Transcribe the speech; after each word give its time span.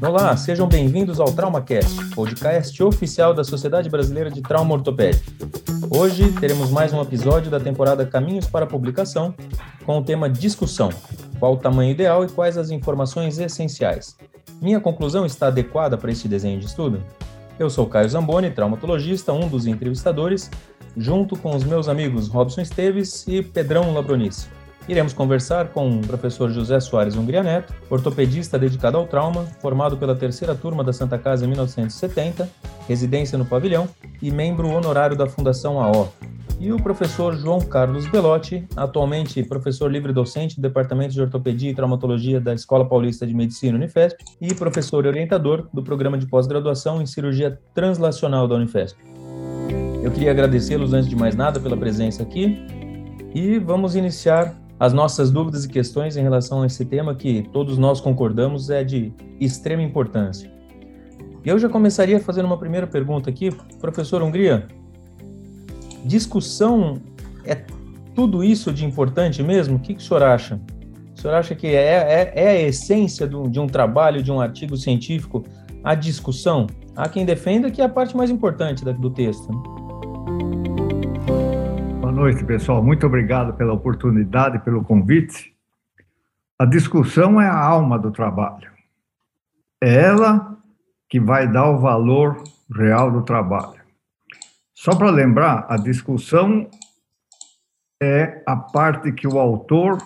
Olá, 0.00 0.36
sejam 0.36 0.68
bem-vindos 0.68 1.20
ao 1.20 1.32
TraumaCast, 1.32 2.10
podcast 2.14 2.82
oficial 2.82 3.34
da 3.34 3.44
Sociedade 3.44 3.88
Brasileira 3.88 4.30
de 4.30 4.40
Trauma 4.40 4.74
Ortopédico. 4.74 5.30
Hoje 5.90 6.32
teremos 6.40 6.70
mais 6.70 6.92
um 6.92 7.00
episódio 7.00 7.50
da 7.50 7.60
temporada 7.60 8.06
Caminhos 8.06 8.46
para 8.46 8.66
Publicação, 8.66 9.34
com 9.84 9.98
o 9.98 10.04
tema 10.04 10.28
Discussão: 10.28 10.90
qual 11.38 11.54
o 11.54 11.56
tamanho 11.56 11.90
ideal 11.90 12.24
e 12.24 12.28
quais 12.28 12.56
as 12.56 12.70
informações 12.70 13.38
essenciais. 13.38 14.16
Minha 14.60 14.80
conclusão 14.80 15.26
está 15.26 15.48
adequada 15.48 15.98
para 15.98 16.10
este 16.10 16.28
desenho 16.28 16.58
de 16.58 16.66
estudo? 16.66 17.02
Eu 17.58 17.68
sou 17.68 17.86
Caio 17.86 18.08
Zamboni, 18.08 18.50
traumatologista, 18.50 19.32
um 19.32 19.48
dos 19.48 19.66
entrevistadores, 19.66 20.50
junto 20.96 21.36
com 21.36 21.54
os 21.54 21.64
meus 21.64 21.88
amigos 21.88 22.28
Robson 22.28 22.62
Esteves 22.62 23.26
e 23.26 23.42
Pedrão 23.42 23.92
Labronice. 23.92 24.61
Iremos 24.88 25.12
conversar 25.12 25.68
com 25.68 25.88
o 25.88 26.00
professor 26.00 26.50
José 26.50 26.80
Soares 26.80 27.16
Hungria 27.16 27.42
Neto, 27.42 27.72
ortopedista 27.88 28.58
dedicado 28.58 28.98
ao 28.98 29.06
trauma, 29.06 29.44
formado 29.60 29.96
pela 29.96 30.14
terceira 30.14 30.54
turma 30.54 30.82
da 30.82 30.92
Santa 30.92 31.16
Casa 31.16 31.44
em 31.44 31.48
1970, 31.48 32.48
residência 32.88 33.38
no 33.38 33.44
pavilhão 33.44 33.88
e 34.20 34.30
membro 34.30 34.68
honorário 34.68 35.16
da 35.16 35.26
Fundação 35.26 35.80
AO. 35.80 36.12
E 36.58 36.72
o 36.72 36.76
professor 36.76 37.34
João 37.34 37.60
Carlos 37.60 38.06
Belotti, 38.06 38.66
atualmente 38.76 39.42
professor 39.42 39.90
livre-docente 39.90 40.56
do 40.56 40.62
Departamento 40.62 41.12
de 41.14 41.20
Ortopedia 41.20 41.70
e 41.70 41.74
Traumatologia 41.74 42.40
da 42.40 42.54
Escola 42.54 42.88
Paulista 42.88 43.26
de 43.26 43.34
Medicina 43.34 43.76
Unifesp 43.76 44.22
e 44.40 44.52
professor 44.54 45.06
orientador 45.06 45.68
do 45.72 45.82
programa 45.82 46.18
de 46.18 46.26
pós-graduação 46.26 47.00
em 47.00 47.06
cirurgia 47.06 47.58
translacional 47.74 48.46
da 48.46 48.56
Unifesp. 48.56 48.96
Eu 50.02 50.10
queria 50.10 50.32
agradecê-los 50.32 50.92
antes 50.92 51.08
de 51.08 51.16
mais 51.16 51.34
nada 51.34 51.58
pela 51.58 51.76
presença 51.76 52.22
aqui 52.22 52.64
e 53.34 53.58
vamos 53.58 53.96
iniciar 53.96 54.61
as 54.82 54.92
nossas 54.92 55.30
dúvidas 55.30 55.64
e 55.64 55.68
questões 55.68 56.16
em 56.16 56.22
relação 56.22 56.62
a 56.62 56.66
esse 56.66 56.84
tema 56.84 57.14
que 57.14 57.48
todos 57.52 57.78
nós 57.78 58.00
concordamos 58.00 58.68
é 58.68 58.82
de 58.82 59.12
extrema 59.38 59.80
importância. 59.80 60.50
E 61.44 61.48
eu 61.48 61.56
já 61.56 61.68
começaria 61.68 62.18
fazendo 62.18 62.46
uma 62.46 62.58
primeira 62.58 62.84
pergunta 62.84 63.30
aqui, 63.30 63.52
professor 63.80 64.24
Hungria. 64.24 64.66
Discussão 66.04 67.00
é 67.44 67.54
tudo 68.12 68.42
isso 68.42 68.72
de 68.72 68.84
importante 68.84 69.40
mesmo? 69.40 69.76
O 69.76 69.78
que, 69.78 69.94
que 69.94 70.00
o 70.00 70.04
senhor 70.04 70.24
acha? 70.24 70.60
O 71.16 71.20
senhor 71.20 71.34
acha 71.34 71.54
que 71.54 71.68
é, 71.68 72.32
é, 72.32 72.32
é 72.34 72.48
a 72.48 72.62
essência 72.62 73.24
do, 73.24 73.48
de 73.48 73.60
um 73.60 73.68
trabalho, 73.68 74.20
de 74.20 74.32
um 74.32 74.40
artigo 74.40 74.76
científico, 74.76 75.44
a 75.84 75.94
discussão? 75.94 76.66
Há 76.96 77.08
quem 77.08 77.24
defenda 77.24 77.70
que 77.70 77.80
é 77.80 77.84
a 77.84 77.88
parte 77.88 78.16
mais 78.16 78.30
importante 78.30 78.84
do 78.84 79.10
texto. 79.10 79.48
Né? 79.48 79.81
Noite, 82.22 82.44
pessoal. 82.44 82.80
Muito 82.80 83.04
obrigado 83.04 83.52
pela 83.54 83.72
oportunidade, 83.72 84.60
pelo 84.60 84.84
convite. 84.84 85.52
A 86.56 86.64
discussão 86.64 87.40
é 87.40 87.48
a 87.48 87.58
alma 87.58 87.98
do 87.98 88.12
trabalho. 88.12 88.70
É 89.82 90.04
ela 90.04 90.56
que 91.08 91.18
vai 91.18 91.50
dar 91.50 91.68
o 91.68 91.80
valor 91.80 92.40
real 92.72 93.10
do 93.10 93.22
trabalho. 93.22 93.82
Só 94.72 94.94
para 94.94 95.10
lembrar, 95.10 95.66
a 95.68 95.76
discussão 95.76 96.70
é 98.00 98.40
a 98.46 98.54
parte 98.54 99.10
que 99.10 99.26
o 99.26 99.40
autor 99.40 99.98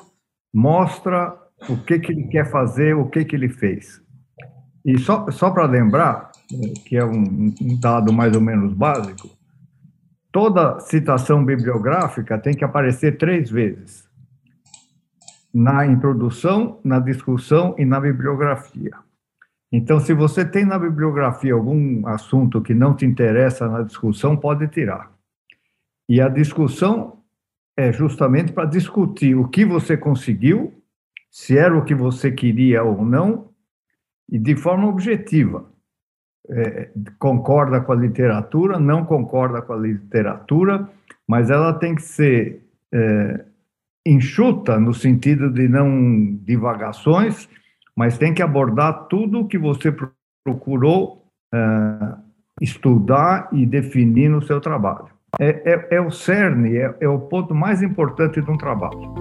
mostra 0.50 1.36
o 1.68 1.76
que, 1.76 1.98
que 1.98 2.12
ele 2.12 2.28
quer 2.28 2.50
fazer, 2.50 2.96
o 2.96 3.10
que, 3.10 3.26
que 3.26 3.36
ele 3.36 3.50
fez. 3.50 4.00
E 4.82 4.96
só, 4.98 5.30
só 5.30 5.50
para 5.50 5.66
lembrar, 5.66 6.32
que 6.86 6.96
é 6.96 7.04
um, 7.04 7.54
um 7.60 7.78
dado 7.78 8.10
mais 8.10 8.34
ou 8.34 8.40
menos 8.40 8.72
básico, 8.72 9.28
toda 10.36 10.78
citação 10.80 11.42
bibliográfica 11.42 12.36
tem 12.36 12.52
que 12.52 12.62
aparecer 12.62 13.16
três 13.16 13.50
vezes: 13.50 14.06
na 15.52 15.86
introdução, 15.86 16.78
na 16.84 16.98
discussão 16.98 17.74
e 17.78 17.86
na 17.86 17.98
bibliografia. 17.98 18.92
Então, 19.72 19.98
se 19.98 20.12
você 20.12 20.44
tem 20.44 20.66
na 20.66 20.78
bibliografia 20.78 21.54
algum 21.54 22.06
assunto 22.06 22.60
que 22.60 22.74
não 22.74 22.94
te 22.94 23.06
interessa 23.06 23.66
na 23.66 23.80
discussão, 23.80 24.36
pode 24.36 24.68
tirar. 24.68 25.10
E 26.06 26.20
a 26.20 26.28
discussão 26.28 27.22
é 27.74 27.90
justamente 27.90 28.52
para 28.52 28.66
discutir 28.66 29.34
o 29.34 29.48
que 29.48 29.64
você 29.64 29.96
conseguiu, 29.96 30.70
se 31.30 31.56
era 31.56 31.74
o 31.74 31.82
que 31.82 31.94
você 31.94 32.30
queria 32.30 32.84
ou 32.84 33.02
não, 33.02 33.48
e 34.28 34.38
de 34.38 34.54
forma 34.54 34.86
objetiva 34.86 35.64
é, 36.50 36.90
concorda 37.18 37.80
com 37.80 37.92
a 37.92 37.96
literatura, 37.96 38.78
não 38.78 39.04
concorda 39.04 39.62
com 39.62 39.72
a 39.72 39.76
literatura, 39.76 40.88
mas 41.26 41.50
ela 41.50 41.72
tem 41.72 41.94
que 41.94 42.02
ser 42.02 42.62
é, 42.92 43.44
enxuta 44.06 44.78
no 44.78 44.94
sentido 44.94 45.50
de 45.50 45.68
não 45.68 46.36
divagações, 46.42 47.48
mas 47.96 48.18
tem 48.18 48.32
que 48.32 48.42
abordar 48.42 49.06
tudo 49.08 49.40
o 49.40 49.48
que 49.48 49.58
você 49.58 49.94
procurou 50.44 51.24
é, 51.52 51.58
estudar 52.60 53.48
e 53.52 53.66
definir 53.66 54.28
no 54.28 54.42
seu 54.42 54.60
trabalho. 54.60 55.08
É, 55.38 55.72
é, 55.72 55.96
é 55.96 56.00
o 56.00 56.10
cerne, 56.10 56.76
é, 56.76 56.94
é, 57.00 57.08
o 57.08 57.18
ponto 57.18 57.54
mais 57.54 57.82
importante 57.82 58.40
de 58.40 58.50
um 58.50 58.56
trabalho. 58.56 59.14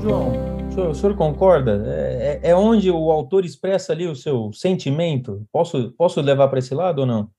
João, 0.00 0.57
senhor, 0.78 0.90
o 0.90 0.94
senhor 0.94 1.16
concorda? 1.16 1.84
É, 1.86 2.40
é, 2.42 2.50
é, 2.50 2.56
onde 2.56 2.90
o 2.90 3.10
autor 3.10 3.44
expressa 3.44 3.92
ali 3.92 4.06
o 4.06 4.14
seu 4.14 4.52
sentimento? 4.52 5.46
Posso, 5.52 5.92
posso 5.92 6.20
levar 6.20 6.48
para 6.48 6.58
esse 6.58 6.74
lado 6.74 7.00
ou 7.00 7.06
não? 7.06 7.30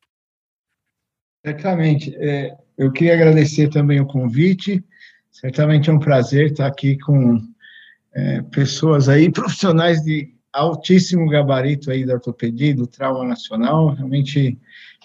Certamente. 1.46 2.16
É, 2.18 2.56
eu 2.78 2.92
queria 2.92 3.14
agradecer 3.14 3.70
também 3.70 4.00
o 4.00 4.06
convite. 4.06 4.84
Certamente 5.32 5.90
é 5.90 5.94
um 5.94 6.00
prazer 6.00 6.52
estar 6.52 6.68
aqui 6.68 6.98
com 6.98 7.40
é, 8.14 8.42
pessoas 8.44 9.08
aí, 9.08 9.30
profissionais 9.32 10.02
de 10.02 10.36
altíssimo 10.52 11.30
gabarito 11.30 11.92
aí 11.92 12.06
da 12.06 12.16
ortopedia, 12.16 12.76
do 12.76 12.88
trauma 12.88 13.24
nacional. 13.24 13.94
Realmente 13.94 14.60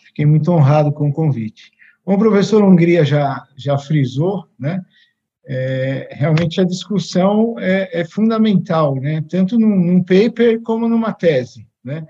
fiquei 0.07 0.27
muito 0.27 0.51
honrado 0.51 0.93
com 0.93 1.09
o 1.09 1.13
convite. 1.13 1.73
Como 2.05 2.17
o 2.17 2.21
professor 2.21 2.63
Hungria 2.63 3.05
já, 3.05 3.47
já 3.57 3.79
frisou, 3.79 4.47
né? 4.59 4.85
É, 5.47 6.09
realmente 6.13 6.61
a 6.61 6.65
discussão 6.65 7.55
é, 7.59 8.01
é, 8.01 8.05
fundamental, 8.05 8.95
né? 8.97 9.23
tanto 9.29 9.59
num, 9.59 9.77
num, 9.77 10.03
paper 10.03 10.61
como 10.63 10.89
numa 10.89 11.13
tese. 11.13 11.67
Né? 11.83 12.07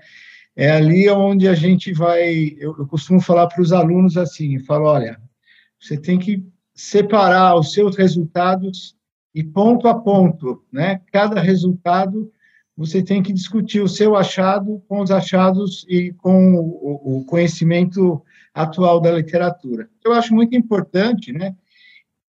É 0.55 0.71
ali 0.71 1.09
onde 1.09 1.47
a 1.47 1.53
gente 1.53 1.91
vai. 1.91 2.55
Eu, 2.57 2.75
eu 2.79 2.87
costumo 2.87 3.19
falar 3.19 3.47
para 3.47 3.61
os 3.61 3.73
alunos 3.73 4.15
assim: 4.15 4.57
falo, 4.59 4.85
olha, 4.85 5.19
você 5.79 5.97
tem 5.97 6.17
que 6.17 6.45
separar 6.73 7.55
os 7.55 7.73
seus 7.73 7.97
resultados 7.97 8.95
e 9.33 9.43
ponto 9.43 9.87
a 9.87 9.95
ponto, 9.95 10.63
né? 10.71 11.01
Cada 11.11 11.41
resultado 11.41 12.31
você 12.77 13.01
tem 13.01 13.21
que 13.21 13.33
discutir 13.33 13.81
o 13.81 13.87
seu 13.87 14.15
achado 14.15 14.81
com 14.87 14.99
os 15.01 15.11
achados 15.11 15.85
e 15.89 16.13
com 16.13 16.55
o, 16.55 17.19
o 17.19 17.25
conhecimento 17.25 18.21
atual 18.53 18.99
da 18.99 19.11
literatura. 19.11 19.89
Eu 20.03 20.13
acho 20.13 20.33
muito 20.33 20.55
importante, 20.55 21.33
né? 21.33 21.55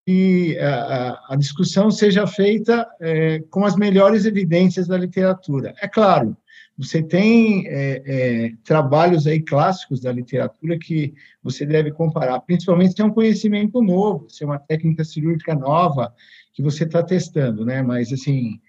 Que 0.05 0.57
a, 0.59 1.33
a 1.33 1.35
discussão 1.35 1.89
seja 1.89 2.27
feita 2.27 2.87
é, 3.01 3.39
com 3.49 3.65
as 3.65 3.75
melhores 3.75 4.25
evidências 4.25 4.87
da 4.87 4.97
literatura. 4.97 5.73
É 5.81 5.87
claro, 5.87 6.37
você 6.77 7.01
tem 7.01 7.65
é, 7.67 8.03
é, 8.05 8.53
trabalhos 8.63 9.25
aí 9.25 9.41
clássicos 9.41 10.01
da 10.01 10.11
literatura 10.11 10.77
que 10.77 11.13
você 11.41 11.65
deve 11.65 11.91
comparar, 11.91 12.39
principalmente 12.41 12.93
se 12.93 13.01
é 13.01 13.05
um 13.05 13.13
conhecimento 13.13 13.81
novo, 13.81 14.29
se 14.29 14.43
é 14.43 14.45
uma 14.45 14.59
técnica 14.59 15.03
cirúrgica 15.03 15.55
nova 15.55 16.13
que 16.53 16.61
você 16.61 16.83
está 16.83 17.01
testando, 17.01 17.65
né? 17.65 17.81
Mas, 17.81 18.11
assim, 18.11 18.59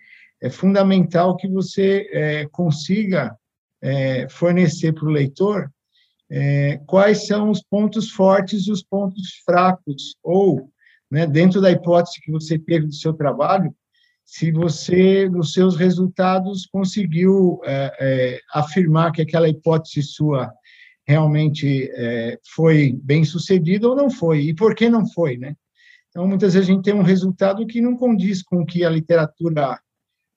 é 0.41 0.49
fundamental 0.49 1.37
que 1.37 1.49
você 1.49 2.09
é, 2.13 2.47
consiga 2.47 3.37
é, 3.83 4.29
fornecer 4.29 4.93
para 4.93 5.07
o 5.07 5.11
leitor 5.11 5.71
é, 6.31 6.81
quais 6.87 7.27
são 7.27 7.51
os 7.51 7.63
pontos 7.63 8.11
fortes 8.11 8.67
e 8.67 8.73
os 8.73 8.83
pontos 8.83 9.43
fracos, 9.45 10.17
ou 10.23 10.71
né, 11.11 11.27
dentro 11.27 11.61
da 11.61 11.71
hipótese 11.71 12.21
que 12.21 12.31
você 12.31 12.59
teve 12.59 12.87
do 12.87 12.95
seu 12.95 13.13
trabalho, 13.13 13.75
se 14.25 14.51
você, 14.51 15.29
nos 15.29 15.53
seus 15.53 15.77
resultados, 15.77 16.67
conseguiu 16.67 17.61
é, 17.65 17.97
é, 18.01 18.41
afirmar 18.53 19.13
que 19.13 19.23
aquela 19.23 19.49
hipótese 19.49 20.03
sua 20.03 20.53
realmente 21.07 21.89
é, 21.95 22.37
foi 22.55 22.99
bem 23.05 23.25
sucedida 23.25 23.89
ou 23.89 23.95
não 23.95 24.11
foi, 24.11 24.41
e 24.41 24.55
por 24.55 24.75
que 24.75 24.91
não 24.91 25.07
foi, 25.07 25.37
né? 25.37 25.55
Então, 26.09 26.27
muitas 26.27 26.55
vezes 26.55 26.69
a 26.69 26.73
gente 26.73 26.83
tem 26.83 26.95
um 26.95 27.03
resultado 27.03 27.67
que 27.67 27.81
não 27.81 27.97
condiz 27.97 28.43
com 28.43 28.63
o 28.63 28.67
que 28.67 28.85
a 28.85 28.91
literatura 28.91 29.79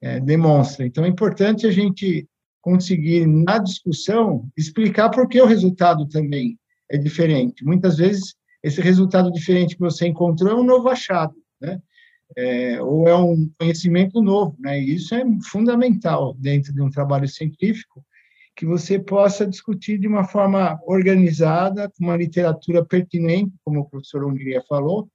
é, 0.01 0.19
demonstra. 0.19 0.85
Então, 0.85 1.03
é 1.03 1.07
importante 1.07 1.65
a 1.65 1.71
gente 1.71 2.27
conseguir, 2.61 3.25
na 3.25 3.57
discussão, 3.57 4.47
explicar 4.55 5.09
por 5.09 5.27
que 5.27 5.41
o 5.41 5.45
resultado 5.45 6.07
também 6.07 6.59
é 6.91 6.97
diferente. 6.97 7.63
Muitas 7.63 7.97
vezes 7.97 8.35
esse 8.63 8.81
resultado 8.81 9.31
diferente 9.31 9.75
que 9.75 9.81
você 9.81 10.07
encontrou 10.07 10.51
é 10.51 10.55
um 10.55 10.63
novo 10.63 10.89
achado, 10.89 11.35
né? 11.61 11.81
É, 12.37 12.79
ou 12.81 13.07
é 13.07 13.15
um 13.15 13.49
conhecimento 13.59 14.21
novo, 14.21 14.55
né? 14.59 14.79
E 14.79 14.95
isso 14.95 15.15
é 15.15 15.23
fundamental 15.49 16.35
dentro 16.37 16.71
de 16.71 16.81
um 16.81 16.89
trabalho 16.89 17.27
científico 17.27 18.05
que 18.55 18.65
você 18.65 18.99
possa 18.99 19.47
discutir 19.47 19.97
de 19.97 20.07
uma 20.07 20.25
forma 20.25 20.77
organizada, 20.85 21.89
com 21.89 22.03
uma 22.03 22.17
literatura 22.17 22.83
pertinente, 22.83 23.53
como 23.63 23.79
o 23.79 23.89
professor 23.89 24.25
Hungria 24.25 24.61
falou, 24.67 25.09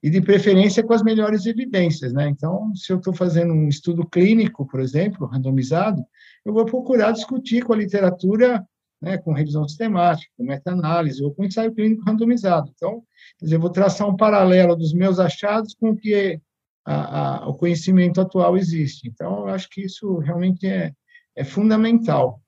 e 0.00 0.08
de 0.08 0.20
preferência 0.20 0.82
com 0.82 0.92
as 0.92 1.02
melhores 1.02 1.44
evidências, 1.44 2.12
né? 2.12 2.28
Então, 2.28 2.72
se 2.76 2.92
eu 2.92 2.98
estou 2.98 3.12
fazendo 3.12 3.52
um 3.52 3.68
estudo 3.68 4.06
clínico, 4.06 4.64
por 4.66 4.78
exemplo, 4.78 5.26
randomizado, 5.26 6.04
eu 6.44 6.52
vou 6.52 6.64
procurar 6.66 7.10
discutir 7.10 7.64
com 7.64 7.72
a 7.72 7.76
literatura, 7.76 8.64
né, 9.04 9.18
com 9.18 9.32
revisão 9.32 9.68
sistemática, 9.68 10.32
com 10.36 10.44
meta-análise 10.44 11.22
ou 11.22 11.32
com 11.32 11.44
ensaio 11.44 11.74
clínico 11.74 12.02
randomizado. 12.04 12.72
Então, 12.74 13.02
quer 13.38 13.44
dizer, 13.44 13.56
eu 13.56 13.60
vou 13.60 13.70
traçar 13.70 14.08
um 14.08 14.16
paralelo 14.16 14.74
dos 14.74 14.94
meus 14.94 15.18
achados 15.18 15.74
com 15.74 15.90
o 15.90 15.96
que 15.96 16.40
a, 16.84 17.44
a, 17.44 17.48
o 17.48 17.54
conhecimento 17.54 18.20
atual 18.20 18.56
existe. 18.56 19.06
Então, 19.06 19.40
eu 19.40 19.48
acho 19.48 19.68
que 19.68 19.82
isso 19.82 20.18
realmente 20.18 20.66
é, 20.66 20.92
é 21.36 21.44
fundamental. 21.44 22.40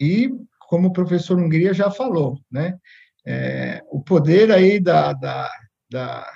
E, 0.00 0.30
como 0.68 0.88
o 0.88 0.92
professor 0.92 1.38
Hungria 1.38 1.72
já 1.72 1.90
falou, 1.90 2.38
né, 2.50 2.76
é, 3.24 3.82
o 3.90 4.00
poder 4.00 4.50
aí 4.50 4.80
da, 4.80 5.12
da, 5.12 5.50
da 5.90 6.30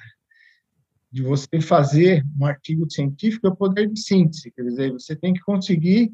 de 1.11 1.23
você 1.23 1.61
fazer 1.61 2.25
um 2.39 2.47
artigo 2.47 2.89
científico 2.89 3.47
é 3.47 3.51
o 3.51 3.57
poder 3.57 3.89
de 3.89 4.01
síntese, 4.01 4.53
quer 4.53 4.63
dizer, 4.63 4.93
você 4.93 5.17
tem 5.17 5.35
que 5.35 5.41
conseguir 5.41 6.13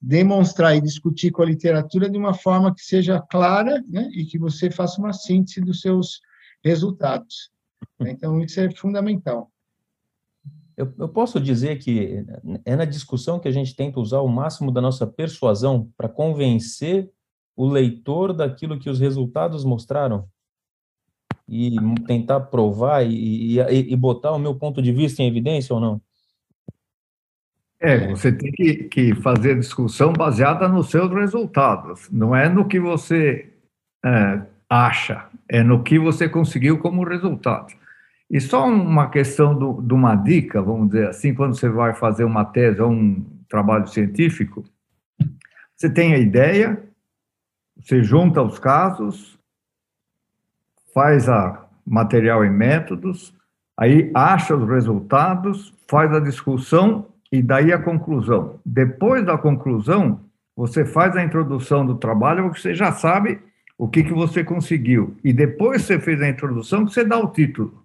demonstrar 0.00 0.76
e 0.76 0.80
discutir 0.80 1.30
com 1.30 1.42
a 1.42 1.46
literatura 1.46 2.08
de 2.08 2.16
uma 2.16 2.34
forma 2.34 2.74
que 2.74 2.82
seja 2.82 3.20
clara 3.20 3.82
né, 3.88 4.08
e 4.12 4.24
que 4.24 4.38
você 4.38 4.70
faça 4.70 5.00
uma 5.00 5.12
síntese 5.12 5.60
dos 5.60 5.80
seus 5.80 6.20
resultados. 6.62 7.50
Então, 8.00 8.40
isso 8.40 8.60
é 8.60 8.70
fundamental. 8.70 9.50
Eu, 10.76 10.94
eu, 10.96 11.08
posso 11.08 11.40
dizer 11.40 11.78
que 11.78 12.24
é 12.64 12.76
na 12.76 12.84
discussão 12.84 13.40
que 13.40 13.48
a 13.48 13.52
gente 13.52 13.74
tenta 13.74 13.98
usar 13.98 14.20
o 14.20 14.28
máximo 14.28 14.70
da 14.70 14.80
nossa 14.80 15.06
persuasão 15.06 15.90
para 15.96 16.08
convencer 16.08 17.10
o 17.56 17.66
leitor 17.66 18.32
daquilo 18.32 18.78
que 18.78 18.88
os 18.88 19.00
resultados 19.00 19.64
mostraram? 19.64 20.28
e 21.48 21.74
tentar 22.06 22.40
provar 22.40 23.02
e, 23.06 23.56
e, 23.56 23.92
e, 23.92 23.96
botar 23.96 24.32
o 24.32 24.38
meu 24.38 24.54
ponto 24.54 24.82
de 24.82 24.92
vista 24.92 25.22
em 25.22 25.26
evidência 25.26 25.74
ou 25.74 25.80
não? 25.80 26.00
É, 27.80 28.08
você 28.08 28.32
tem 28.32 28.50
que, 28.50 28.74
que 28.84 29.14
fazer 29.14 29.56
discussão 29.56 30.12
baseada 30.12 30.68
nos 30.68 30.90
seus 30.90 31.12
resultados, 31.12 32.08
não 32.10 32.34
é 32.34 32.48
no 32.48 32.66
que 32.66 32.80
você 32.80 33.52
é, 34.04 34.42
acha, 34.68 35.26
é 35.48 35.62
no 35.62 35.84
que 35.84 35.98
você 35.98 36.28
conseguiu 36.28 36.78
como 36.78 37.04
resultado. 37.04 37.72
E 38.28 38.40
só 38.40 38.66
uma 38.66 39.08
questão 39.08 39.56
do, 39.56 39.80
de 39.80 39.94
uma 39.94 40.16
dica, 40.16 40.60
vamos 40.60 40.88
dizer 40.88 41.08
assim, 41.08 41.32
quando 41.32 41.56
você 41.56 41.68
vai 41.68 41.94
fazer 41.94 42.24
uma 42.24 42.44
tese 42.44 42.80
ou 42.80 42.90
um 42.90 43.24
trabalho 43.48 43.86
científico, 43.86 44.64
você 45.74 45.88
tem 45.88 46.14
a 46.14 46.18
ideia, 46.18 46.82
você 47.76 48.02
junta 48.02 48.42
os 48.42 48.58
casos, 48.58 49.38
faz 50.92 51.28
a 51.28 51.64
material 51.86 52.44
e 52.44 52.50
métodos, 52.50 53.32
aí 53.76 54.10
acha 54.12 54.56
os 54.56 54.68
resultados, 54.68 55.72
faz 55.86 56.12
a 56.12 56.18
discussão 56.18 57.06
e 57.30 57.42
daí 57.42 57.72
a 57.72 57.78
conclusão. 57.78 58.58
Depois 58.64 59.24
da 59.24 59.36
conclusão, 59.36 60.20
você 60.56 60.84
faz 60.84 61.16
a 61.16 61.22
introdução 61.22 61.86
do 61.86 61.94
trabalho, 61.96 62.48
você 62.48 62.74
já 62.74 62.92
sabe 62.92 63.38
o 63.76 63.88
que, 63.88 64.02
que 64.02 64.12
você 64.12 64.42
conseguiu. 64.42 65.16
E 65.22 65.32
depois 65.32 65.82
você 65.82 66.00
fez 66.00 66.20
a 66.20 66.28
introdução, 66.28 66.86
você 66.86 67.04
dá 67.04 67.18
o 67.18 67.28
título. 67.28 67.84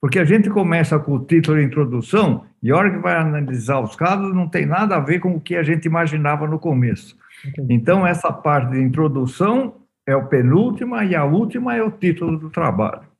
Porque 0.00 0.18
a 0.18 0.24
gente 0.24 0.50
começa 0.50 0.98
com 0.98 1.14
o 1.14 1.24
título 1.24 1.56
de 1.56 1.64
introdução 1.64 2.44
e 2.62 2.70
a 2.70 2.76
hora 2.76 2.90
que 2.90 2.98
vai 2.98 3.14
analisar 3.16 3.80
os 3.80 3.96
casos 3.96 4.34
não 4.34 4.46
tem 4.46 4.66
nada 4.66 4.96
a 4.96 5.00
ver 5.00 5.18
com 5.18 5.34
o 5.34 5.40
que 5.40 5.56
a 5.56 5.62
gente 5.62 5.86
imaginava 5.86 6.46
no 6.46 6.58
começo. 6.58 7.16
Então, 7.70 8.06
essa 8.06 8.30
parte 8.30 8.72
de 8.72 8.82
introdução 8.82 9.76
é 10.06 10.14
o 10.14 10.26
penúltima 10.26 11.04
e 11.06 11.14
a 11.14 11.24
última 11.24 11.74
é 11.74 11.82
o 11.82 11.90
título 11.90 12.38
do 12.38 12.50
trabalho. 12.50 13.13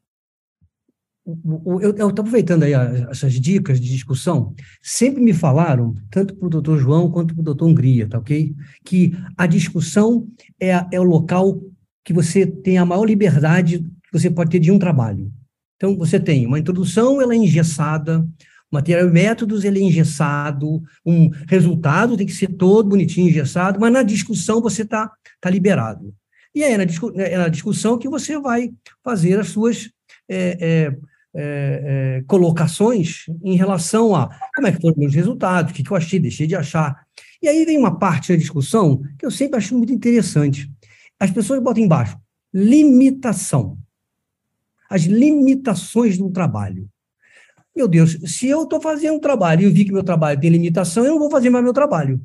Eu 1.26 1.90
estou 1.90 2.08
aproveitando 2.08 2.64
aí 2.64 2.72
essas 3.10 3.32
dicas 3.34 3.80
de 3.80 3.88
discussão. 3.88 4.54
Sempre 4.82 5.22
me 5.22 5.32
falaram, 5.32 5.94
tanto 6.10 6.34
para 6.36 6.46
o 6.46 6.50
doutor 6.50 6.78
João 6.78 7.10
quanto 7.10 7.34
para 7.34 7.40
o 7.40 7.44
doutor 7.44 7.66
Hungria, 7.66 8.06
tá 8.06 8.18
ok? 8.18 8.54
Que 8.84 9.16
a 9.36 9.46
discussão 9.46 10.28
é, 10.60 10.72
é 10.92 11.00
o 11.00 11.04
local 11.04 11.62
que 12.04 12.12
você 12.12 12.46
tem 12.46 12.76
a 12.76 12.84
maior 12.84 13.04
liberdade 13.04 13.78
que 13.78 14.12
você 14.12 14.30
pode 14.30 14.50
ter 14.50 14.58
de 14.58 14.70
um 14.70 14.78
trabalho. 14.78 15.32
Então, 15.76 15.96
você 15.96 16.20
tem 16.20 16.46
uma 16.46 16.58
introdução, 16.58 17.20
ela 17.22 17.32
é 17.32 17.38
engessada, 17.38 18.26
material 18.70 19.08
métodos, 19.10 19.64
ele 19.64 19.80
é 19.80 19.82
engessado, 19.82 20.82
um 21.06 21.30
resultado 21.48 22.16
tem 22.16 22.26
que 22.26 22.32
ser 22.32 22.48
todo 22.48 22.90
bonitinho, 22.90 23.28
engessado, 23.28 23.80
mas 23.80 23.92
na 23.92 24.02
discussão 24.02 24.60
você 24.60 24.82
está 24.82 25.10
tá 25.40 25.48
liberado. 25.48 26.14
E 26.54 26.62
é 26.62 26.76
na, 26.76 26.84
discu 26.84 27.12
é 27.16 27.36
na 27.38 27.48
discussão 27.48 27.98
que 27.98 28.08
você 28.08 28.38
vai 28.38 28.70
fazer 29.02 29.40
as 29.40 29.48
suas 29.48 29.90
é, 30.28 30.56
é, 30.60 30.96
é, 31.34 32.18
é, 32.20 32.24
colocações 32.26 33.26
em 33.42 33.56
relação 33.56 34.14
a 34.14 34.28
como 34.54 34.66
é 34.68 34.72
que 34.72 34.80
foram 34.80 34.92
os 34.92 34.98
meus 34.98 35.14
resultados, 35.14 35.72
o 35.72 35.74
que, 35.74 35.82
que 35.82 35.90
eu 35.90 35.96
achei, 35.96 36.18
deixei 36.18 36.46
de 36.46 36.54
achar. 36.54 37.04
E 37.42 37.48
aí 37.48 37.64
vem 37.64 37.78
uma 37.78 37.98
parte 37.98 38.32
da 38.32 38.38
discussão 38.38 39.02
que 39.18 39.26
eu 39.26 39.30
sempre 39.30 39.58
acho 39.58 39.76
muito 39.76 39.92
interessante. 39.92 40.70
As 41.18 41.30
pessoas 41.30 41.62
botam 41.62 41.82
embaixo 41.82 42.16
limitação. 42.54 43.76
As 44.88 45.02
limitações 45.02 46.16
do 46.16 46.30
trabalho. 46.30 46.88
Meu 47.74 47.88
Deus, 47.88 48.16
se 48.26 48.46
eu 48.46 48.62
estou 48.62 48.80
fazendo 48.80 49.16
um 49.16 49.20
trabalho 49.20 49.62
e 49.62 49.64
eu 49.64 49.72
vi 49.72 49.84
que 49.84 49.92
meu 49.92 50.04
trabalho 50.04 50.40
tem 50.40 50.50
limitação, 50.50 51.04
eu 51.04 51.12
não 51.12 51.18
vou 51.18 51.30
fazer 51.30 51.50
mais 51.50 51.64
meu 51.64 51.72
trabalho. 51.72 52.20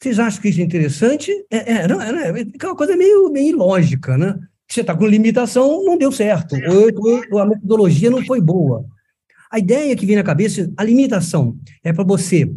Vocês 0.00 0.18
acham 0.18 0.42
que 0.42 0.48
isso 0.48 0.60
é 0.60 0.64
interessante? 0.64 1.30
É, 1.48 1.72
é, 1.72 1.88
não, 1.88 2.02
é, 2.02 2.40
é 2.40 2.66
uma 2.66 2.74
coisa 2.74 2.96
meio, 2.96 3.30
meio 3.30 3.50
ilógica, 3.50 4.18
né? 4.18 4.36
Você 4.70 4.82
está 4.82 4.96
com 4.96 5.04
limitação, 5.04 5.84
não 5.84 5.98
deu 5.98 6.12
certo, 6.12 6.54
ou, 6.54 7.24
ou, 7.32 7.38
a 7.40 7.46
metodologia 7.46 8.08
não 8.08 8.24
foi 8.24 8.40
boa. 8.40 8.86
A 9.50 9.58
ideia 9.58 9.96
que 9.96 10.06
vem 10.06 10.14
na 10.14 10.22
cabeça, 10.22 10.70
a 10.76 10.84
limitação, 10.84 11.56
é 11.82 11.92
para 11.92 12.04
você 12.04 12.48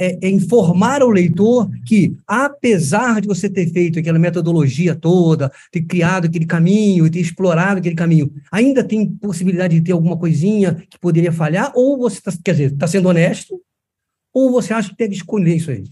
é, 0.00 0.26
é, 0.28 0.30
informar 0.30 1.02
o 1.02 1.10
leitor 1.10 1.68
que, 1.84 2.16
apesar 2.28 3.20
de 3.20 3.26
você 3.26 3.50
ter 3.50 3.66
feito 3.72 3.98
aquela 3.98 4.20
metodologia 4.20 4.94
toda, 4.94 5.50
ter 5.72 5.82
criado 5.82 6.26
aquele 6.26 6.46
caminho, 6.46 7.10
ter 7.10 7.18
explorado 7.18 7.80
aquele 7.80 7.96
caminho, 7.96 8.32
ainda 8.52 8.84
tem 8.84 9.06
possibilidade 9.06 9.74
de 9.74 9.84
ter 9.84 9.92
alguma 9.92 10.16
coisinha 10.16 10.74
que 10.88 10.98
poderia 10.98 11.32
falhar, 11.32 11.72
ou 11.74 11.98
você, 11.98 12.20
tá, 12.20 12.32
quer 12.44 12.52
dizer, 12.52 12.72
está 12.72 12.86
sendo 12.86 13.08
honesto, 13.08 13.60
ou 14.32 14.52
você 14.52 14.72
acha 14.72 14.90
que 14.90 14.96
deve 14.96 15.14
escolher 15.14 15.56
isso 15.56 15.72
aí? 15.72 15.84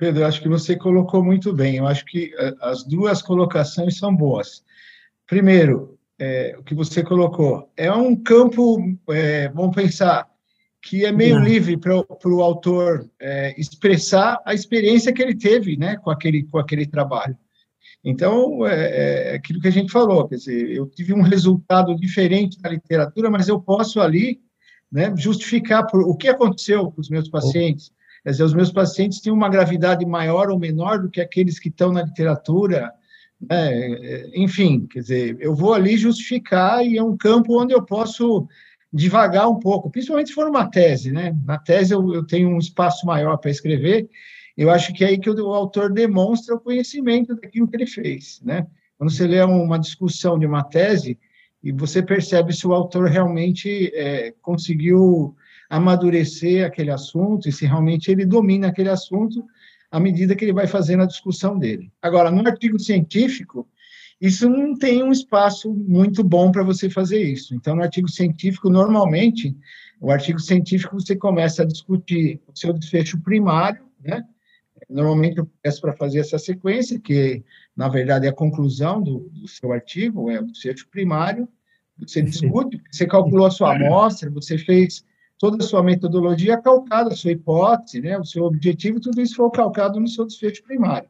Pedro, 0.00 0.24
acho 0.24 0.40
que 0.40 0.48
você 0.48 0.74
colocou 0.74 1.22
muito 1.22 1.52
bem. 1.52 1.76
Eu 1.76 1.86
acho 1.86 2.06
que 2.06 2.32
eh, 2.38 2.54
as 2.62 2.84
duas 2.84 3.20
colocações 3.20 3.98
são 3.98 4.16
boas. 4.16 4.64
Primeiro, 5.26 5.98
é, 6.18 6.56
o 6.58 6.62
que 6.62 6.74
você 6.74 7.02
colocou 7.02 7.70
é 7.76 7.92
um 7.92 8.16
campo, 8.16 8.78
é, 9.10 9.50
vamos 9.50 9.76
pensar, 9.76 10.26
que 10.82 11.04
é 11.04 11.12
meio 11.12 11.38
livre 11.38 11.76
para 11.76 11.94
o 11.94 12.42
autor 12.42 13.10
é, 13.20 13.54
expressar 13.60 14.40
a 14.46 14.54
experiência 14.54 15.12
que 15.12 15.22
ele 15.22 15.34
teve, 15.34 15.76
né, 15.76 15.98
com 15.98 16.10
aquele 16.10 16.44
com 16.44 16.58
aquele 16.58 16.86
trabalho. 16.86 17.36
Então, 18.02 18.66
é, 18.66 19.32
é 19.32 19.34
aquilo 19.34 19.60
que 19.60 19.68
a 19.68 19.72
gente 19.72 19.92
falou, 19.92 20.26
quer 20.26 20.36
dizer, 20.36 20.70
eu 20.70 20.86
tive 20.86 21.12
um 21.12 21.20
resultado 21.20 21.94
diferente 21.94 22.58
da 22.58 22.70
literatura, 22.70 23.30
mas 23.30 23.48
eu 23.48 23.60
posso 23.60 24.00
ali, 24.00 24.40
né, 24.90 25.12
justificar 25.14 25.86
por, 25.86 26.00
o 26.00 26.16
que 26.16 26.28
aconteceu 26.28 26.90
com 26.90 27.02
os 27.02 27.10
meus 27.10 27.28
pacientes, 27.28 27.92
Quer 28.22 28.30
dizer, 28.30 28.44
os 28.44 28.54
meus 28.54 28.70
pacientes 28.72 29.20
têm 29.20 29.32
uma 29.32 29.48
gravidade 29.48 30.04
maior 30.04 30.50
ou 30.50 30.58
menor 30.58 31.00
do 31.00 31.10
que 31.10 31.20
aqueles 31.20 31.58
que 31.58 31.68
estão 31.68 31.92
na 31.92 32.02
literatura, 32.02 32.92
né? 33.40 34.30
enfim, 34.34 34.86
quer 34.86 35.00
dizer, 35.00 35.36
eu 35.40 35.54
vou 35.54 35.72
ali 35.72 35.96
justificar 35.96 36.84
e 36.84 36.98
é 36.98 37.02
um 37.02 37.16
campo 37.16 37.60
onde 37.60 37.72
eu 37.72 37.82
posso 37.82 38.46
devagar 38.92 39.48
um 39.48 39.58
pouco, 39.58 39.90
principalmente 39.90 40.28
se 40.28 40.34
for 40.34 40.48
uma 40.48 40.68
tese, 40.68 41.12
né? 41.12 41.34
Na 41.44 41.56
tese 41.58 41.94
eu, 41.94 42.12
eu 42.12 42.26
tenho 42.26 42.48
um 42.50 42.58
espaço 42.58 43.06
maior 43.06 43.36
para 43.36 43.50
escrever, 43.50 44.10
eu 44.56 44.68
acho 44.68 44.92
que 44.92 45.04
é 45.04 45.08
aí 45.08 45.18
que 45.18 45.30
o, 45.30 45.54
autor 45.54 45.92
demonstra 45.92 46.54
o 46.54 46.60
conhecimento 46.60 47.34
daquilo 47.34 47.68
que 47.68 47.76
ele 47.76 47.86
fez, 47.86 48.40
né? 48.44 48.66
Quando 48.98 49.10
você 49.10 49.26
lê 49.26 49.40
uma 49.42 49.78
discussão 49.78 50.38
de 50.38 50.44
uma 50.44 50.62
tese 50.62 51.18
e 51.62 51.72
você 51.72 52.02
percebe 52.02 52.52
se 52.52 52.66
o 52.66 52.74
autor 52.74 53.08
realmente 53.08 53.90
é, 53.94 54.34
conseguiu 54.42 55.34
amadurecer 55.70 56.66
aquele 56.66 56.90
assunto 56.90 57.48
e 57.48 57.52
se 57.52 57.64
realmente 57.64 58.10
ele 58.10 58.26
domina 58.26 58.66
aquele 58.66 58.88
assunto 58.88 59.44
à 59.88 60.00
medida 60.00 60.34
que 60.34 60.44
ele 60.44 60.52
vai 60.52 60.66
fazendo 60.66 61.04
a 61.04 61.06
discussão 61.06 61.56
dele. 61.56 61.92
Agora, 62.02 62.30
no 62.30 62.46
artigo 62.46 62.78
científico, 62.78 63.68
isso 64.20 64.48
não 64.48 64.76
tem 64.76 65.02
um 65.02 65.12
espaço 65.12 65.72
muito 65.72 66.24
bom 66.24 66.50
para 66.50 66.64
você 66.64 66.90
fazer 66.90 67.22
isso. 67.22 67.54
Então, 67.54 67.76
no 67.76 67.82
artigo 67.82 68.08
científico, 68.08 68.68
normalmente, 68.68 69.56
o 70.00 70.10
artigo 70.10 70.40
científico 70.40 71.00
você 71.00 71.14
começa 71.14 71.62
a 71.62 71.66
discutir 71.66 72.40
o 72.46 72.58
seu 72.58 72.72
desfecho 72.72 73.20
primário, 73.20 73.84
né? 74.02 74.24
Normalmente 74.88 75.38
eu 75.38 75.48
peço 75.62 75.80
para 75.80 75.92
fazer 75.92 76.18
essa 76.18 76.38
sequência, 76.38 76.98
que 76.98 77.44
na 77.76 77.88
verdade 77.88 78.26
é 78.26 78.30
a 78.30 78.34
conclusão 78.34 79.00
do, 79.00 79.30
do 79.30 79.46
seu 79.46 79.72
artigo, 79.72 80.30
é 80.30 80.40
o 80.40 80.46
desfecho 80.46 80.88
primário. 80.90 81.48
Você 81.98 82.22
discute, 82.22 82.80
você 82.90 83.06
calculou 83.06 83.46
a 83.46 83.50
sua 83.50 83.76
amostra, 83.76 84.30
você 84.30 84.58
fez 84.58 85.04
toda 85.40 85.64
a 85.64 85.66
sua 85.66 85.82
metodologia 85.82 86.52
é 86.52 86.60
calcada, 86.60 87.14
a 87.14 87.16
sua 87.16 87.32
hipótese, 87.32 88.02
né, 88.02 88.18
o 88.18 88.24
seu 88.24 88.44
objetivo, 88.44 89.00
tudo 89.00 89.22
isso 89.22 89.36
foi 89.36 89.50
calcado 89.50 89.98
no 89.98 90.06
seu 90.06 90.26
desfecho 90.26 90.62
primário. 90.62 91.08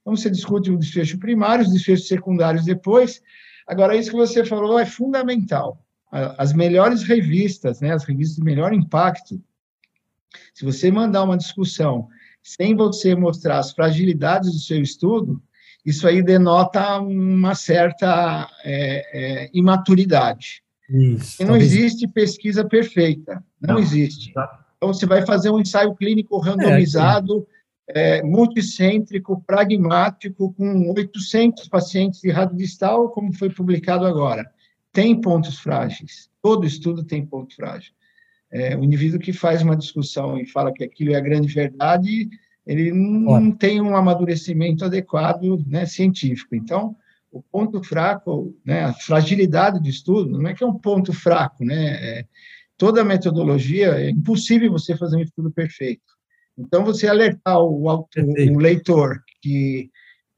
Então, 0.00 0.16
você 0.16 0.28
discute 0.28 0.68
o 0.68 0.76
desfecho 0.76 1.16
primário, 1.16 1.64
os 1.64 1.72
desfechos 1.72 2.08
secundários 2.08 2.64
depois. 2.64 3.22
Agora, 3.68 3.94
isso 3.94 4.10
que 4.10 4.16
você 4.16 4.44
falou 4.44 4.78
é 4.80 4.84
fundamental. 4.84 5.80
as 6.10 6.52
melhores 6.52 7.04
revistas, 7.04 7.80
né, 7.80 7.92
as 7.92 8.02
revistas 8.02 8.36
de 8.36 8.42
melhor 8.42 8.72
impacto, 8.72 9.40
se 10.52 10.64
você 10.64 10.90
mandar 10.90 11.22
uma 11.22 11.36
discussão 11.36 12.08
sem 12.42 12.74
você 12.74 13.14
mostrar 13.14 13.58
as 13.58 13.72
fragilidades 13.72 14.50
do 14.50 14.58
seu 14.58 14.82
estudo, 14.82 15.40
isso 15.84 16.08
aí 16.08 16.22
denota 16.22 16.98
uma 16.98 17.54
certa 17.54 18.50
é, 18.64 19.44
é, 19.44 19.50
imaturidade. 19.52 20.64
Isso, 20.88 21.42
e 21.42 21.44
não 21.44 21.52
talvez... 21.52 21.72
existe 21.72 22.08
pesquisa 22.08 22.64
perfeita, 22.64 23.44
não, 23.60 23.74
não, 23.74 23.80
existe. 23.80 24.30
Então, 24.30 24.92
você 24.92 25.06
vai 25.06 25.26
fazer 25.26 25.50
um 25.50 25.60
ensaio 25.60 25.94
clínico 25.94 26.38
randomizado, 26.38 27.46
é, 27.88 28.22
multicêntrico, 28.22 29.42
pragmático, 29.46 30.52
com 30.54 30.90
800 30.92 31.68
pacientes 31.68 32.20
de 32.20 32.32
distal, 32.54 33.10
como 33.10 33.32
foi 33.32 33.50
publicado 33.50 34.06
agora. 34.06 34.48
Tem 34.92 35.20
pontos 35.20 35.58
frágeis, 35.58 36.30
todo 36.42 36.66
estudo 36.66 37.04
tem 37.04 37.24
ponto 37.24 37.54
frágil. 37.54 37.92
É, 38.50 38.76
o 38.76 38.82
indivíduo 38.82 39.20
que 39.20 39.32
faz 39.32 39.62
uma 39.62 39.76
discussão 39.76 40.38
e 40.38 40.46
fala 40.46 40.72
que 40.72 40.82
aquilo 40.82 41.12
é 41.12 41.16
a 41.16 41.20
grande 41.20 41.52
verdade, 41.52 42.28
ele 42.66 42.92
não 42.92 43.50
tem 43.50 43.80
um 43.80 43.96
amadurecimento 43.96 44.84
adequado 44.84 45.64
né, 45.66 45.86
científico. 45.86 46.54
Então, 46.54 46.96
o 47.30 47.42
ponto 47.42 47.82
fraco, 47.82 48.56
né, 48.64 48.84
a 48.84 48.92
fragilidade 48.92 49.80
do 49.80 49.88
estudo, 49.88 50.38
não 50.38 50.48
é 50.48 50.54
que 50.54 50.64
é 50.64 50.66
um 50.66 50.78
ponto 50.78 51.12
fraco, 51.12 51.64
né? 51.64 52.18
É, 52.20 52.24
toda 52.76 53.02
a 53.02 53.04
metodologia, 53.04 53.88
é 54.00 54.10
impossível 54.10 54.70
você 54.70 54.96
fazer 54.96 55.16
um 55.16 55.20
estudo 55.20 55.50
perfeito. 55.50 56.02
Então, 56.56 56.84
você 56.84 57.06
alertar 57.06 57.58
o, 57.58 57.88
autor, 57.88 58.24
o 58.24 58.58
leitor 58.58 59.22
que, 59.42 59.90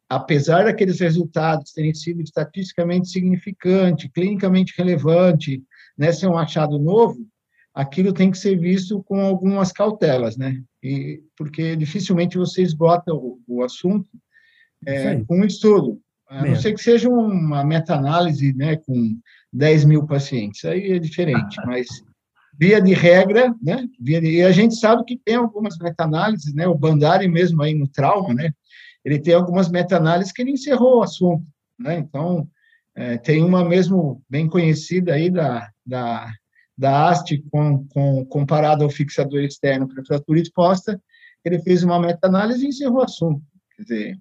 apesar 0.09 0.65
daqueles 0.65 1.01
resultados 1.01 1.73
terem 1.73 1.95
sido 1.95 2.21
estatisticamente 2.23 3.09
significantes, 3.09 4.11
clinicamente 4.13 4.75
relevante, 4.77 5.63
né, 5.97 6.13
ser 6.13 6.27
um 6.27 6.37
achado 6.37 6.79
novo, 6.79 7.27
aquilo 7.75 8.13
tem 8.13 8.31
que 8.31 8.39
ser 8.39 8.59
visto 8.59 9.03
com 9.05 9.21
algumas 9.21 9.71
cautelas, 9.71 10.37
né? 10.37 10.63
E, 10.83 11.23
porque 11.37 11.77
dificilmente 11.77 12.37
você 12.37 12.63
esgota 12.63 13.15
o, 13.15 13.39
o 13.47 13.63
assunto 13.63 14.09
é, 14.87 15.23
com 15.25 15.41
um 15.41 15.45
estudo. 15.45 16.01
A 16.31 16.47
não 16.47 16.55
ser 16.55 16.75
que 16.75 16.81
seja 16.81 17.09
uma 17.09 17.65
meta-análise 17.65 18.53
né, 18.53 18.77
com 18.77 19.19
10 19.53 19.85
mil 19.85 20.07
pacientes, 20.07 20.65
aí 20.65 20.93
é 20.93 20.99
diferente, 21.01 21.57
mas 21.67 21.89
via 22.57 22.81
de 22.81 22.95
regra, 22.95 23.53
né, 23.61 23.85
via 24.01 24.21
de, 24.21 24.37
e 24.37 24.43
a 24.45 24.53
gente 24.53 24.77
sabe 24.77 25.05
que 25.05 25.17
tem 25.17 25.35
algumas 25.35 25.77
meta-análises, 25.79 26.55
né, 26.55 26.69
o 26.69 26.75
Bandari 26.75 27.27
mesmo 27.27 27.61
aí 27.63 27.75
no 27.75 27.89
trauma, 27.89 28.33
né, 28.33 28.53
ele 29.05 29.19
tem 29.19 29.35
algumas 29.35 29.69
meta-análises 29.69 30.33
que 30.33 30.41
ele 30.41 30.53
encerrou 30.53 30.99
o 30.99 31.03
assunto, 31.03 31.45
né, 31.77 31.99
então, 31.99 32.47
é, 32.95 33.19
tem 33.19 33.43
uma 33.43 33.65
mesmo 33.65 34.23
bem 34.31 34.47
conhecida 34.47 35.15
aí 35.15 35.31
da, 35.31 35.69
da, 35.85 36.31
da 36.79 37.09
haste 37.09 37.45
com, 37.51 37.89
com, 37.89 38.25
comparado 38.27 38.85
ao 38.85 38.91
fixador 38.91 39.41
externo 39.41 39.89
para 39.89 40.05
fratura 40.05 40.39
exposta, 40.39 41.01
ele 41.45 41.59
fez 41.61 41.83
uma 41.83 41.99
meta-análise 41.99 42.65
e 42.65 42.69
encerrou 42.69 42.99
o 42.99 43.05
assunto, 43.05 43.43
quer 43.75 43.83
dizer, 43.83 44.19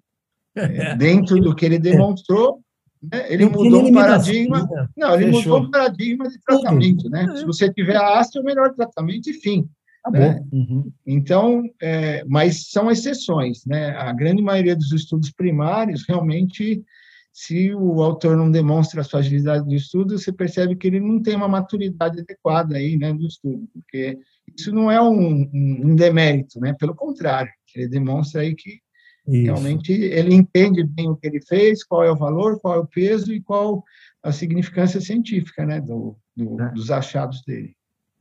é, 0.56 0.96
dentro 0.96 1.39
do 1.39 1.56
que 1.56 1.65
ele 1.65 1.79
demonstrou, 1.79 2.62
né, 3.01 3.32
ele 3.32 3.46
mudou 3.46 3.88
o 3.88 3.94
paradigma. 3.94 4.68
Né? 4.70 4.88
Não, 4.98 5.15
ele 5.15 5.25
Fechou. 5.25 5.53
mudou 5.53 5.68
o 5.68 5.72
paradigma 5.72 6.29
de 6.29 6.39
tratamento, 6.41 7.10
né? 7.10 7.36
Se 7.38 7.46
você 7.46 7.72
tiver 7.72 7.96
a 7.96 8.20
haste, 8.20 8.38
é 8.38 8.41
o 8.41 8.44
melhor 8.44 8.74
tratamento, 8.74 9.29
enfim. 9.29 9.70
Tá 10.03 10.12
né? 10.12 10.44
Uhum. 10.51 10.91
Então, 11.06 11.63
é, 11.82 12.24
mas 12.25 12.70
são 12.70 12.89
exceções, 12.91 13.65
né? 13.65 13.91
A 13.91 14.12
grande 14.13 14.41
maioria 14.41 14.75
dos 14.75 14.91
estudos 14.91 15.32
primários, 15.32 16.06
realmente, 16.08 16.84
se 17.32 17.74
o 17.74 18.01
autor 18.01 18.36
não 18.36 18.51
demonstra 18.51 19.01
as 19.01 19.10
fragilidades 19.10 19.65
do 19.65 19.75
estudo, 19.75 20.18
você 20.18 20.32
percebe 20.32 20.75
que 20.75 20.88
ele 20.88 21.00
não 21.00 21.22
tem 21.22 21.36
uma 21.36 21.48
maturidade 21.48 22.20
adequada 22.20 22.75
aí, 22.75 22.98
né, 22.98 23.13
do 23.13 23.25
estudo, 23.25 23.68
porque 23.74 24.18
isso 24.58 24.74
não 24.74 24.89
é 24.91 25.01
um, 25.01 25.50
um, 25.53 25.82
um 25.86 25.96
demérito, 25.96 26.60
né? 26.60 26.74
Pelo 26.74 26.96
contrário, 26.96 27.51
ele 27.75 27.88
demonstra 27.88 28.41
aí 28.41 28.56
que 28.56 28.79
isso. 29.28 29.46
Realmente 29.46 29.92
ele 29.92 30.34
entende 30.34 30.84
bem 30.84 31.10
o 31.10 31.16
que 31.16 31.28
ele 31.28 31.42
fez, 31.42 31.84
qual 31.84 32.04
é 32.04 32.12
o 32.12 32.16
valor, 32.16 32.60
qual 32.60 32.76
é 32.76 32.80
o 32.80 32.88
peso 32.88 33.34
e 33.34 33.42
qual 33.42 33.84
a 34.24 34.32
significância 34.32 35.00
científica 35.00 35.66
né, 35.66 35.80
do, 35.80 36.16
do 36.36 36.62
é. 36.62 36.70
dos 36.72 36.92
achados 36.92 37.44
dele. 37.46 37.76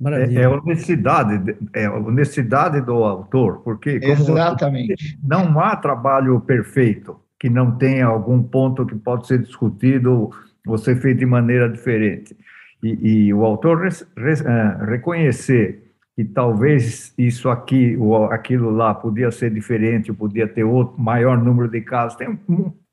É, 0.07 0.43
é, 0.43 0.49
honestidade, 0.49 1.57
é 1.75 1.91
honestidade 1.91 2.81
do 2.83 3.03
autor, 3.03 3.63
porque 3.65 3.99
Exatamente. 4.01 5.19
não 5.25 5.59
há 5.59 5.75
trabalho 5.75 6.41
perfeito 6.41 7.19
que 7.39 7.49
não 7.49 7.77
tenha 7.77 8.07
algum 8.07 8.41
ponto 8.41 8.87
que 8.87 8.95
pode 8.95 9.27
ser 9.27 9.41
discutido 9.41 10.31
ou 10.67 10.79
ser 10.79 11.01
feito 11.01 11.19
de 11.19 11.27
maneira 11.27 11.69
diferente. 11.69 12.37
E, 12.83 13.27
e 13.27 13.35
o 13.35 13.45
autor 13.45 13.83
res, 13.83 14.07
res, 14.17 14.41
uh, 14.41 14.85
reconhecer 14.87 15.88
que 16.19 16.25
talvez 16.25 17.15
isso 17.17 17.49
aqui 17.49 17.97
ou 17.97 18.25
aquilo 18.25 18.71
lá 18.71 18.93
podia 18.93 19.31
ser 19.31 19.55
diferente, 19.55 20.13
podia 20.13 20.49
ter 20.49 20.65
outro 20.65 21.01
maior 21.01 21.39
número 21.41 21.71
de 21.71 21.81
casos, 21.81 22.19
tem 22.19 22.37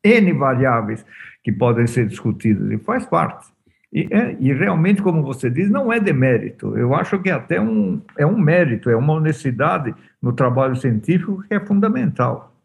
N 0.03 0.33
variáveis 0.33 1.03
que 1.43 1.51
podem 1.51 1.87
ser 1.87 2.05
discutidas 2.05 2.69
e 2.69 2.77
faz 2.77 3.03
parte. 3.07 3.47
E, 3.91 4.07
é, 4.11 4.37
e, 4.39 4.53
realmente, 4.53 5.01
como 5.01 5.23
você 5.23 5.49
diz, 5.49 5.71
não 5.71 5.91
é 5.91 5.99
demérito. 5.99 6.77
Eu 6.77 6.93
acho 6.93 7.17
que 7.19 7.31
até 7.31 7.59
um, 7.59 7.99
é 8.15 8.27
um 8.27 8.37
mérito, 8.37 8.91
é 8.91 8.95
uma 8.95 9.13
honestidade 9.13 9.95
no 10.21 10.31
trabalho 10.31 10.75
científico 10.75 11.43
que 11.47 11.55
é 11.55 11.59
fundamental. 11.59 12.55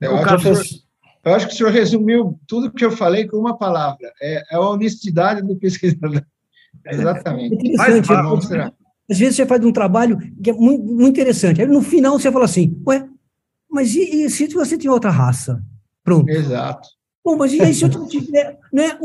Eu, 0.00 0.16
acho, 0.16 0.52
que, 0.52 0.82
eu 1.24 1.32
acho 1.32 1.46
que 1.46 1.54
o 1.54 1.56
senhor 1.56 1.70
resumiu 1.70 2.40
tudo 2.48 2.72
que 2.72 2.84
eu 2.84 2.90
falei 2.90 3.24
com 3.28 3.36
uma 3.36 3.56
palavra: 3.56 4.12
é, 4.20 4.42
é 4.52 4.56
a 4.56 4.60
honestidade 4.60 5.42
do 5.42 5.54
pesquisador. 5.54 6.24
Exatamente. 6.90 7.80
É 7.80 7.98
interessante. 7.98 8.79
Às 9.10 9.18
vezes 9.18 9.36
você 9.36 9.44
faz 9.44 9.64
um 9.64 9.72
trabalho 9.72 10.18
que 10.42 10.50
é 10.50 10.52
muito, 10.52 10.84
muito 10.84 11.08
interessante. 11.08 11.60
Aí 11.60 11.66
no 11.66 11.82
final 11.82 12.18
você 12.18 12.30
fala 12.30 12.44
assim, 12.44 12.80
ué, 12.86 13.08
mas 13.68 13.94
e, 13.94 14.24
e 14.24 14.30
se 14.30 14.46
você 14.48 14.78
tiver 14.78 14.92
outra 14.92 15.10
raça? 15.10 15.62
Pronto. 16.04 16.28
Exato. 16.30 16.88
Bom, 17.24 17.36
mas 17.36 17.52
e 17.52 17.60
aí 17.60 17.74
se 17.74 17.84
eu 17.84 17.90
tiver, 18.06 18.58
né, 18.72 18.98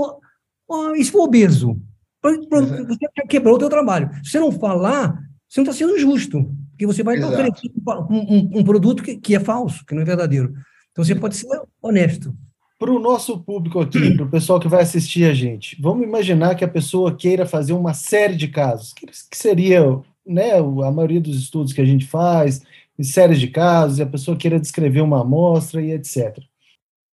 isso 0.98 1.12
for 1.12 1.24
obeso? 1.24 1.80
Pronto, 2.22 2.48
você 2.88 3.08
quebrou 3.28 3.56
o 3.56 3.60
teu 3.60 3.70
trabalho. 3.70 4.10
Se 4.24 4.32
você 4.32 4.40
não 4.40 4.52
falar, 4.52 5.20
você 5.48 5.60
não 5.60 5.64
está 5.70 5.74
sendo 5.74 5.98
justo, 5.98 6.52
porque 6.72 6.86
você 6.86 7.04
vai 7.04 7.22
oferecer 7.24 7.72
um, 8.10 8.14
um, 8.14 8.60
um, 8.60 8.64
produto 8.64 9.04
que, 9.04 9.18
que 9.18 9.36
é 9.36 9.40
falso, 9.40 9.86
que 9.86 9.94
não 9.94 10.02
é 10.02 10.06
verdadeiro. 10.06 10.54
Então 10.92 11.04
você 11.04 11.16
pode 11.16 11.36
ser 11.36 11.48
honesto. 11.82 12.36
Para 12.78 12.92
o 12.92 13.00
nosso 13.00 13.40
público 13.40 13.80
aqui, 13.80 14.12
para 14.16 14.26
o 14.26 14.30
pessoal 14.30 14.60
que 14.60 14.68
vai 14.68 14.82
assistir 14.82 15.26
a 15.26 15.34
gente, 15.34 15.78
vamos 15.82 16.04
imaginar 16.04 16.56
que 16.56 16.64
a 16.64 16.68
pessoa 16.68 17.16
queira 17.16 17.46
fazer 17.46 17.74
uma 17.74 17.94
série 17.94 18.36
de 18.36 18.48
casos, 18.48 18.94
que, 18.94 19.08
seria 19.32 19.82
né, 20.26 20.60
a 20.60 20.92
maioria 20.92 21.22
dos 21.22 21.38
estudos 21.38 21.72
que 21.72 21.82
a 21.82 21.86
gente 21.86 22.06
faz, 22.06 22.64
em 22.98 23.04
séries 23.04 23.40
de 23.40 23.48
casos, 23.48 24.00
e 24.00 24.02
a 24.02 24.08
pessoa 24.08 24.38
queira 24.38 24.60
descrever 24.60 25.02
uma 25.02 25.22
amostra 25.22 25.82
e 25.82 25.92
etc. 25.92 26.40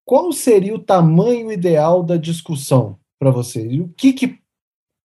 Qual 0.05 0.33
seria 0.33 0.75
o 0.75 0.81
tamanho 0.81 1.53
ideal 1.53 2.03
da 2.03 2.17
discussão 2.17 2.99
para 3.19 3.31
você? 3.31 3.65
E 3.65 3.81
o 3.81 3.89
que, 3.97 4.13
que 4.13 4.39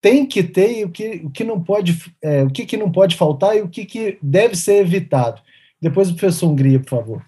tem 0.01 0.25
que 0.25 0.43
ter 0.43 0.79
e 0.79 0.85
o 0.85 0.89
que, 0.89 1.21
o 1.23 1.29
que 1.29 1.43
não 1.43 1.61
pode 1.61 2.13
é, 2.21 2.43
o 2.43 2.49
que, 2.49 2.65
que 2.65 2.77
não 2.77 2.91
pode 2.91 3.15
faltar 3.15 3.55
e 3.57 3.61
o 3.61 3.69
que, 3.69 3.85
que 3.85 4.17
deve 4.21 4.55
ser 4.55 4.81
evitado? 4.81 5.41
Depois 5.79 6.09
o 6.09 6.15
professor 6.15 6.47
Hungria, 6.47 6.79
por 6.79 6.89
favor 6.89 7.26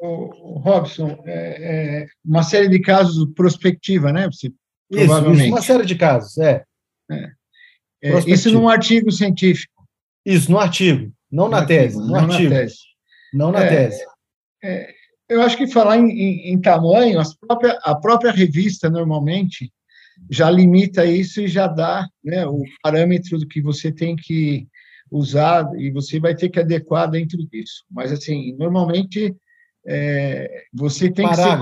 Robson, 0.00 1.22
é, 1.26 2.02
é 2.02 2.06
uma 2.24 2.42
série 2.42 2.68
de 2.68 2.80
casos 2.80 3.28
prospectiva, 3.34 4.12
né? 4.12 4.26
Você, 4.26 4.48
isso, 4.90 5.06
provavelmente. 5.06 5.42
Isso, 5.42 5.54
uma 5.54 5.62
série 5.62 5.86
de 5.86 5.94
casos, 5.96 6.38
é. 6.38 6.64
é. 7.10 7.32
é 8.02 8.18
isso 8.26 8.52
num 8.52 8.68
artigo 8.68 9.10
científico. 9.10 9.74
Isso, 10.24 10.50
no 10.50 10.58
artigo, 10.58 11.12
não 11.30 11.48
na 11.48 11.64
tese. 11.64 11.96
No 11.96 12.08
não 12.08 12.16
artigo. 12.16 12.50
na 12.50 12.60
tese. 12.60 12.76
Não 13.32 13.52
na 13.52 13.64
é, 13.64 13.68
tese. 13.68 14.04
Eu 15.28 15.42
acho 15.42 15.56
que 15.56 15.66
falar 15.66 15.98
em, 15.98 16.08
em, 16.10 16.52
em 16.52 16.60
tamanho, 16.60 17.20
própria, 17.40 17.78
a 17.82 17.94
própria 17.94 18.30
revista, 18.30 18.88
normalmente, 18.88 19.70
já 20.30 20.50
limita 20.50 21.04
isso 21.04 21.40
e 21.40 21.48
já 21.48 21.66
dá 21.66 22.08
né, 22.24 22.46
o 22.46 22.62
parâmetro 22.82 23.38
do 23.38 23.46
que 23.46 23.60
você 23.60 23.92
tem 23.92 24.16
que 24.16 24.66
usar 25.10 25.70
e 25.76 25.90
você 25.90 26.18
vai 26.18 26.34
ter 26.34 26.48
que 26.48 26.60
adequar 26.60 27.10
dentro 27.10 27.38
disso. 27.46 27.84
Mas, 27.90 28.10
assim, 28.12 28.54
normalmente 28.56 29.36
é, 29.86 30.64
você 30.72 31.10
tem 31.10 31.28
que 31.28 31.36
ser 31.36 31.58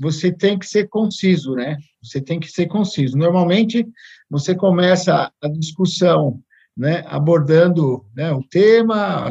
você 0.00 0.32
tem 0.32 0.58
que 0.58 0.66
ser 0.66 0.88
conciso, 0.88 1.54
né? 1.54 1.76
Você 2.02 2.20
tem 2.20 2.40
que 2.40 2.48
ser 2.48 2.66
conciso. 2.66 3.16
Normalmente 3.16 3.86
você 4.30 4.54
começa 4.54 5.30
a 5.42 5.48
discussão, 5.48 6.40
né, 6.76 7.04
abordando 7.06 8.04
né, 8.14 8.32
o 8.32 8.42
tema, 8.42 9.30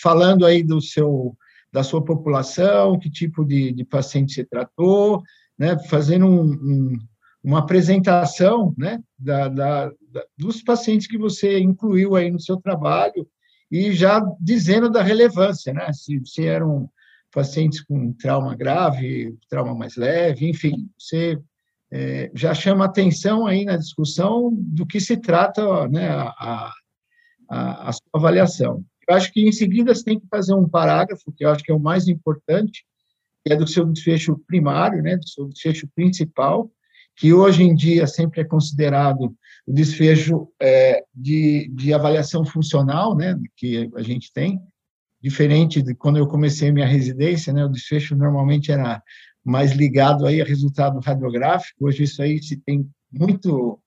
falando 0.00 0.44
aí 0.44 0.62
do 0.62 0.80
seu 0.80 1.36
da 1.72 1.82
sua 1.82 2.04
população, 2.04 2.98
que 2.98 3.10
tipo 3.10 3.46
de, 3.46 3.72
de 3.72 3.82
paciente 3.82 4.34
você 4.34 4.44
tratou, 4.44 5.22
né, 5.58 5.78
fazendo 5.88 6.26
um, 6.26 6.42
um, 6.42 6.98
uma 7.42 7.60
apresentação, 7.60 8.74
né, 8.76 9.00
da, 9.18 9.48
da, 9.48 9.86
da, 9.86 10.24
dos 10.36 10.62
pacientes 10.62 11.06
que 11.06 11.16
você 11.16 11.58
incluiu 11.58 12.14
aí 12.14 12.30
no 12.30 12.38
seu 12.38 12.58
trabalho 12.58 13.26
e 13.70 13.90
já 13.92 14.22
dizendo 14.38 14.90
da 14.90 15.02
relevância, 15.02 15.72
né, 15.72 15.90
se, 15.94 16.20
se 16.26 16.44
eram 16.44 16.90
pacientes 17.32 17.80
com 17.80 18.12
trauma 18.12 18.54
grave, 18.54 19.36
trauma 19.48 19.74
mais 19.74 19.96
leve, 19.96 20.48
enfim, 20.48 20.88
você 20.98 21.38
é, 21.90 22.30
já 22.34 22.54
chama 22.54 22.84
atenção 22.84 23.46
aí 23.46 23.64
na 23.64 23.76
discussão 23.76 24.50
do 24.52 24.86
que 24.86 25.00
se 25.00 25.16
trata 25.16 25.88
né, 25.88 26.08
a, 26.08 26.72
a, 27.48 27.88
a 27.88 27.92
sua 27.92 28.08
avaliação. 28.14 28.84
Eu 29.08 29.16
acho 29.16 29.32
que 29.32 29.46
em 29.46 29.52
seguida 29.52 29.94
você 29.94 30.04
tem 30.04 30.20
que 30.20 30.26
fazer 30.28 30.54
um 30.54 30.68
parágrafo, 30.68 31.32
que 31.32 31.44
eu 31.44 31.50
acho 31.50 31.64
que 31.64 31.72
é 31.72 31.74
o 31.74 31.80
mais 31.80 32.06
importante, 32.06 32.84
que 33.44 33.52
é 33.52 33.56
do 33.56 33.66
seu 33.66 33.84
desfecho 33.84 34.38
primário, 34.46 35.02
né, 35.02 35.16
do 35.16 35.28
seu 35.28 35.48
desfecho 35.48 35.88
principal, 35.94 36.70
que 37.16 37.32
hoje 37.32 37.62
em 37.62 37.74
dia 37.74 38.06
sempre 38.06 38.40
é 38.40 38.44
considerado 38.44 39.34
o 39.66 39.72
desfecho 39.72 40.48
é, 40.60 41.04
de, 41.14 41.68
de 41.74 41.92
avaliação 41.92 42.44
funcional, 42.44 43.16
né, 43.16 43.38
que 43.56 43.90
a 43.94 44.02
gente 44.02 44.32
tem, 44.32 44.60
diferente 45.22 45.80
de 45.80 45.94
quando 45.94 46.18
eu 46.18 46.26
comecei 46.26 46.72
minha 46.72 46.86
residência, 46.86 47.52
né, 47.52 47.64
o 47.64 47.68
desfecho 47.68 48.16
normalmente 48.16 48.72
era 48.72 49.00
mais 49.44 49.72
ligado 49.72 50.26
aí 50.26 50.40
a 50.40 50.44
resultado 50.44 50.98
radiográfico, 51.00 51.86
hoje 51.86 52.02
isso 52.02 52.20
aí 52.22 52.42
se 52.42 52.56
tem 52.56 52.88
muito 53.10 53.78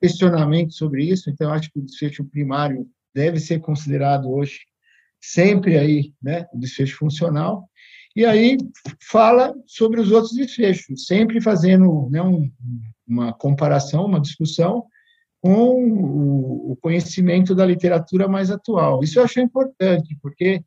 questionamento 0.00 0.72
sobre 0.74 1.04
isso, 1.04 1.30
então 1.30 1.52
acho 1.52 1.70
que 1.70 1.78
o 1.78 1.84
desfecho 1.84 2.24
primário 2.24 2.86
deve 3.14 3.38
ser 3.38 3.60
considerado 3.60 4.30
hoje 4.30 4.60
sempre 5.20 5.78
aí, 5.78 6.12
né, 6.22 6.46
o 6.52 6.58
desfecho 6.58 6.98
funcional, 6.98 7.68
e 8.14 8.26
aí 8.26 8.58
fala 9.00 9.54
sobre 9.66 10.00
os 10.00 10.10
outros 10.10 10.34
desfechos, 10.34 11.06
sempre 11.06 11.40
fazendo 11.40 12.10
né, 12.10 12.20
um, 12.20 12.50
uma 13.06 13.32
comparação, 13.32 14.04
uma 14.04 14.20
discussão 14.20 14.84
com 15.42 15.84
o, 15.84 16.72
o, 16.72 16.76
conhecimento 16.76 17.52
da 17.52 17.66
literatura 17.66 18.28
mais 18.28 18.48
atual. 18.48 19.02
Isso 19.02 19.18
eu 19.18 19.24
acho 19.24 19.40
importante, 19.40 20.16
porque 20.22 20.62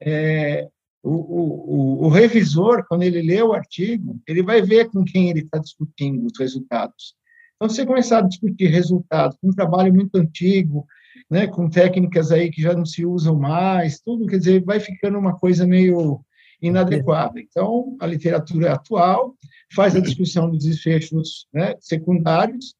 é, 0.00 0.68
o, 1.02 1.10
o, 1.10 2.06
o, 2.06 2.08
revisor, 2.08 2.84
quando 2.88 3.02
ele 3.02 3.22
lê 3.22 3.42
o 3.42 3.52
artigo, 3.52 4.20
ele 4.28 4.40
vai 4.40 4.62
ver 4.62 4.88
com 4.88 5.04
quem 5.04 5.30
ele 5.30 5.40
está 5.40 5.58
discutindo 5.58 6.24
os 6.26 6.38
resultados. 6.38 7.16
Então, 7.56 7.68
se 7.68 7.76
você 7.76 7.86
começar 7.86 8.18
a 8.18 8.26
discutir 8.28 8.68
resultados 8.68 9.36
com 9.40 9.48
um 9.48 9.52
trabalho 9.52 9.92
muito 9.92 10.16
antigo, 10.16 10.86
né, 11.28 11.48
com 11.48 11.68
técnicas 11.68 12.30
aí 12.30 12.52
que 12.52 12.62
já 12.62 12.72
não 12.72 12.86
se 12.86 13.04
usam 13.04 13.36
mais, 13.36 14.00
tudo, 14.00 14.26
quer 14.26 14.38
dizer, 14.38 14.62
vai 14.62 14.78
ficando 14.78 15.18
uma 15.18 15.36
coisa 15.36 15.66
meio 15.66 16.24
inadequada. 16.62 17.40
Então, 17.40 17.96
a 18.00 18.06
literatura 18.06 18.74
atual 18.74 19.34
faz 19.74 19.96
a 19.96 20.00
discussão 20.00 20.48
dos 20.48 20.64
desfechos 20.64 21.48
né, 21.52 21.74
secundários, 21.80 22.76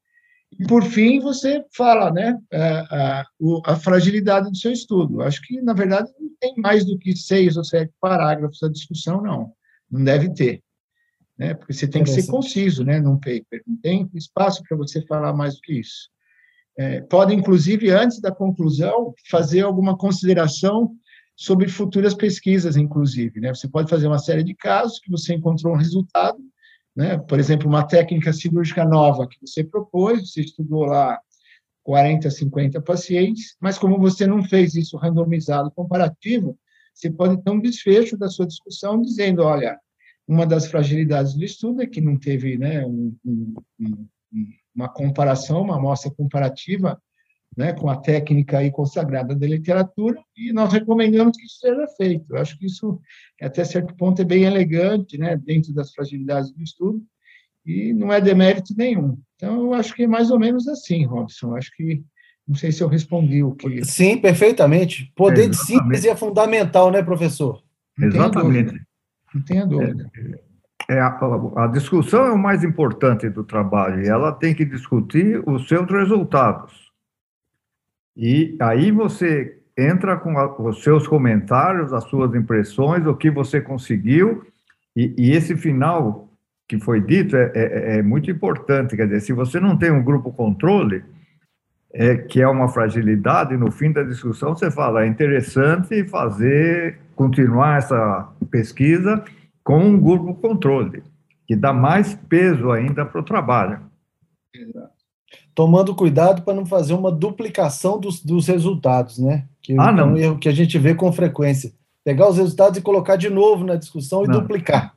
e, 0.58 0.66
por 0.66 0.82
fim, 0.82 1.20
você 1.20 1.64
fala 1.74 2.10
né, 2.10 2.36
a, 2.52 3.20
a, 3.20 3.26
a, 3.66 3.76
fragilidade 3.76 4.50
do 4.50 4.56
seu 4.56 4.72
estudo. 4.72 5.22
Acho 5.22 5.40
que, 5.42 5.60
na 5.62 5.72
verdade, 5.72 6.10
não 6.18 6.30
tem 6.40 6.54
mais 6.56 6.84
do 6.84 6.98
que 6.98 7.14
seis 7.16 7.56
ou 7.56 7.64
sete 7.64 7.92
parágrafos 8.00 8.58
da 8.60 8.68
discussão, 8.68 9.22
não. 9.22 9.52
Não 9.90 10.02
deve 10.02 10.32
ter. 10.34 10.62
Né, 11.38 11.54
porque 11.54 11.72
você 11.72 11.88
tem 11.88 12.02
que 12.02 12.10
ser 12.10 12.26
conciso 12.26 12.84
né, 12.84 13.00
num 13.00 13.16
paper. 13.16 13.62
Não 13.66 13.76
tem 13.80 14.10
espaço 14.14 14.62
para 14.68 14.76
você 14.76 15.00
falar 15.06 15.32
mais 15.32 15.54
do 15.54 15.60
que 15.60 15.80
isso. 15.80 16.10
É, 16.76 17.00
pode, 17.00 17.34
inclusive, 17.34 17.90
antes 17.90 18.20
da 18.20 18.32
conclusão, 18.32 19.14
fazer 19.30 19.62
alguma 19.62 19.96
consideração 19.96 20.94
sobre 21.36 21.68
futuras 21.68 22.12
pesquisas, 22.12 22.76
inclusive. 22.76 23.40
Né? 23.40 23.54
Você 23.54 23.68
pode 23.68 23.88
fazer 23.88 24.06
uma 24.06 24.18
série 24.18 24.42
de 24.42 24.54
casos 24.54 24.98
que 24.98 25.10
você 25.10 25.34
encontrou 25.34 25.72
um 25.72 25.78
resultado, 25.78 26.38
né? 26.96 27.18
por 27.18 27.38
exemplo, 27.38 27.68
uma 27.68 27.86
técnica 27.86 28.32
cirúrgica 28.32 28.84
nova 28.84 29.28
que 29.28 29.36
você 29.40 29.64
propôs, 29.64 30.32
você 30.32 30.42
estudou 30.42 30.84
lá 30.84 31.18
40, 31.82 32.30
50 32.30 32.80
pacientes, 32.82 33.56
mas 33.60 33.78
como 33.78 33.98
você 33.98 34.26
não 34.26 34.42
fez 34.42 34.74
isso 34.74 34.96
randomizado 34.96 35.70
comparativo, 35.70 36.58
você 36.94 37.10
pode 37.10 37.42
ter 37.42 37.50
um 37.50 37.60
desfecho 37.60 38.16
da 38.16 38.28
sua 38.28 38.46
discussão 38.46 39.00
dizendo, 39.00 39.42
olha, 39.42 39.78
uma 40.26 40.46
das 40.46 40.66
fragilidades 40.66 41.34
do 41.34 41.44
estudo 41.44 41.82
é 41.82 41.86
que 41.86 42.00
não 42.00 42.16
teve 42.16 42.56
né, 42.58 42.84
um, 42.86 43.16
um, 43.24 43.54
um, 43.80 44.06
uma 44.74 44.88
comparação, 44.88 45.62
uma 45.62 45.76
amostra 45.76 46.10
comparativa 46.10 47.00
né, 47.56 47.72
com 47.72 47.88
a 47.88 47.96
técnica 47.96 48.58
aí 48.58 48.70
consagrada 48.70 49.34
da 49.34 49.46
literatura, 49.46 50.18
e 50.36 50.52
nós 50.52 50.72
recomendamos 50.72 51.36
que 51.36 51.44
isso 51.44 51.58
seja 51.58 51.86
feito. 51.96 52.24
Eu 52.30 52.38
acho 52.38 52.58
que 52.58 52.66
isso, 52.66 53.00
até 53.40 53.64
certo 53.64 53.94
ponto, 53.96 54.22
é 54.22 54.24
bem 54.24 54.44
elegante, 54.44 55.18
né, 55.18 55.36
dentro 55.36 55.72
das 55.72 55.92
fragilidades 55.92 56.52
do 56.52 56.62
estudo, 56.62 57.02
e 57.66 57.92
não 57.92 58.12
é 58.12 58.20
demérito 58.20 58.74
nenhum. 58.76 59.18
Então, 59.36 59.64
eu 59.64 59.74
acho 59.74 59.94
que 59.94 60.04
é 60.04 60.06
mais 60.06 60.30
ou 60.30 60.38
menos 60.38 60.66
assim, 60.68 61.04
Robson. 61.04 61.48
Eu 61.48 61.56
acho 61.56 61.70
que, 61.76 62.02
não 62.46 62.54
sei 62.54 62.72
se 62.72 62.82
eu 62.82 62.88
respondi 62.88 63.42
o 63.42 63.52
que... 63.52 63.84
Sim, 63.84 64.18
perfeitamente. 64.18 65.12
Poder 65.14 65.48
de 65.48 65.56
síntese 65.56 66.08
é 66.08 66.16
fundamental, 66.16 66.90
né, 66.90 67.02
professor? 67.02 67.62
Não 67.98 68.08
Exatamente. 68.08 68.80
Não 69.34 69.42
tenha 69.42 69.66
dúvida. 69.66 70.10
É, 70.88 70.94
é 70.96 71.00
a, 71.00 71.18
a, 71.56 71.66
discussão 71.68 72.26
é 72.26 72.32
o 72.32 72.38
mais 72.38 72.64
importante 72.64 73.28
do 73.28 73.44
trabalho, 73.44 74.02
e 74.02 74.08
ela 74.08 74.32
tem 74.32 74.54
que 74.54 74.64
discutir 74.64 75.42
os 75.46 75.68
seus 75.68 75.88
resultados. 75.90 76.89
E 78.16 78.56
aí 78.60 78.90
você 78.90 79.60
entra 79.76 80.16
com 80.16 80.38
a, 80.38 80.60
os 80.60 80.82
seus 80.82 81.06
comentários, 81.06 81.92
as 81.92 82.04
suas 82.04 82.34
impressões, 82.34 83.06
o 83.06 83.14
que 83.14 83.30
você 83.30 83.60
conseguiu, 83.60 84.44
e, 84.94 85.14
e 85.16 85.32
esse 85.32 85.56
final 85.56 86.28
que 86.68 86.78
foi 86.78 87.00
dito 87.00 87.36
é, 87.36 87.50
é, 87.54 87.98
é, 87.98 88.02
muito 88.02 88.30
importante. 88.30 88.96
Quer 88.96 89.06
dizer, 89.06 89.20
se 89.20 89.32
você 89.32 89.58
não 89.58 89.76
tem 89.76 89.90
um 89.90 90.04
grupo 90.04 90.32
controle, 90.32 91.02
é, 91.92 92.16
que 92.16 92.40
é 92.40 92.46
uma 92.46 92.68
fragilidade, 92.68 93.56
no 93.56 93.72
fim 93.72 93.90
da 93.90 94.04
discussão 94.04 94.54
você 94.54 94.70
fala, 94.70 95.04
é 95.04 95.08
interessante 95.08 96.04
fazer, 96.04 96.98
continuar 97.16 97.78
essa 97.78 98.28
pesquisa 98.50 99.24
com 99.64 99.80
um 99.80 100.00
grupo 100.00 100.34
controle, 100.34 101.02
que 101.46 101.56
dá 101.56 101.72
mais 101.72 102.14
peso 102.14 102.70
ainda 102.70 103.04
para 103.04 103.20
o 103.20 103.24
trabalho. 103.24 103.80
Exato 104.54 104.99
tomando 105.54 105.94
cuidado 105.94 106.42
para 106.42 106.54
não 106.54 106.66
fazer 106.66 106.94
uma 106.94 107.10
duplicação 107.10 107.98
dos, 107.98 108.22
dos 108.22 108.46
resultados, 108.46 109.18
né? 109.18 109.46
Que 109.62 109.74
ah, 109.78 109.92
não. 109.92 110.04
é 110.04 110.06
um 110.06 110.16
erro 110.16 110.38
que 110.38 110.48
a 110.48 110.52
gente 110.52 110.78
vê 110.78 110.94
com 110.94 111.12
frequência. 111.12 111.72
Pegar 112.04 112.28
os 112.28 112.38
resultados 112.38 112.78
e 112.78 112.82
colocar 112.82 113.16
de 113.16 113.28
novo 113.28 113.64
na 113.64 113.76
discussão 113.76 114.24
e 114.24 114.28
não. 114.28 114.40
duplicar. 114.40 114.94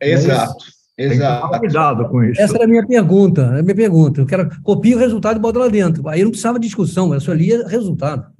É 0.00 0.10
Exato. 0.10 0.64
Exato. 0.98 1.58
cuidado 1.58 2.08
com 2.08 2.24
isso. 2.24 2.40
Essa 2.40 2.54
era 2.54 2.64
a 2.64 2.68
minha 2.68 2.86
pergunta. 2.86 3.42
É 3.56 3.60
a 3.60 3.62
minha 3.62 3.74
pergunta. 3.74 4.22
Eu 4.22 4.26
quero 4.26 4.48
copiar 4.62 4.96
o 4.96 5.00
resultado 5.00 5.36
e 5.36 5.40
botar 5.40 5.60
lá 5.60 5.68
dentro. 5.68 6.08
Aí 6.08 6.22
não 6.22 6.30
precisava 6.30 6.58
de 6.58 6.66
discussão, 6.66 7.12
eu 7.12 7.20
só 7.20 7.32
lia 7.32 7.66
resultado. 7.68 8.34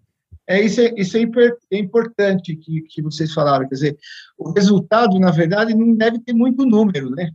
É 0.48 0.62
isso, 0.62 0.80
é, 0.80 0.94
isso 0.96 1.16
é, 1.18 1.26
é 1.72 1.78
importante 1.78 2.54
que, 2.56 2.82
que 2.82 3.02
vocês 3.02 3.32
falaram. 3.34 3.68
Quer 3.68 3.74
dizer, 3.74 3.98
o 4.38 4.52
resultado, 4.52 5.18
na 5.18 5.30
verdade, 5.30 5.74
não 5.74 5.94
deve 5.94 6.20
ter 6.20 6.32
muito 6.32 6.64
número, 6.64 7.10
né? 7.10 7.30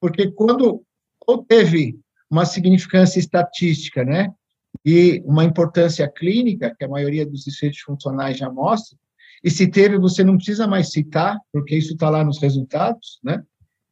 Porque 0.00 0.30
quando 0.30 0.82
ou 1.26 1.44
teve 1.44 1.98
uma 2.30 2.44
significância 2.44 3.18
estatística, 3.18 4.04
né? 4.04 4.32
E 4.84 5.22
uma 5.24 5.44
importância 5.44 6.08
clínica, 6.08 6.74
que 6.78 6.84
a 6.84 6.88
maioria 6.88 7.26
dos 7.26 7.44
desfechos 7.44 7.80
funcionais 7.80 8.38
já 8.38 8.50
mostra. 8.50 8.96
E 9.42 9.50
se 9.50 9.66
teve, 9.66 9.98
você 9.98 10.22
não 10.22 10.36
precisa 10.36 10.66
mais 10.66 10.92
citar, 10.92 11.38
porque 11.52 11.76
isso 11.76 11.94
está 11.94 12.08
lá 12.08 12.22
nos 12.22 12.40
resultados, 12.40 13.18
né? 13.22 13.42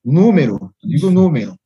O 0.05 0.13
número, 0.13 0.73
digo 0.85 1.11
número, 1.11 1.57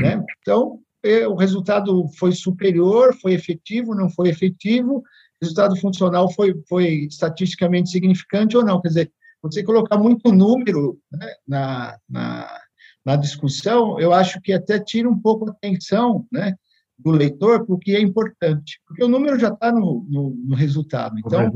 né? 0.00 0.24
Então, 0.40 0.80
é, 1.02 1.26
o 1.26 1.34
resultado 1.34 2.08
foi 2.18 2.32
superior, 2.32 3.14
foi 3.20 3.34
efetivo, 3.34 3.94
não 3.94 4.08
foi 4.08 4.28
efetivo, 4.28 5.02
resultado 5.40 5.76
funcional 5.76 6.32
foi, 6.32 6.54
foi 6.68 7.06
estatisticamente 7.06 7.90
significante 7.90 8.56
ou 8.56 8.64
não. 8.64 8.80
Quer 8.80 8.88
dizer, 8.88 9.12
você 9.42 9.64
colocar 9.64 9.98
muito 9.98 10.32
número 10.32 10.98
né, 11.10 11.34
na, 11.46 11.98
na, 12.08 12.60
na 13.04 13.16
discussão, 13.16 13.98
eu 13.98 14.12
acho 14.12 14.40
que 14.40 14.52
até 14.52 14.78
tira 14.78 15.08
um 15.08 15.18
pouco 15.18 15.48
a 15.48 15.52
atenção 15.52 16.26
né, 16.30 16.54
do 16.98 17.10
leitor 17.10 17.66
porque 17.66 17.92
é 17.92 18.00
importante, 18.00 18.80
porque 18.86 19.02
o 19.02 19.08
número 19.08 19.38
já 19.38 19.48
está 19.48 19.72
no, 19.72 20.06
no, 20.08 20.30
no, 20.30 20.54
resultado. 20.54 21.18
Então, 21.18 21.52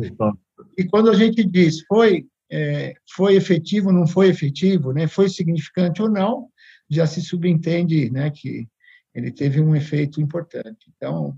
e 0.76 0.85
quando 0.85 1.11
a 1.11 1.14
gente 1.14 1.44
diz 1.44 1.85
foi 1.87 2.26
é, 2.50 2.94
foi 3.14 3.35
efetivo, 3.35 3.92
não 3.92 4.06
foi 4.06 4.28
efetivo, 4.28 4.92
né, 4.92 5.06
foi 5.06 5.28
significante 5.28 6.00
ou 6.02 6.09
não, 6.09 6.48
já 6.88 7.06
se 7.06 7.20
subentende 7.20 8.11
né, 8.11 8.30
que 8.30 8.68
ele 9.14 9.32
teve 9.32 9.61
um 9.61 9.74
efeito 9.74 10.20
importante. 10.20 10.92
Então, 10.96 11.37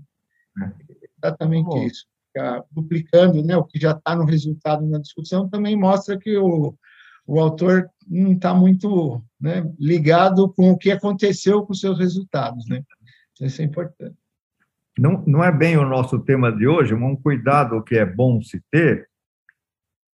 é 0.61 0.71
exatamente 1.17 1.65
Bom. 1.65 1.83
isso. 1.83 2.05
Ficar 2.27 2.63
duplicando 2.71 3.43
né, 3.43 3.57
o 3.57 3.63
que 3.63 3.79
já 3.79 3.91
está 3.91 4.15
no 4.15 4.25
resultado 4.25 4.85
na 4.85 4.99
discussão 4.99 5.49
também 5.49 5.75
mostra 5.75 6.17
que 6.17 6.37
o, 6.37 6.75
o 7.29 7.39
autor 7.39 7.87
não 8.07 8.31
está 8.31 8.55
muito 8.55 9.23
né, 9.39 9.63
ligado 9.79 10.51
com 10.51 10.71
o 10.71 10.77
que 10.77 10.89
aconteceu 10.89 11.63
com 11.63 11.73
os 11.73 11.79
seus 11.79 11.99
resultados. 11.99 12.67
Né? 12.67 12.81
Isso 13.39 13.61
é 13.61 13.65
importante. 13.65 14.17
Não, 14.97 15.23
não 15.27 15.43
é 15.43 15.51
bem 15.51 15.77
o 15.77 15.87
nosso 15.87 16.17
tema 16.17 16.51
de 16.51 16.67
hoje, 16.67 16.95
mas 16.95 17.11
um 17.11 17.15
cuidado 17.15 17.83
que 17.83 17.95
é 17.95 18.05
bom 18.05 18.41
se 18.41 18.59
ter 18.71 19.07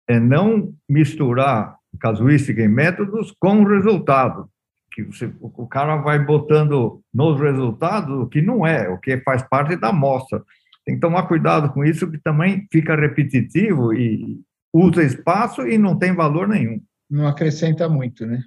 é 0.09 0.19
não 0.19 0.75
misturar 0.89 1.77
casuística 2.01 2.63
e 2.63 2.69
métodos 2.69 3.31
com 3.39 3.63
resultado. 3.63 4.49
Que 4.91 5.05
você, 5.05 5.31
o 5.41 5.67
cara 5.67 5.97
vai 5.97 6.19
botando 6.19 7.03
nos 7.13 7.39
resultados 7.39 8.23
o 8.23 8.27
que 8.27 8.41
não 8.41 8.67
é, 8.67 8.89
o 8.89 8.99
que 8.99 9.19
faz 9.19 9.43
parte 9.43 9.77
da 9.77 9.89
amostra. 9.89 10.43
Tem 10.85 10.95
que 10.95 11.01
tomar 11.01 11.25
cuidado 11.25 11.73
com 11.75 11.85
isso, 11.85 12.11
que 12.11 12.19
também 12.19 12.67
fica 12.73 12.97
repetitivo 12.97 13.93
e 13.93 14.41
usa 14.73 15.03
espaço 15.03 15.67
e 15.69 15.77
não 15.77 15.97
tem 15.97 16.15
valor 16.15 16.49
nenhum 16.49 16.81
não 17.13 17.27
acrescenta 17.27 17.89
muito, 17.89 18.27
né? 18.27 18.43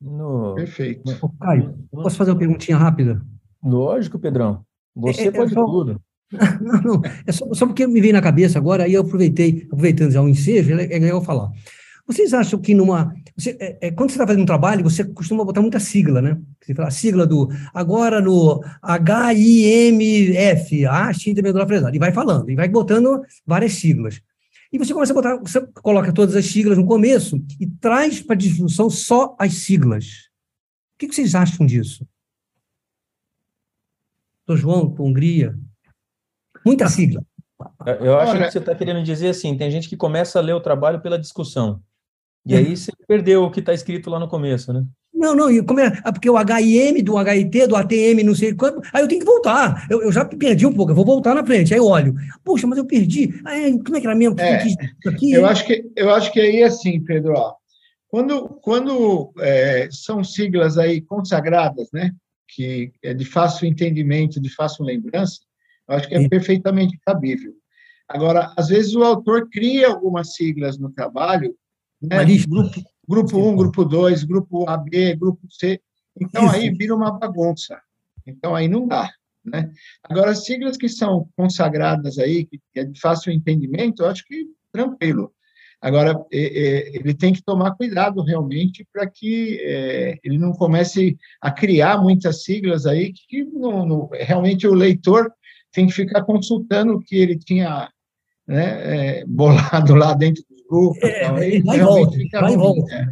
No... 0.00 0.54
Perfeito. 0.54 1.02
Caio, 1.40 1.74
posso 1.90 2.16
fazer 2.16 2.30
uma 2.30 2.38
perguntinha 2.38 2.76
rápida? 2.76 3.20
Lógico, 3.62 4.18
Pedrão. 4.18 4.64
Você 4.94 5.22
é, 5.22 5.26
é 5.26 5.32
pode 5.32 5.52
é 5.52 5.54
só... 5.54 5.66
tudo. 5.66 6.00
Não, 6.60 6.82
não, 6.82 7.02
é 7.24 7.30
só, 7.30 7.46
só, 7.54 7.66
porque 7.66 7.86
me 7.86 8.00
veio 8.00 8.12
na 8.12 8.20
cabeça 8.20 8.58
agora, 8.58 8.82
aí 8.82 8.94
eu 8.94 9.02
aproveitei, 9.02 9.62
aproveitando 9.66 10.10
já 10.10 10.20
o 10.20 10.28
ensejo, 10.28 10.74
é, 10.74 10.84
é 10.84 10.98
legal 10.98 11.22
falar. 11.22 11.52
Vocês 12.04 12.34
acham 12.34 12.58
que 12.58 12.74
numa. 12.74 13.14
Você, 13.36 13.56
é, 13.60 13.78
é, 13.80 13.90
quando 13.92 14.10
você 14.10 14.16
está 14.16 14.26
fazendo 14.26 14.42
um 14.42 14.46
trabalho, 14.46 14.82
você 14.82 15.04
costuma 15.04 15.44
botar 15.44 15.62
muita 15.62 15.78
sigla, 15.78 16.20
né? 16.20 16.36
Você 16.60 16.74
fala 16.74 16.88
a 16.88 16.90
sigla 16.90 17.24
do. 17.24 17.48
Agora 17.72 18.20
no 18.20 18.60
HIMF, 18.82 20.84
a 20.84 21.12
fresada, 21.64 21.96
e 21.96 22.00
vai 22.00 22.12
falando, 22.12 22.50
e 22.50 22.56
vai 22.56 22.68
botando 22.68 23.22
várias 23.46 23.74
siglas. 23.74 24.20
E 24.72 24.78
você 24.78 24.92
começa 24.92 25.12
a 25.12 25.14
botar, 25.14 25.36
você 25.36 25.64
coloca 25.82 26.12
todas 26.12 26.34
as 26.34 26.46
siglas 26.46 26.76
no 26.76 26.86
começo 26.86 27.36
e 27.60 27.66
traz 27.66 28.20
para 28.20 28.34
a 28.34 28.38
discussão 28.38 28.90
só 28.90 29.36
as 29.38 29.54
siglas. 29.54 30.28
O 30.94 30.98
que 30.98 31.12
vocês 31.12 31.34
acham 31.34 31.66
disso? 31.66 32.06
Doutor 34.46 34.60
João, 34.60 34.94
Hungria. 34.98 35.58
Muita 36.64 36.88
sigla. 36.88 37.24
Eu 38.00 38.18
acho 38.18 38.32
Olha, 38.32 38.46
que 38.46 38.52
você 38.52 38.58
está 38.58 38.74
querendo 38.74 39.02
dizer 39.02 39.28
assim: 39.28 39.56
tem 39.56 39.70
gente 39.70 39.88
que 39.88 39.96
começa 39.96 40.38
a 40.38 40.42
ler 40.42 40.52
o 40.52 40.60
trabalho 40.60 41.00
pela 41.00 41.18
discussão. 41.18 41.82
E 42.44 42.54
aí 42.54 42.76
você 42.76 42.92
perdeu 43.08 43.42
o 43.42 43.50
que 43.50 43.60
está 43.60 43.74
escrito 43.74 44.08
lá 44.08 44.20
no 44.20 44.28
começo, 44.28 44.72
né? 44.72 44.86
Não, 45.16 45.34
não, 45.34 45.50
e 45.50 45.62
como 45.62 45.80
é, 45.80 45.86
é 45.86 46.12
porque 46.12 46.28
o 46.28 46.38
HIM 46.38 47.02
do 47.02 47.16
HIT, 47.16 47.66
do 47.66 47.76
ATM, 47.76 48.22
não 48.22 48.34
sei 48.34 48.54
quanto, 48.54 48.82
aí 48.92 49.02
eu 49.02 49.08
tenho 49.08 49.20
que 49.20 49.26
voltar. 49.26 49.86
Eu, 49.90 50.02
eu 50.02 50.12
já 50.12 50.24
perdi 50.24 50.66
um 50.66 50.72
pouco, 50.72 50.92
eu 50.92 50.96
vou 50.96 51.04
voltar 51.04 51.34
na 51.34 51.44
frente. 51.44 51.72
Aí 51.72 51.80
eu 51.80 51.86
olho, 51.86 52.14
poxa, 52.44 52.66
mas 52.66 52.78
eu 52.78 52.84
perdi. 52.84 53.40
Aí, 53.44 53.82
como 53.82 53.96
é 53.96 54.00
que 54.00 54.06
era 54.06 54.14
mesmo? 54.14 54.38
É, 54.38 54.56
aqui? 55.06 55.32
Eu, 55.32 55.46
acho 55.46 55.66
que, 55.66 55.90
eu 55.96 56.10
acho 56.10 56.30
que 56.30 56.40
aí, 56.40 56.62
assim, 56.62 57.02
Pedro, 57.02 57.32
ó, 57.34 57.54
quando, 58.08 58.48
quando 58.62 59.32
é, 59.38 59.88
são 59.90 60.22
siglas 60.22 60.76
aí 60.76 61.00
consagradas, 61.00 61.88
né, 61.92 62.10
que 62.48 62.92
é 63.02 63.14
de 63.14 63.24
fácil 63.24 63.66
entendimento, 63.66 64.40
de 64.40 64.54
fácil 64.54 64.84
lembrança, 64.84 65.40
eu 65.88 65.96
acho 65.96 66.08
que 66.08 66.14
é 66.14 66.28
perfeitamente 66.28 66.98
cabível. 67.04 67.52
Agora, 68.08 68.52
às 68.56 68.68
vezes 68.68 68.94
o 68.94 69.02
autor 69.02 69.48
cria 69.50 69.88
algumas 69.88 70.34
siglas 70.34 70.78
no 70.78 70.90
trabalho, 70.90 71.54
né, 72.00 72.24
grupo, 72.46 72.80
grupo 73.08 73.38
1, 73.38 73.56
grupo 73.56 73.84
2, 73.84 74.24
grupo 74.24 74.68
AB, 74.68 75.14
grupo 75.16 75.40
C, 75.50 75.80
então 76.20 76.48
aí 76.50 76.70
vira 76.70 76.94
uma 76.94 77.10
bagunça. 77.10 77.80
Então 78.26 78.54
aí 78.54 78.68
não 78.68 78.86
dá. 78.86 79.10
Né? 79.44 79.70
Agora, 80.02 80.32
as 80.32 80.44
siglas 80.44 80.76
que 80.76 80.88
são 80.88 81.28
consagradas 81.36 82.18
aí, 82.18 82.46
que 82.46 82.60
é 82.74 82.84
de 82.84 82.98
fácil 82.98 83.32
entendimento, 83.32 84.02
eu 84.02 84.08
acho 84.08 84.24
que 84.24 84.46
tranquilo. 84.72 85.32
Agora, 85.80 86.18
ele 86.32 87.14
tem 87.14 87.32
que 87.32 87.42
tomar 87.42 87.76
cuidado 87.76 88.22
realmente 88.22 88.86
para 88.92 89.06
que 89.06 89.60
é, 89.62 90.18
ele 90.24 90.38
não 90.38 90.52
comece 90.52 91.16
a 91.40 91.50
criar 91.50 92.02
muitas 92.02 92.42
siglas 92.42 92.86
aí 92.86 93.12
que 93.12 93.44
não, 93.44 93.86
não, 93.86 94.08
realmente 94.12 94.66
o 94.66 94.74
leitor 94.74 95.30
tem 95.70 95.86
que 95.86 95.92
ficar 95.92 96.24
consultando 96.24 96.94
o 96.94 97.00
que 97.00 97.16
ele 97.16 97.38
tinha 97.38 97.90
né, 98.46 99.20
é, 99.20 99.24
bolado 99.28 99.94
lá 99.94 100.14
dentro 100.14 100.42
dos 100.48 100.55
grupos. 100.68 101.02
É, 101.02 101.26
aí, 101.26 101.62
vai, 101.62 101.80
volta, 101.80 102.16
vai 102.32 102.52
e 102.52 102.56
volta. 102.56 102.94
É. 102.94 103.06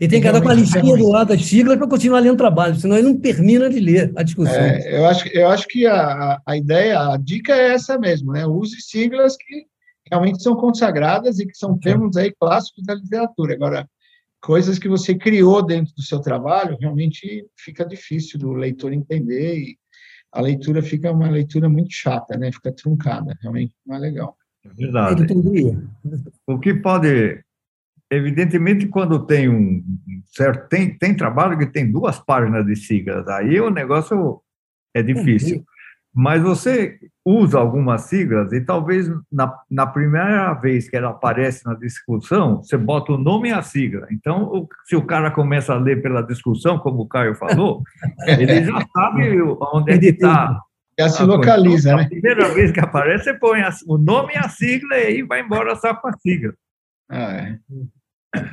Ele 0.00 0.10
tem 0.10 0.20
que 0.20 0.28
andar 0.28 0.42
com 0.42 0.48
a 0.48 0.54
listinha 0.54 0.96
do 0.96 1.08
lado 1.08 1.28
das 1.28 1.44
siglas 1.44 1.76
para 1.78 1.88
continuar 1.88 2.20
lendo 2.20 2.34
o 2.34 2.38
trabalho, 2.38 2.76
senão 2.76 2.96
ele 2.96 3.08
não 3.08 3.18
termina 3.18 3.68
de 3.70 3.80
ler 3.80 4.12
a 4.16 4.22
discussão. 4.22 4.54
É, 4.54 4.98
eu, 4.98 5.06
acho, 5.06 5.28
eu 5.28 5.48
acho 5.48 5.66
que 5.66 5.86
a, 5.86 6.40
a 6.44 6.56
ideia, 6.56 7.12
a 7.12 7.16
dica 7.16 7.54
é 7.54 7.72
essa 7.72 7.98
mesmo, 7.98 8.32
né? 8.32 8.46
Use 8.46 8.80
siglas 8.80 9.36
que 9.36 9.66
realmente 10.10 10.42
são 10.42 10.54
consagradas 10.54 11.38
e 11.38 11.46
que 11.46 11.56
são 11.56 11.78
termos 11.78 12.16
aí 12.16 12.32
clássicos 12.38 12.84
da 12.84 12.94
literatura. 12.94 13.54
Agora, 13.54 13.88
coisas 14.40 14.78
que 14.78 14.88
você 14.88 15.14
criou 15.14 15.64
dentro 15.64 15.94
do 15.94 16.02
seu 16.02 16.20
trabalho, 16.20 16.76
realmente 16.80 17.46
fica 17.56 17.84
difícil 17.84 18.38
do 18.38 18.52
leitor 18.52 18.92
entender 18.92 19.58
e 19.58 19.76
a 20.32 20.40
leitura 20.40 20.82
fica 20.82 21.10
uma 21.10 21.30
leitura 21.30 21.68
muito 21.68 21.92
chata, 21.92 22.36
né? 22.36 22.52
Fica 22.52 22.70
truncada, 22.70 23.36
realmente 23.40 23.72
não 23.86 23.96
é 23.96 23.98
legal. 23.98 24.36
É 24.70 24.74
verdade. 24.74 25.26
O 26.46 26.58
que 26.58 26.74
pode, 26.74 27.42
evidentemente, 28.10 28.86
quando 28.86 29.26
tem 29.26 29.48
um 29.48 29.82
certo, 30.26 30.68
tem, 30.68 30.96
tem 30.96 31.14
trabalho 31.14 31.58
que 31.58 31.66
tem 31.66 31.90
duas 31.90 32.18
páginas 32.18 32.64
de 32.66 32.76
siglas, 32.76 33.26
aí 33.28 33.60
o 33.60 33.70
negócio 33.70 34.40
é 34.94 35.02
difícil. 35.02 35.64
Mas 36.18 36.42
você 36.42 36.98
usa 37.22 37.58
algumas 37.58 38.02
siglas 38.02 38.50
e 38.50 38.62
talvez 38.62 39.06
na, 39.30 39.52
na 39.70 39.86
primeira 39.86 40.54
vez 40.54 40.88
que 40.88 40.96
ela 40.96 41.10
aparece 41.10 41.66
na 41.66 41.74
discussão, 41.74 42.62
você 42.62 42.78
bota 42.78 43.12
o 43.12 43.18
nome 43.18 43.50
e 43.50 43.52
a 43.52 43.60
sigla. 43.60 44.06
Então, 44.10 44.66
se 44.86 44.96
o 44.96 45.04
cara 45.04 45.30
começa 45.30 45.74
a 45.74 45.78
ler 45.78 46.00
pela 46.00 46.22
discussão, 46.22 46.78
como 46.78 47.02
o 47.02 47.08
Caio 47.08 47.34
falou, 47.34 47.82
ele 48.26 48.64
já 48.64 48.86
sabe 48.94 49.42
onde 49.42 49.92
é 49.92 49.98
que 49.98 50.06
está. 50.06 50.58
Já 50.98 51.08
se 51.08 51.22
localiza, 51.22 51.90
então, 51.90 51.98
né? 51.98 52.04
A 52.04 52.08
primeira 52.08 52.48
vez 52.54 52.72
que 52.72 52.80
aparece, 52.80 53.24
você 53.24 53.34
põe 53.34 53.60
a, 53.60 53.70
o 53.86 53.98
nome 53.98 54.32
e 54.34 54.38
a 54.38 54.48
sigla 54.48 54.96
e 54.96 55.06
aí 55.06 55.22
vai 55.22 55.40
embora 55.40 55.76
só 55.76 55.94
com 55.94 56.08
a 56.08 56.12
sigla. 56.18 56.54
Ah, 57.10 57.32
é. 57.32 57.58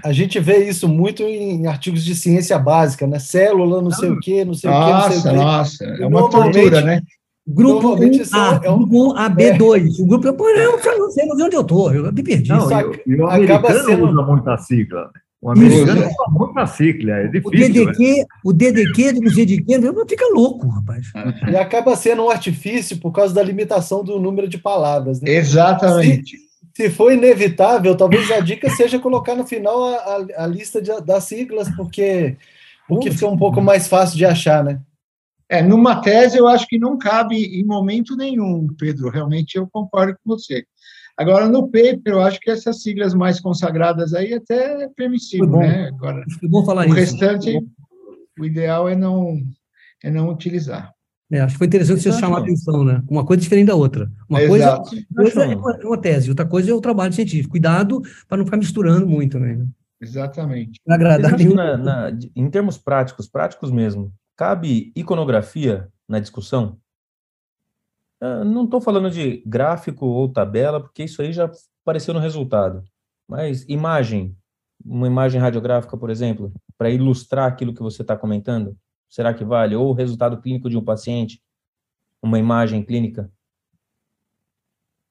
A 0.04 0.12
gente 0.12 0.40
vê 0.40 0.68
isso 0.68 0.88
muito 0.88 1.24
em 1.24 1.68
artigos 1.68 2.04
de 2.04 2.16
ciência 2.16 2.58
básica, 2.60 3.08
né? 3.08 3.20
Célula, 3.20 3.82
não 3.82 3.92
sei 3.92 4.10
o 4.10 4.20
quê, 4.20 4.46
não 4.46 4.54
sei 4.54 4.70
nossa, 4.70 4.86
o 4.86 5.10
quê, 5.10 5.16
não 5.16 5.22
sei 5.22 5.32
o 5.32 5.34
quê. 5.34 5.40
Nossa, 5.40 5.86
é 5.86 6.06
uma 6.06 6.30
tortura, 6.30 6.82
né? 6.82 7.02
Grupo 7.46 7.98
1A, 7.98 8.64
é 8.64 8.70
um... 8.70 8.88
grupo 8.88 9.14
AB2. 9.16 10.00
É. 10.00 10.02
O 10.02 10.08
grupo, 10.08 10.34
pô, 10.34 10.50
eu 10.50 10.72
não 10.72 11.12
sei 11.12 11.30
onde 11.30 11.56
eu 11.56 11.62
estou, 11.62 11.94
eu 11.94 12.12
me 12.12 12.24
perdi. 12.24 12.50
Não, 12.50 12.70
e, 13.06 13.16
o 13.16 13.28
americano 13.28 13.84
sendo... 13.84 14.10
usa 14.10 14.22
muita 14.22 14.58
sigla. 14.58 15.12
O 15.44 15.52
americano 15.52 16.00
usa 16.00 16.16
muita 16.30 16.66
sigla, 16.66 17.12
é 17.12 17.28
difícil. 17.28 17.50
O 17.50 17.52
DDQ, 17.52 18.18
né? 18.18 18.26
o 18.46 18.54
DDQ 18.54 19.12
não 19.12 19.32
sei 19.32 19.46
de 19.46 19.62
quê, 19.62 19.78
fica 20.08 20.26
louco, 20.34 20.70
rapaz. 20.70 21.08
E 21.52 21.58
acaba 21.58 21.98
sendo 21.98 22.24
um 22.24 22.30
artifício 22.30 22.98
por 22.98 23.12
causa 23.12 23.34
da 23.34 23.44
limitação 23.44 24.06
do 24.06 24.18
número 24.18 24.48
de 24.48 24.58
palavras. 24.58 25.20
Né? 25.20 25.32
Exatamente. 25.32 26.38
Se, 26.74 26.84
se 26.84 26.90
for 26.90 27.12
inevitável, 27.12 27.94
talvez 27.98 28.32
a 28.32 28.40
dica 28.40 28.70
seja 28.70 28.98
colocar 29.00 29.36
no 29.36 29.46
final 29.46 29.84
a, 29.84 29.98
a, 29.98 30.44
a 30.46 30.48
lista 30.48 30.82
de, 30.82 30.92
das 31.02 31.26
siglas, 31.26 31.70
porque, 31.76 32.38
porque 32.88 33.12
fica 33.12 33.28
um 33.28 33.38
pouco 33.38 33.62
mais 33.62 33.86
fácil 33.86 34.18
de 34.18 34.26
achar, 34.26 34.64
né? 34.64 34.80
É, 35.50 35.62
numa 35.62 36.00
tese, 36.00 36.38
eu 36.38 36.48
acho 36.48 36.66
que 36.68 36.80
não 36.80 36.98
cabe 36.98 37.36
em 37.36 37.66
momento 37.66 38.16
nenhum, 38.16 38.66
Pedro. 38.80 39.10
Realmente 39.10 39.58
eu 39.58 39.68
concordo 39.68 40.18
com 40.24 40.36
você. 40.38 40.66
Agora, 41.18 41.48
no 41.48 41.64
paper, 41.64 42.02
eu 42.06 42.22
acho 42.22 42.40
que 42.40 42.50
essas 42.50 42.82
siglas 42.82 43.14
mais 43.14 43.40
consagradas 43.40 44.14
aí 44.14 44.34
até 44.34 44.84
é 44.84 44.90
permissível, 44.90 45.48
né? 45.48 45.88
Agora, 45.88 46.24
bom 46.44 46.66
falar 46.66 46.84
o 46.84 46.86
isso. 46.86 46.96
restante, 46.96 47.60
o 48.40 48.46
ideal 48.46 48.90
é 48.90 48.96
não, 48.96 49.40
é 50.04 50.10
não 50.10 50.30
utilizar. 50.30 50.92
É, 51.32 51.40
acho 51.40 51.54
que 51.54 51.58
foi 51.60 51.68
interessante 51.68 52.02
você 52.02 52.12
chamar 52.12 52.38
a 52.38 52.42
atenção, 52.42 52.84
né? 52.84 53.02
Uma 53.10 53.26
coisa 53.26 53.42
diferente 53.42 53.68
da 53.68 53.76
outra. 53.76 54.12
Uma 54.30 54.42
é 54.42 54.48
coisa, 54.48 54.84
coisa 55.16 55.46
é 55.46 55.56
uma 55.56 55.98
tese, 55.98 56.30
outra 56.30 56.46
coisa 56.46 56.72
é 56.72 56.74
o 56.74 56.82
trabalho 56.82 57.14
científico. 57.14 57.52
Cuidado 57.52 58.02
para 58.28 58.38
não 58.38 58.46
ficar 58.46 58.58
misturando 58.58 59.08
muito, 59.08 59.40
né? 59.40 59.66
Exatamente. 60.02 60.80
Agradar 60.88 61.38
na, 61.40 61.78
na, 61.78 62.20
em 62.36 62.50
termos 62.50 62.78
práticos, 62.78 63.28
práticos 63.28 63.72
mesmo, 63.72 64.14
Cabe 64.36 64.92
iconografia 64.96 65.88
na 66.10 66.20
discussão? 66.20 66.80
Uh, 68.24 68.46
não 68.46 68.64
estou 68.64 68.80
falando 68.80 69.12
de 69.12 69.44
gráfico 69.46 70.06
ou 70.06 70.32
tabela, 70.32 70.80
porque 70.80 71.04
isso 71.04 71.22
aí 71.22 71.34
já 71.34 71.52
apareceu 71.82 72.14
no 72.14 72.22
resultado. 72.22 72.82
Mas 73.28 73.66
imagem, 73.68 74.34
uma 74.86 75.08
imagem 75.08 75.42
radiográfica, 75.42 75.98
por 75.98 76.10
exemplo, 76.10 76.54
para 76.78 76.90
ilustrar 76.90 77.52
aquilo 77.52 77.74
que 77.74 77.82
você 77.82 78.02
está 78.02 78.16
comentando, 78.16 78.78
será 79.10 79.34
que 79.34 79.44
vale? 79.44 79.76
Ou 79.76 79.90
o 79.90 79.94
resultado 79.94 80.40
clínico 80.40 80.70
de 80.70 80.78
um 80.78 80.86
paciente, 80.86 81.44
uma 82.22 82.40
imagem 82.40 82.82
clínica? 82.82 83.30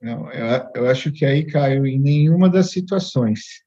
Não, 0.01 0.33
eu, 0.33 0.70
eu 0.77 0.88
acho 0.88 1.12
que 1.12 1.27
aí 1.27 1.44
caiu 1.44 1.87
em 1.87 1.98
nenhuma 1.98 2.48
das 2.48 2.70
situações, 2.70 3.62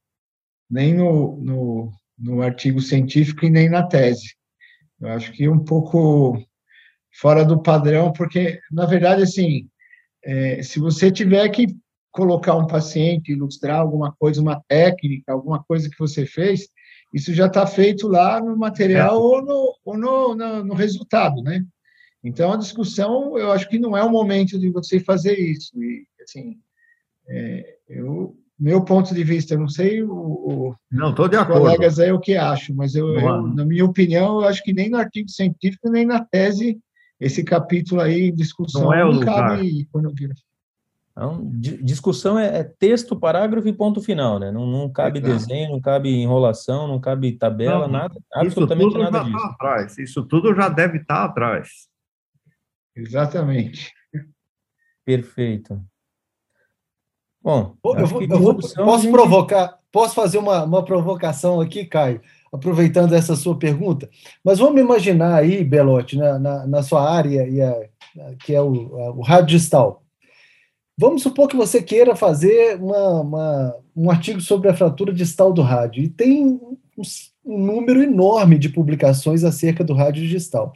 nem 0.67 0.95
no, 0.95 1.37
no, 1.37 1.91
no 2.17 2.41
artigo 2.41 2.81
científico 2.81 3.45
e 3.45 3.51
nem 3.51 3.69
na 3.69 3.85
tese. 3.87 4.35
Eu 4.99 5.09
acho 5.09 5.31
que 5.33 5.47
um 5.47 5.63
pouco 5.63 6.43
fora 7.19 7.45
do 7.45 7.61
padrão, 7.61 8.11
porque, 8.11 8.59
na 8.71 8.85
verdade, 8.85 9.23
assim, 9.23 9.67
é, 10.23 10.61
se 10.61 10.79
você 10.79 11.11
tiver 11.11 11.47
que 11.49 11.67
colocar 12.11 12.55
um 12.55 12.67
paciente, 12.67 13.31
ilustrar 13.31 13.79
alguma 13.79 14.11
coisa, 14.13 14.41
uma 14.41 14.61
técnica, 14.67 15.33
alguma 15.33 15.63
coisa 15.63 15.89
que 15.89 15.99
você 15.99 16.25
fez, 16.25 16.67
isso 17.13 17.33
já 17.33 17.47
está 17.47 17.65
feito 17.65 18.07
lá 18.07 18.39
no 18.39 18.57
material 18.57 19.15
é. 19.15 19.17
ou, 19.17 19.41
no, 19.45 19.75
ou 19.85 19.97
no, 19.97 20.35
no, 20.35 20.63
no, 20.63 20.73
resultado, 20.73 21.41
né? 21.41 21.63
Então, 22.23 22.51
a 22.51 22.57
discussão, 22.57 23.37
eu 23.37 23.51
acho 23.51 23.69
que 23.69 23.77
não 23.77 23.95
é 23.95 24.03
o 24.03 24.09
momento 24.09 24.57
de 24.59 24.69
você 24.69 24.99
fazer 24.99 25.37
isso. 25.37 25.71
E, 25.81 26.05
assim, 26.21 26.57
é, 27.27 27.77
eu 27.87 28.35
meu 28.57 28.83
ponto 28.83 29.13
de 29.13 29.23
vista, 29.23 29.53
eu 29.53 29.59
não 29.59 29.67
sei 29.67 30.01
o, 30.01 30.13
o 30.13 30.75
não, 30.89 31.13
tô 31.13 31.27
de 31.27 31.35
acordo. 31.35 31.61
colegas 31.61 31.99
aí 31.99 32.11
o 32.11 32.19
que 32.19 32.37
acham, 32.37 32.73
mas 32.73 32.95
eu, 32.95 33.13
eu, 33.13 33.47
na 33.47 33.65
minha 33.65 33.83
opinião, 33.83 34.41
eu 34.41 34.47
acho 34.47 34.63
que 34.63 34.73
nem 34.73 34.89
no 34.89 34.97
artigo 34.97 35.29
científico, 35.29 35.89
nem 35.89 36.05
na 36.05 36.23
tese, 36.23 36.79
esse 37.19 37.43
capítulo 37.43 38.01
aí, 38.01 38.31
discussão, 38.31 38.83
não, 38.83 38.93
é 38.93 39.05
o 39.05 39.13
não 39.13 39.19
cabe 39.21 39.87
Então, 41.11 41.49
discussão 41.53 42.37
é, 42.37 42.59
é, 42.59 42.63
texto, 42.63 43.17
parágrafo 43.17 43.67
e 43.67 43.73
ponto 43.73 44.01
final, 44.01 44.37
né? 44.37 44.51
Não, 44.51 44.65
não 44.67 44.91
cabe 44.91 45.19
Exato. 45.19 45.33
desenho, 45.33 45.71
não 45.71 45.79
cabe 45.79 46.09
enrolação, 46.09 46.87
não 46.87 46.99
cabe 46.99 47.31
tabela, 47.31 47.87
não, 47.87 47.99
nada, 47.99 48.15
absolutamente 48.33 48.97
nada 48.97 49.19
tá 49.19 49.23
disso. 49.23 49.37
Tá 49.37 49.47
atrás. 49.47 49.97
Isso 49.97 50.23
tudo 50.25 50.53
já 50.53 50.67
deve 50.67 50.97
estar 50.97 51.15
tá 51.15 51.25
atrás. 51.25 51.87
Exatamente. 52.93 53.93
Perfeito. 55.05 55.81
Bom, 57.41 57.77
eu, 57.83 58.07
vou, 58.07 58.21
eu 58.23 58.39
vou, 58.39 58.55
posso 58.55 59.03
gente... 59.03 59.11
provocar, 59.11 59.79
posso 59.91 60.15
fazer 60.15 60.39
uma, 60.39 60.63
uma 60.63 60.83
provocação 60.83 61.61
aqui, 61.61 61.85
Caio, 61.85 62.19
aproveitando 62.55 63.13
essa 63.13 63.35
sua 63.35 63.57
pergunta. 63.57 64.09
Mas 64.43 64.59
vamos 64.59 64.79
imaginar 64.79 65.35
aí, 65.35 65.63
Belotti, 65.63 66.17
na, 66.17 66.39
na, 66.39 66.67
na 66.67 66.83
sua 66.83 67.09
área, 67.09 67.47
e 67.47 67.61
a, 67.61 67.75
que 68.43 68.53
é 68.53 68.61
o, 68.61 68.97
a, 68.97 69.11
o 69.11 69.21
rádio 69.21 69.57
distal. 69.57 70.03
Vamos 70.97 71.23
supor 71.23 71.47
que 71.47 71.57
você 71.57 71.81
queira 71.81 72.15
fazer 72.15 72.77
uma, 72.81 73.21
uma, 73.21 73.75
um 73.95 74.09
artigo 74.09 74.39
sobre 74.39 74.69
a 74.69 74.73
fratura 74.73 75.13
distal 75.13 75.51
do 75.51 75.61
rádio, 75.61 76.03
e 76.03 76.09
tem 76.09 76.45
um, 76.45 76.77
um 77.45 77.57
número 77.57 78.01
enorme 78.01 78.57
de 78.57 78.69
publicações 78.69 79.43
acerca 79.43 79.83
do 79.83 79.93
rádio 79.93 80.27
distal. 80.27 80.73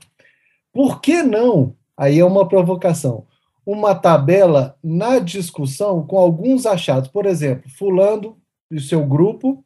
Por 0.74 1.02
que 1.02 1.24
não? 1.24 1.76
Aí 1.98 2.20
é 2.20 2.26
uma 2.26 2.48
provocação 2.48 3.26
uma 3.72 3.94
tabela 3.94 4.76
na 4.84 5.20
discussão 5.20 6.04
com 6.04 6.18
alguns 6.18 6.66
achados. 6.66 7.08
Por 7.08 7.28
exemplo, 7.28 7.70
fulano 7.70 8.36
e 8.72 8.78
o 8.78 8.82
seu 8.82 9.06
grupo, 9.06 9.64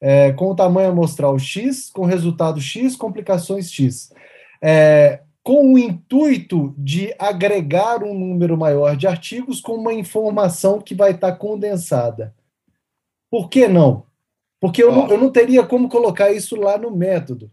é, 0.00 0.32
com 0.32 0.50
o 0.50 0.56
tamanho 0.56 0.90
amostral 0.90 1.38
X, 1.38 1.90
com 1.90 2.04
resultado 2.04 2.60
X, 2.60 2.96
complicações 2.96 3.70
X. 3.70 4.12
É, 4.62 5.20
com 5.42 5.74
o 5.74 5.78
intuito 5.78 6.74
de 6.78 7.14
agregar 7.18 8.02
um 8.02 8.18
número 8.18 8.56
maior 8.56 8.96
de 8.96 9.06
artigos 9.06 9.60
com 9.60 9.74
uma 9.74 9.92
informação 9.92 10.80
que 10.80 10.94
vai 10.94 11.10
estar 11.10 11.32
condensada. 11.32 12.34
Por 13.30 13.50
que 13.50 13.68
não? 13.68 14.06
Porque 14.58 14.82
eu, 14.82 14.90
não, 14.90 15.08
eu 15.08 15.18
não 15.18 15.30
teria 15.30 15.62
como 15.66 15.90
colocar 15.90 16.32
isso 16.32 16.56
lá 16.56 16.78
no 16.78 16.90
método. 16.90 17.50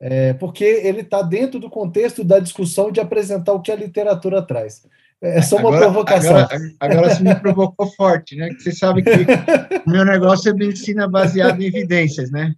É, 0.00 0.32
porque 0.34 0.64
ele 0.64 1.00
está 1.00 1.22
dentro 1.22 1.58
do 1.58 1.68
contexto 1.68 2.22
da 2.22 2.38
discussão 2.38 2.92
de 2.92 3.00
apresentar 3.00 3.52
o 3.52 3.60
que 3.60 3.72
a 3.72 3.76
literatura 3.76 4.40
traz. 4.40 4.86
É 5.20 5.42
só 5.42 5.56
uma 5.56 5.70
agora, 5.70 5.86
provocação. 5.86 6.36
Agora, 6.36 6.72
agora 6.78 7.14
você 7.14 7.22
me 7.24 7.34
provocou 7.34 7.86
forte, 7.94 8.36
né? 8.36 8.48
Que 8.50 8.62
você 8.62 8.72
sabe 8.72 9.02
que 9.02 9.10
o 9.10 9.90
meu 9.90 10.04
negócio 10.04 10.50
é 10.50 10.54
medicina 10.54 11.08
baseada 11.08 11.60
em 11.60 11.66
evidências, 11.66 12.30
né? 12.30 12.54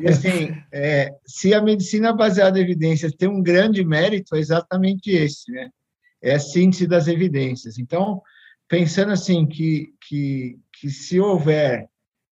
E 0.00 0.08
assim, 0.08 0.56
é, 0.72 1.12
se 1.26 1.52
a 1.52 1.60
medicina 1.60 2.14
baseada 2.14 2.58
em 2.58 2.62
evidências 2.62 3.12
tem 3.12 3.28
um 3.28 3.42
grande 3.42 3.84
mérito, 3.84 4.34
é 4.34 4.38
exatamente 4.38 5.10
esse, 5.10 5.52
né? 5.52 5.68
É 6.22 6.34
a 6.34 6.40
síntese 6.40 6.86
das 6.86 7.06
evidências. 7.06 7.78
Então, 7.78 8.22
pensando 8.66 9.12
assim, 9.12 9.46
que, 9.46 9.92
que, 10.00 10.58
que 10.72 10.88
se 10.88 11.20
houver 11.20 11.86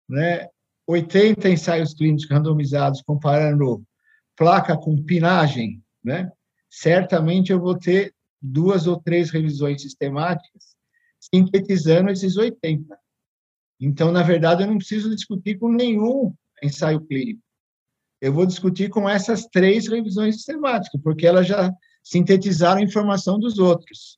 né, 0.07 0.47
80 0.87 1.47
ensaios 1.47 1.93
clínicos 1.93 2.27
randomizados 2.27 3.03
comparando 3.03 3.83
placa 4.39 4.77
com 4.77 5.03
pinagem, 5.03 5.83
né? 6.01 6.31
Certamente 6.69 7.51
eu 7.51 7.59
vou 7.59 7.77
ter 7.77 8.15
duas 8.41 8.87
ou 8.87 8.97
três 8.97 9.31
revisões 9.31 9.81
sistemáticas 9.81 10.77
sintetizando 11.19 12.09
esses 12.09 12.37
80. 12.37 12.97
Então, 13.81 14.13
na 14.13 14.23
verdade, 14.23 14.63
eu 14.63 14.67
não 14.67 14.77
preciso 14.77 15.13
discutir 15.13 15.59
com 15.59 15.69
nenhum 15.69 16.33
ensaio 16.63 17.01
clínico. 17.01 17.41
Eu 18.21 18.31
vou 18.31 18.45
discutir 18.45 18.89
com 18.89 19.09
essas 19.09 19.45
três 19.45 19.89
revisões 19.89 20.35
sistemáticas, 20.35 21.01
porque 21.01 21.27
elas 21.27 21.45
já 21.45 21.73
sintetizaram 22.01 22.79
a 22.79 22.83
informação 22.83 23.37
dos 23.37 23.59
outros. 23.59 24.17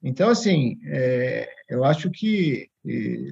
Então, 0.00 0.28
assim, 0.28 0.78
é, 0.84 1.48
eu 1.68 1.84
acho 1.84 2.08
que 2.10 2.68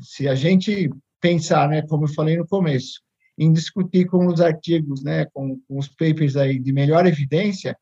se 0.03 0.27
a 0.27 0.35
gente 0.35 0.90
pensar, 1.20 1.68
né, 1.68 1.83
como 1.83 2.05
eu 2.07 2.12
falei 2.12 2.37
no 2.37 2.47
começo, 2.47 3.04
em 3.38 3.53
discutir 3.53 4.07
com 4.07 4.27
os 4.27 4.40
artigos, 4.40 5.03
né, 5.03 5.27
com, 5.33 5.59
com 5.66 5.79
os 5.79 5.88
papers 5.88 6.37
aí 6.37 6.59
de 6.59 6.73
melhor 6.73 7.07
evidência, 7.07 7.77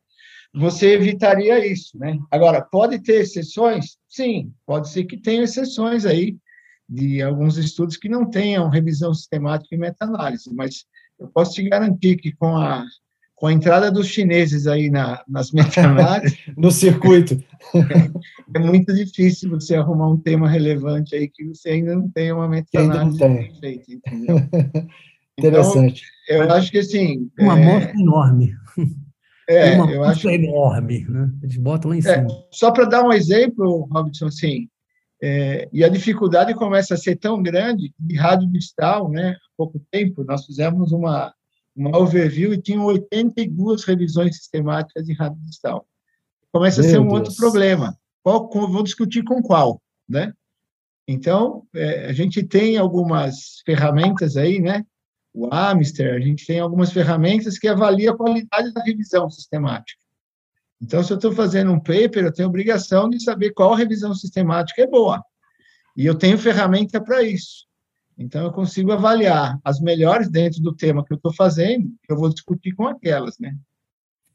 você 0.55 0.93
evitaria 0.93 1.67
isso, 1.67 1.97
né? 1.99 2.19
Agora, 2.31 2.61
pode 2.61 2.99
ter 3.03 3.23
exceções? 3.23 3.97
Sim, 4.07 4.53
pode 4.67 4.91
ser 4.91 5.05
que 5.05 5.17
tenha 5.17 5.45
exceções 5.45 6.05
aí 6.05 6.37
de 6.87 7.23
alguns 7.23 7.57
estudos 7.57 7.97
que 7.97 8.09
não 8.09 8.29
tenham 8.29 8.69
revisão 8.69 9.15
sistemática 9.15 9.75
e 9.75 9.79
meta-análise, 9.79 10.53
mas 10.55 10.85
eu 11.19 11.29
posso 11.29 11.55
te 11.55 11.67
garantir 11.69 12.17
que 12.17 12.33
com 12.33 12.55
a, 12.57 12.85
com 13.35 13.47
a 13.47 13.53
entrada 13.53 13.91
dos 13.91 14.09
chineses 14.09 14.67
aí 14.67 14.91
na, 14.91 15.23
nas 15.27 15.53
meta-análises... 15.53 16.39
no 16.55 16.71
circuito. 16.71 17.43
É, 17.75 17.79
é, 18.57 18.59
muito 18.59 18.93
difícil 18.93 19.49
você 19.49 19.75
arrumar 19.75 20.11
um 20.11 20.19
tema 20.19 20.49
relevante 20.49 21.15
aí 21.15 21.29
que 21.29 21.45
você 21.45 21.71
ainda 21.71 21.95
não 21.95 22.11
tenha 22.11 22.35
uma 22.35 22.49
meta-análise 22.49 23.19
feita, 23.59 23.91
entendeu? 23.91 24.37
Interessante. 25.39 26.05
Então, 26.25 26.45
eu 26.45 26.53
acho 26.53 26.71
que 26.71 26.79
assim. 26.79 27.31
Uma 27.39 27.59
é... 27.59 27.63
amostra 27.63 28.01
enorme. 28.01 28.55
É, 29.49 29.75
uma 29.75 29.91
eu 29.91 30.05
acho 30.05 30.31
enorme, 30.31 31.05
né? 31.09 31.29
Eles 31.43 31.57
botam 31.57 31.91
lá 31.91 31.97
em 31.97 31.99
é, 31.99 32.03
cima. 32.03 32.31
É, 32.31 32.47
só 32.53 32.71
para 32.71 32.85
dar 32.85 33.03
um 33.03 33.13
exemplo, 33.13 33.89
Robson, 33.91 34.27
assim, 34.27 34.69
é, 35.21 35.69
e 35.73 35.85
a 35.85 35.89
dificuldade 35.89 36.55
começa 36.55 36.95
a 36.95 36.97
ser 36.97 37.17
tão 37.17 37.43
grande 37.43 37.93
de 37.99 38.17
rádio 38.17 38.49
distal, 38.49 39.11
né? 39.11 39.33
Há 39.33 39.57
pouco 39.57 39.83
tempo 39.91 40.25
nós 40.25 40.47
fizemos 40.47 40.93
uma 40.93 41.35
uma 41.75 41.99
overview 41.99 42.53
e 42.53 42.61
tinham 42.61 42.85
82 42.85 43.85
revisões 43.85 44.37
sistemáticas 44.37 45.05
de 45.07 45.15
rádio 45.15 45.39
distal. 45.41 45.87
Começa 46.53 46.83
Meu 46.83 46.89
a 46.89 46.93
ser 46.93 46.99
um 46.99 47.09
Deus. 47.09 47.15
outro 47.15 47.35
problema. 47.35 47.97
Qual, 48.23 48.49
vou 48.51 48.83
discutir 48.83 49.25
com 49.25 49.43
qual, 49.43 49.81
né? 50.09 50.33
Então, 51.09 51.67
é, 51.75 52.07
a 52.07 52.13
gente 52.13 52.43
tem 52.43 52.77
algumas 52.77 53.61
ferramentas 53.65 54.37
aí, 54.37 54.61
né? 54.61 54.85
O 55.35 55.53
Amster, 55.53 56.15
a 56.15 56.21
gente 56.21 56.47
tem 56.47 56.61
algumas 56.61 56.93
ferramentas 56.93 57.59
que 57.59 57.67
avaliam 57.67 58.15
a 58.15 58.17
qualidade 58.17 58.73
da 58.73 58.83
revisão 58.83 59.31
sistemática. 59.31 60.01
Então, 60.81 61.03
se 61.03 61.13
eu 61.13 61.17
estou 61.17 61.33
fazendo 61.33 61.73
um 61.73 61.79
paper, 61.79 62.25
eu 62.25 62.33
tenho 62.33 62.49
obrigação 62.49 63.09
de 63.09 63.23
saber 63.23 63.53
qual 63.53 63.75
revisão 63.75 64.15
sistemática 64.15 64.83
é 64.83 64.87
boa. 64.87 65.23
E 65.97 66.05
eu 66.05 66.15
tenho 66.15 66.37
ferramenta 66.37 67.01
para 67.01 67.23
isso. 67.23 67.67
Então, 68.19 68.45
eu 68.45 68.53
consigo 68.53 68.93
avaliar 68.93 69.59
as 69.65 69.81
melhores 69.81 70.29
dentro 70.29 70.61
do 70.61 70.75
tema 70.75 71.05
que 71.05 71.13
eu 71.13 71.17
estou 71.17 71.33
fazendo, 71.33 71.89
eu 72.09 72.17
vou 72.17 72.29
discutir 72.29 72.73
com 72.73 72.87
aquelas, 72.87 73.39
né? 73.39 73.57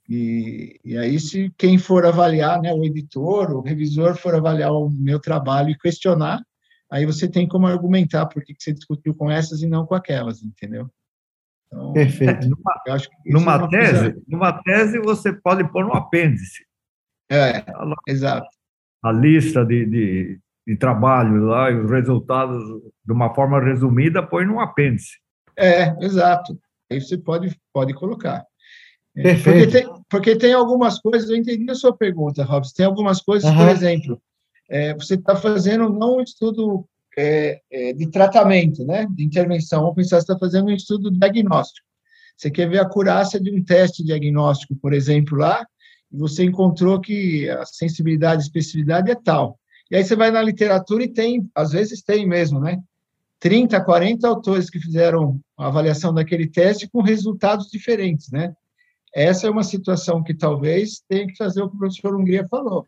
E, 0.09 0.79
e 0.85 0.97
aí, 0.97 1.19
se 1.19 1.53
quem 1.57 1.77
for 1.77 2.05
avaliar, 2.05 2.61
né, 2.61 2.73
o 2.73 2.83
editor, 2.83 3.51
o 3.51 3.61
revisor 3.61 4.15
for 4.15 4.33
avaliar 4.33 4.71
o 4.71 4.89
meu 4.89 5.19
trabalho 5.19 5.69
e 5.69 5.77
questionar, 5.77 6.41
aí 6.89 7.05
você 7.05 7.29
tem 7.29 7.47
como 7.47 7.67
argumentar 7.67 8.25
por 8.25 8.43
que 8.43 8.55
você 8.57 8.73
discutiu 8.73 9.13
com 9.13 9.29
essas 9.29 9.61
e 9.61 9.67
não 9.67 9.85
com 9.85 9.95
aquelas, 9.95 10.41
entendeu? 10.41 10.89
Então, 11.67 11.93
Perfeito. 11.93 12.47
Numa, 12.47 13.57
numa 13.57 13.65
é 13.65 13.69
tese, 13.69 13.99
coisa... 13.99 14.23
numa 14.27 14.63
tese 14.63 14.99
você 14.99 15.33
pode 15.33 15.69
pôr 15.71 15.85
no 15.85 15.93
apêndice. 15.93 16.65
É, 17.29 17.63
exato. 18.07 18.47
A 19.03 19.11
lista 19.11 19.65
de, 19.65 19.85
de, 19.85 20.39
de 20.65 20.77
trabalhos 20.77 21.43
lá 21.43 21.69
e 21.69 21.75
os 21.75 21.91
resultados 21.91 22.63
de 23.05 23.11
uma 23.11 23.33
forma 23.33 23.59
resumida 23.59 24.25
põe 24.25 24.45
no 24.45 24.59
apêndice. 24.59 25.17
É, 25.57 25.89
exato. 26.03 26.57
Aí 26.89 27.01
você 27.01 27.17
pode, 27.17 27.59
pode 27.73 27.93
colocar. 27.93 28.45
É, 29.15 29.23
Perfeito. 29.23 29.43
Porque 29.43 29.67
tem, 29.67 30.03
porque 30.09 30.35
tem 30.37 30.53
algumas 30.53 30.99
coisas, 30.99 31.29
eu 31.29 31.35
entendi 31.35 31.69
a 31.69 31.75
sua 31.75 31.95
pergunta, 31.95 32.43
Robson, 32.43 32.73
tem 32.75 32.85
algumas 32.85 33.21
coisas, 33.21 33.49
uhum. 33.49 33.57
por 33.57 33.67
exemplo, 33.67 34.21
é, 34.69 34.93
você 34.93 35.15
está 35.15 35.35
fazendo 35.35 35.89
não 35.89 36.17
um 36.17 36.21
estudo 36.21 36.87
é, 37.17 37.61
é, 37.71 37.93
de 37.93 38.09
tratamento, 38.11 38.85
né, 38.85 39.07
de 39.09 39.23
intervenção, 39.23 39.81
vamos 39.81 39.95
pensar, 39.95 40.17
você 40.17 40.23
está 40.23 40.37
fazendo 40.37 40.67
um 40.67 40.75
estudo 40.75 41.09
diagnóstico. 41.11 41.85
Você 42.35 42.51
quer 42.51 42.69
ver 42.69 42.79
a 42.79 42.87
curácia 42.87 43.39
de 43.39 43.49
um 43.49 43.63
teste 43.63 44.03
diagnóstico, 44.03 44.75
por 44.75 44.93
exemplo, 44.93 45.37
lá, 45.37 45.65
e 46.11 46.17
você 46.17 46.43
encontrou 46.43 47.01
que 47.01 47.49
a 47.49 47.65
sensibilidade 47.65 48.43
e 48.43 48.45
especificidade 48.45 49.09
é 49.09 49.15
tal. 49.15 49.59
E 49.89 49.95
aí 49.95 50.03
você 50.03 50.15
vai 50.15 50.29
na 50.29 50.43
literatura 50.43 51.03
e 51.03 51.07
tem, 51.07 51.49
às 51.55 51.71
vezes 51.71 52.03
tem 52.03 52.27
mesmo, 52.27 52.59
né? 52.59 52.79
30, 53.39 53.83
40 53.83 54.27
autores 54.27 54.69
que 54.69 54.79
fizeram 54.79 55.39
a 55.57 55.67
avaliação 55.67 56.13
daquele 56.13 56.47
teste 56.47 56.87
com 56.87 57.01
resultados 57.01 57.67
diferentes, 57.71 58.29
né? 58.31 58.53
Essa 59.15 59.47
é 59.47 59.49
uma 59.49 59.63
situação 59.63 60.23
que 60.23 60.33
talvez 60.33 61.01
tenha 61.07 61.25
que 61.25 61.35
fazer 61.35 61.61
o 61.61 61.69
que 61.69 61.75
o 61.75 61.79
professor 61.79 62.15
Hungria 62.15 62.45
falou 62.47 62.85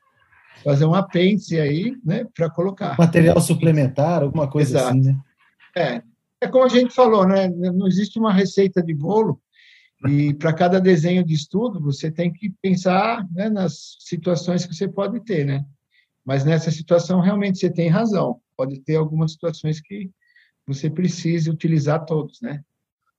fazer 0.63 0.85
um 0.85 0.93
apêndice 0.93 1.59
aí, 1.59 1.95
né, 2.03 2.25
para 2.35 2.49
colocar. 2.49 2.97
Material 2.97 3.39
suplementar, 3.41 4.23
alguma 4.23 4.49
coisa 4.49 4.77
Exato. 4.77 4.89
assim, 4.89 5.01
né? 5.01 5.19
É. 5.75 6.01
É 6.41 6.47
como 6.47 6.63
a 6.63 6.69
gente 6.69 6.93
falou, 6.93 7.27
né? 7.27 7.49
Não 7.49 7.85
existe 7.85 8.17
uma 8.17 8.31
receita 8.31 8.81
de 8.81 8.93
bolo 8.93 9.41
e 10.07 10.33
para 10.33 10.53
cada 10.53 10.79
desenho 10.79 11.25
de 11.25 11.33
estudo 11.33 11.81
você 11.81 12.09
tem 12.09 12.31
que 12.31 12.49
pensar 12.61 13.27
né, 13.31 13.49
nas 13.49 13.97
situações 13.99 14.65
que 14.65 14.73
você 14.73 14.87
pode 14.87 15.19
ter, 15.21 15.45
né? 15.45 15.65
Mas 16.23 16.45
nessa 16.45 16.71
situação 16.71 17.19
realmente 17.19 17.59
você 17.59 17.69
tem 17.69 17.89
razão. 17.89 18.39
Pode 18.55 18.79
ter 18.81 18.95
algumas 18.95 19.33
situações 19.33 19.81
que 19.81 20.09
você 20.65 20.89
precise 20.89 21.49
utilizar 21.49 22.05
todos, 22.05 22.39
né? 22.41 22.63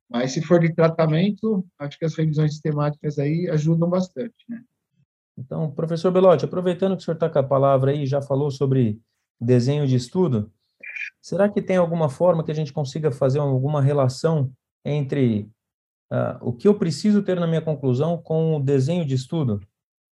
Mas 0.08 0.32
se 0.32 0.40
for 0.40 0.60
de 0.60 0.72
tratamento, 0.72 1.64
acho 1.78 1.98
que 1.98 2.04
as 2.04 2.14
revisões 2.14 2.52
sistemáticas 2.52 3.18
aí 3.18 3.48
ajudam 3.50 3.88
bastante, 3.88 4.44
né? 4.48 4.62
Então, 5.36 5.70
professor 5.70 6.10
Belotti, 6.10 6.44
aproveitando 6.44 6.96
que 6.96 7.02
o 7.02 7.04
senhor 7.04 7.14
está 7.14 7.28
com 7.28 7.38
a 7.38 7.42
palavra 7.42 7.92
aí, 7.92 8.06
já 8.06 8.20
falou 8.20 8.50
sobre 8.50 9.00
desenho 9.40 9.86
de 9.86 9.96
estudo, 9.96 10.52
será 11.20 11.48
que 11.48 11.62
tem 11.62 11.76
alguma 11.76 12.08
forma 12.08 12.44
que 12.44 12.50
a 12.50 12.54
gente 12.54 12.72
consiga 12.72 13.10
fazer 13.10 13.38
alguma 13.38 13.80
relação 13.80 14.52
entre 14.84 15.48
uh, 16.12 16.38
o 16.42 16.52
que 16.52 16.68
eu 16.68 16.74
preciso 16.74 17.22
ter 17.22 17.38
na 17.38 17.46
minha 17.46 17.62
conclusão 17.62 18.18
com 18.18 18.56
o 18.56 18.60
desenho 18.60 19.04
de 19.04 19.14
estudo? 19.14 19.60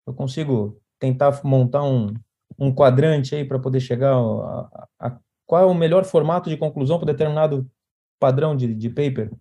Eu 0.07 0.13
consigo 0.13 0.81
tentar 0.97 1.41
montar 1.43 1.83
um, 1.83 2.13
um 2.57 2.73
quadrante 2.73 3.35
aí 3.35 3.45
para 3.45 3.59
poder 3.59 3.79
chegar 3.79 4.13
a, 4.13 4.17
a, 4.19 4.87
a, 5.07 5.19
qual 5.45 5.63
é 5.63 5.65
o 5.65 5.73
melhor 5.73 6.03
formato 6.05 6.49
de 6.49 6.57
conclusão 6.57 6.97
para 6.97 7.11
determinado 7.11 7.69
padrão 8.19 8.55
de, 8.55 8.73
de 8.73 8.89
paper? 8.89 9.31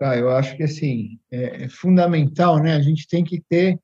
Ah, 0.00 0.16
eu 0.16 0.30
acho 0.30 0.56
que 0.56 0.62
assim 0.62 1.18
é, 1.30 1.64
é 1.64 1.68
fundamental, 1.68 2.58
né? 2.58 2.74
A 2.74 2.80
gente 2.80 3.06
tem 3.08 3.24
que 3.24 3.40
ter 3.40 3.80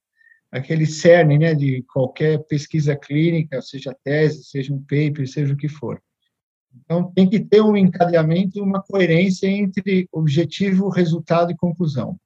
aquele 0.50 0.86
cerne, 0.86 1.38
né, 1.38 1.54
de 1.54 1.82
qualquer 1.92 2.38
pesquisa 2.44 2.96
clínica, 2.96 3.60
seja 3.60 3.96
tese, 4.02 4.44
seja 4.44 4.72
um 4.72 4.80
paper, 4.80 5.28
seja 5.28 5.52
o 5.52 5.56
que 5.56 5.68
for. 5.68 6.00
Então, 6.84 7.12
tem 7.12 7.28
que 7.28 7.40
ter 7.40 7.60
um 7.60 7.76
encadeamento, 7.76 8.62
uma 8.62 8.82
coerência 8.82 9.46
entre 9.46 10.08
objetivo, 10.12 10.88
resultado 10.88 11.50
e 11.50 11.56
conclusão. 11.56 12.18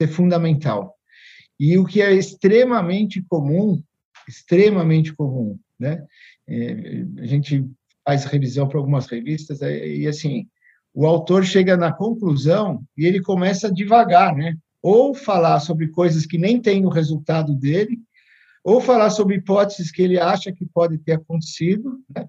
Isso 0.00 0.10
é 0.10 0.14
fundamental. 0.14 0.94
E 1.58 1.78
o 1.78 1.84
que 1.84 2.02
é 2.02 2.12
extremamente 2.12 3.22
comum, 3.22 3.82
extremamente 4.28 5.12
comum, 5.14 5.58
né? 5.78 6.04
É, 6.48 7.04
a 7.18 7.26
gente 7.26 7.64
faz 8.04 8.24
revisão 8.24 8.68
para 8.68 8.78
algumas 8.78 9.06
revistas 9.06 9.62
é, 9.62 9.86
e, 9.86 10.06
assim, 10.06 10.48
o 10.92 11.06
autor 11.06 11.44
chega 11.44 11.76
na 11.76 11.92
conclusão 11.92 12.82
e 12.96 13.06
ele 13.06 13.22
começa 13.22 13.72
devagar, 13.72 14.34
né? 14.34 14.56
Ou 14.82 15.14
falar 15.14 15.60
sobre 15.60 15.88
coisas 15.88 16.26
que 16.26 16.36
nem 16.36 16.60
tem 16.60 16.80
no 16.80 16.88
resultado 16.88 17.54
dele, 17.54 17.98
ou 18.64 18.80
falar 18.80 19.10
sobre 19.10 19.36
hipóteses 19.36 19.90
que 19.90 20.02
ele 20.02 20.18
acha 20.18 20.52
que 20.52 20.66
pode 20.66 20.98
ter 20.98 21.12
acontecido, 21.12 22.00
né? 22.14 22.28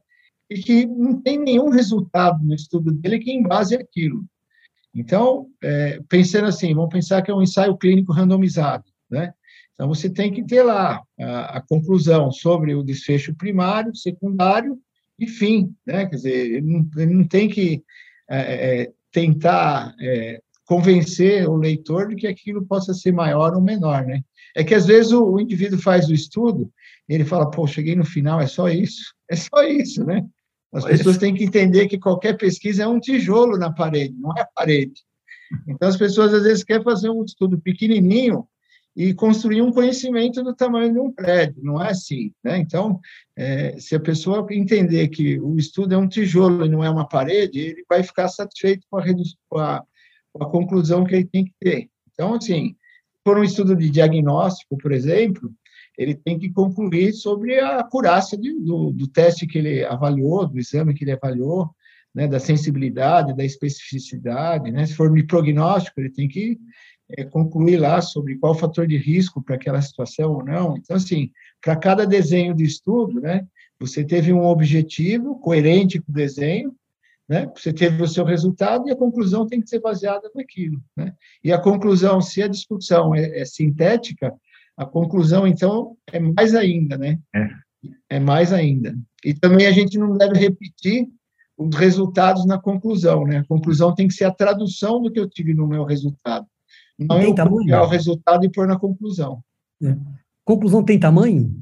e 0.49 0.59
que 0.59 0.85
não 0.85 1.19
tem 1.21 1.37
nenhum 1.37 1.69
resultado 1.69 2.43
no 2.43 2.53
estudo 2.53 2.91
dele 2.91 3.19
que 3.19 3.31
embase 3.31 3.75
aquilo. 3.75 4.23
Então, 4.93 5.47
é, 5.63 5.99
pensando 6.07 6.45
assim, 6.45 6.73
vamos 6.73 6.91
pensar 6.91 7.21
que 7.21 7.31
é 7.31 7.33
um 7.33 7.41
ensaio 7.41 7.75
clínico 7.77 8.13
randomizado, 8.13 8.85
né? 9.09 9.33
Então, 9.73 9.87
você 9.87 10.07
tem 10.07 10.31
que 10.31 10.43
ter 10.43 10.61
lá 10.61 11.01
a, 11.19 11.57
a 11.57 11.61
conclusão 11.61 12.31
sobre 12.31 12.75
o 12.75 12.83
desfecho 12.83 13.33
primário, 13.33 13.95
secundário 13.95 14.77
e 15.17 15.25
fim, 15.27 15.75
né? 15.85 16.05
Quer 16.05 16.15
dizer, 16.15 16.51
ele 16.51 16.61
não, 16.61 16.89
ele 16.97 17.13
não 17.13 17.27
tem 17.27 17.49
que 17.49 17.83
é, 18.29 18.81
é, 18.81 18.91
tentar 19.11 19.95
é, 19.99 20.39
convencer 20.65 21.47
o 21.47 21.56
leitor 21.56 22.08
de 22.08 22.15
que 22.15 22.28
aquilo 22.28 22.65
possa 22.65 22.93
ser 22.93 23.12
maior 23.12 23.54
ou 23.54 23.62
menor, 23.62 24.06
né? 24.06 24.21
É 24.56 24.63
que 24.63 24.73
às 24.73 24.86
vezes 24.86 25.12
o, 25.12 25.34
o 25.34 25.39
indivíduo 25.39 25.80
faz 25.80 26.08
o 26.08 26.13
estudo, 26.13 26.71
ele 27.08 27.26
fala, 27.26 27.49
pô, 27.49 27.67
cheguei 27.67 27.95
no 27.95 28.06
final, 28.06 28.39
é 28.39 28.47
só 28.47 28.69
isso, 28.69 29.13
é 29.30 29.36
só 29.36 29.63
isso, 29.63 30.04
né? 30.06 30.26
As 30.73 30.86
pessoas 30.86 31.19
têm 31.19 31.36
que 31.36 31.43
entender 31.43 31.88
que 31.88 31.99
qualquer 31.99 32.36
pesquisa 32.36 32.84
é 32.84 32.88
um 32.88 32.99
tijolo 32.99 33.58
na 33.58 33.71
parede, 33.71 34.15
não 34.17 34.36
é 34.36 34.41
a 34.41 34.47
parede. 34.56 34.93
Então 35.67 35.88
as 35.88 35.97
pessoas 35.97 36.34
às 36.34 36.43
vezes 36.43 36.63
querem 36.63 36.84
fazer 36.84 37.12
um 37.12 37.23
estudo 37.23 37.60
pequenininho 37.60 38.47
e 38.95 39.13
construir 39.13 39.62
um 39.62 39.71
conhecimento 39.71 40.43
do 40.43 40.56
tamanho 40.56 40.93
de 40.93 40.99
um 40.99 41.12
prédio, 41.12 41.63
não 41.63 41.82
é 41.82 41.89
assim, 41.89 42.32
né? 42.43 42.58
Então, 42.58 42.99
é, 43.36 43.78
se 43.80 43.95
a 43.95 43.99
pessoa 43.99 44.45
entender 44.52 45.08
que 45.08 45.39
o 45.39 45.58
estudo 45.58 45.93
é 45.93 45.97
um 45.97 46.08
tijolo 46.08 46.65
e 46.65 46.69
não 46.69 46.84
é 46.84 46.89
uma 46.89 47.08
parede, 47.08 47.60
ele 47.60 47.86
vai 47.89 48.04
ficar 48.04 48.28
satisfeito 48.28 48.86
com 48.89 48.97
a, 48.97 49.04
com 49.49 49.58
a, 49.58 49.84
a 50.39 50.45
conclusão 50.45 51.03
que 51.03 51.15
ele 51.15 51.25
tem 51.25 51.45
que 51.45 51.53
ter. 51.59 51.89
Então, 52.11 52.33
assim, 52.33 52.75
por 53.23 53.37
um 53.37 53.43
estudo 53.43 53.75
de 53.75 53.89
diagnóstico, 53.89 54.77
por 54.77 54.91
exemplo, 54.91 55.51
ele 55.97 56.15
tem 56.15 56.39
que 56.39 56.51
concluir 56.51 57.13
sobre 57.13 57.59
a 57.59 57.79
acurácia 57.79 58.37
de, 58.37 58.53
do, 58.59 58.91
do 58.91 59.07
teste 59.07 59.45
que 59.45 59.57
ele 59.57 59.83
avaliou, 59.83 60.47
do 60.47 60.59
exame 60.59 60.93
que 60.93 61.03
ele 61.03 61.11
avaliou, 61.11 61.69
né, 62.13 62.27
da 62.27 62.39
sensibilidade, 62.39 63.35
da 63.35 63.43
especificidade, 63.43 64.71
né? 64.71 64.85
Se 64.85 64.93
for 64.93 65.11
de 65.11 65.23
prognóstico, 65.23 65.99
ele 65.99 66.11
tem 66.11 66.27
que 66.27 66.59
é, 67.09 67.23
concluir 67.23 67.77
lá 67.77 68.01
sobre 68.01 68.37
qual 68.37 68.53
fator 68.53 68.87
de 68.87 68.97
risco 68.97 69.41
para 69.41 69.55
aquela 69.55 69.81
situação 69.81 70.33
ou 70.33 70.43
não. 70.43 70.77
Então, 70.77 70.95
assim, 70.95 71.31
para 71.61 71.75
cada 71.75 72.05
desenho 72.05 72.53
de 72.55 72.63
estudo, 72.63 73.19
né, 73.19 73.45
você 73.79 74.03
teve 74.03 74.31
um 74.31 74.45
objetivo 74.45 75.39
coerente 75.39 75.99
com 75.99 76.11
o 76.11 76.15
desenho, 76.15 76.75
né, 77.27 77.49
você 77.55 77.71
teve 77.71 78.01
o 78.01 78.07
seu 78.07 78.25
resultado 78.25 78.88
e 78.88 78.91
a 78.91 78.95
conclusão 78.95 79.47
tem 79.47 79.62
que 79.62 79.69
ser 79.69 79.79
baseada 79.79 80.29
naquilo. 80.36 80.81
Né? 80.95 81.13
E 81.43 81.51
a 81.51 81.59
conclusão, 81.59 82.21
se 82.21 82.43
a 82.43 82.47
discussão 82.47 83.15
é, 83.15 83.39
é 83.39 83.45
sintética, 83.45 84.33
a 84.75 84.86
conclusão, 84.86 85.47
então, 85.47 85.95
é 86.12 86.19
mais 86.19 86.55
ainda, 86.55 86.97
né? 86.97 87.19
É. 87.33 87.49
é 88.17 88.19
mais 88.19 88.51
ainda. 88.51 88.97
E 89.23 89.33
também 89.33 89.67
a 89.67 89.71
gente 89.71 89.97
não 89.97 90.17
deve 90.17 90.38
repetir 90.38 91.07
os 91.57 91.75
resultados 91.75 92.45
na 92.45 92.59
conclusão, 92.59 93.25
né? 93.25 93.38
A 93.38 93.45
conclusão 93.45 93.93
tem 93.93 94.07
que 94.07 94.13
ser 94.15 94.25
a 94.25 94.33
tradução 94.33 95.01
do 95.01 95.12
que 95.12 95.19
eu 95.19 95.29
tive 95.29 95.53
no 95.53 95.67
meu 95.67 95.83
resultado. 95.83 96.47
Não 96.97 97.19
tem 97.19 97.29
eu 97.29 97.36
tamanho? 97.36 97.57
copiar 97.57 97.83
o 97.83 97.88
resultado 97.88 98.45
e 98.45 98.49
pôr 98.49 98.67
na 98.67 98.77
conclusão. 98.77 99.43
É. 99.83 99.95
Conclusão 100.43 100.83
tem 100.83 100.99
tamanho? 100.99 101.55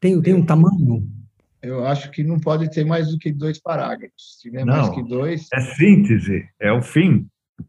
Tem, 0.00 0.20
tem 0.20 0.34
um 0.34 0.44
tamanho? 0.44 1.19
Eu 1.62 1.86
acho 1.86 2.10
que 2.10 2.24
não 2.24 2.38
pode 2.38 2.70
ter 2.70 2.84
mais 2.84 3.10
do 3.10 3.18
que 3.18 3.32
dois 3.32 3.60
parágrafos. 3.60 4.36
Se 4.36 4.42
tiver 4.42 4.64
não, 4.64 4.74
mais 4.74 4.88
que 4.90 5.02
dois. 5.02 5.46
É 5.52 5.60
síntese, 5.60 6.48
é 6.58 6.72
o 6.72 6.82
fim. 6.82 7.28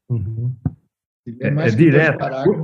Uhum. 0.10 0.56
É, 1.40 1.48
é 1.48 1.70
direto, 1.70 2.18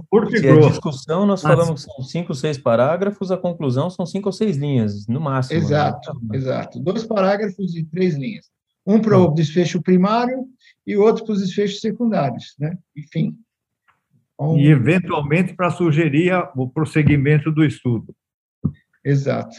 por, 0.10 0.28
Se 0.32 0.48
a 0.48 0.56
discussão, 0.56 1.28
nós 1.28 1.46
ah, 1.46 1.50
falamos 1.50 1.86
que 1.86 1.92
são 1.92 2.04
cinco, 2.04 2.34
seis 2.34 2.58
parágrafos, 2.58 3.32
a 3.32 3.38
conclusão 3.38 3.88
são 3.90 4.04
cinco 4.04 4.30
ou 4.30 4.34
seis 4.34 4.58
linhas, 4.58 5.06
no 5.08 5.22
máximo. 5.22 5.60
Né? 5.60 5.66
Exato, 5.66 6.14
né? 6.24 6.38
exato. 6.38 6.80
Dois 6.80 7.04
parágrafos 7.04 7.76
e 7.76 7.84
três 7.84 8.16
linhas. 8.16 8.48
Um 8.86 9.00
para 9.00 9.18
o 9.18 9.32
desfecho 9.32 9.82
primário 9.82 10.46
e 10.88 10.98
outro 10.98 11.24
para 11.24 11.34
os 11.34 11.42
desfechos 11.42 11.82
secundários, 11.82 12.56
né? 12.58 12.76
Enfim. 12.96 13.38
Então, 14.34 14.58
e, 14.58 14.68
eventualmente, 14.68 15.54
para 15.54 15.70
sugerir 15.70 16.34
o 16.56 16.68
prosseguimento 16.68 17.52
do 17.52 17.64
estudo. 17.64 18.16
Exato. 19.04 19.56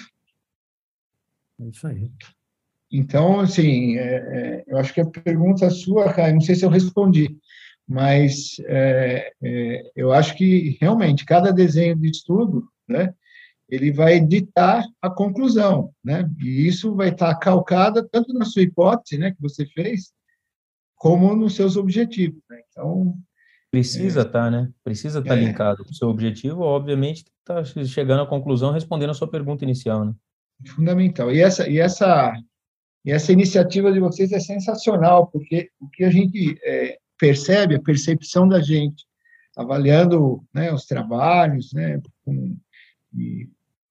É 1.60 1.64
isso 1.64 1.86
aí. 1.86 2.10
Então, 2.90 3.40
assim, 3.40 3.96
é, 3.96 4.02
é, 4.02 4.64
eu 4.66 4.78
acho 4.78 4.94
que 4.94 5.00
a 5.00 5.06
pergunta 5.06 5.68
sua, 5.68 6.12
Caio, 6.12 6.34
não 6.34 6.40
sei 6.40 6.54
se 6.54 6.64
eu 6.64 6.70
respondi, 6.70 7.36
mas 7.86 8.56
é, 8.66 9.32
é, 9.42 9.90
eu 9.94 10.12
acho 10.12 10.36
que, 10.36 10.78
realmente, 10.80 11.24
cada 11.24 11.52
desenho 11.52 11.96
de 11.96 12.10
estudo, 12.10 12.68
né, 12.88 13.14
ele 13.68 13.92
vai 13.92 14.18
ditar 14.18 14.82
a 15.02 15.10
conclusão, 15.10 15.92
né? 16.02 16.28
E 16.40 16.66
isso 16.66 16.94
vai 16.94 17.10
estar 17.10 17.34
calcada 17.36 18.06
tanto 18.10 18.32
na 18.32 18.46
sua 18.46 18.62
hipótese, 18.62 19.18
né, 19.18 19.30
que 19.32 19.40
você 19.42 19.66
fez, 19.66 20.10
como 20.96 21.34
nos 21.36 21.54
seus 21.54 21.76
objetivos. 21.76 22.40
Né? 22.48 22.60
Então 22.70 23.14
precisa 23.70 24.22
estar, 24.22 24.38
é, 24.38 24.42
tá, 24.42 24.50
né? 24.50 24.72
Precisa 24.82 25.18
estar 25.18 25.34
tá 25.34 25.40
é, 25.40 25.44
linkado 25.44 25.84
com 25.84 25.90
o 25.90 25.94
seu 25.94 26.08
objetivo, 26.08 26.62
obviamente 26.62 27.24
está 27.40 27.62
chegando 27.84 28.22
à 28.22 28.26
conclusão, 28.26 28.72
respondendo 28.72 29.10
a 29.10 29.14
sua 29.14 29.30
pergunta 29.30 29.64
inicial, 29.64 30.04
né? 30.04 30.14
Fundamental. 30.66 31.32
E 31.32 31.40
essa 31.40 31.68
e 31.68 31.78
essa 31.78 32.32
e 33.04 33.12
essa 33.12 33.32
iniciativa 33.32 33.92
de 33.92 34.00
vocês 34.00 34.32
é 34.32 34.40
sensacional, 34.40 35.28
porque 35.28 35.70
o 35.80 35.88
que 35.88 36.04
a 36.04 36.10
gente 36.10 36.58
é, 36.64 36.98
percebe, 37.18 37.74
a 37.74 37.80
percepção 37.80 38.48
da 38.48 38.60
gente, 38.60 39.04
avaliando 39.56 40.44
né, 40.52 40.72
os 40.72 40.84
trabalhos, 40.84 41.72
né, 41.72 42.00
com, 42.24 42.56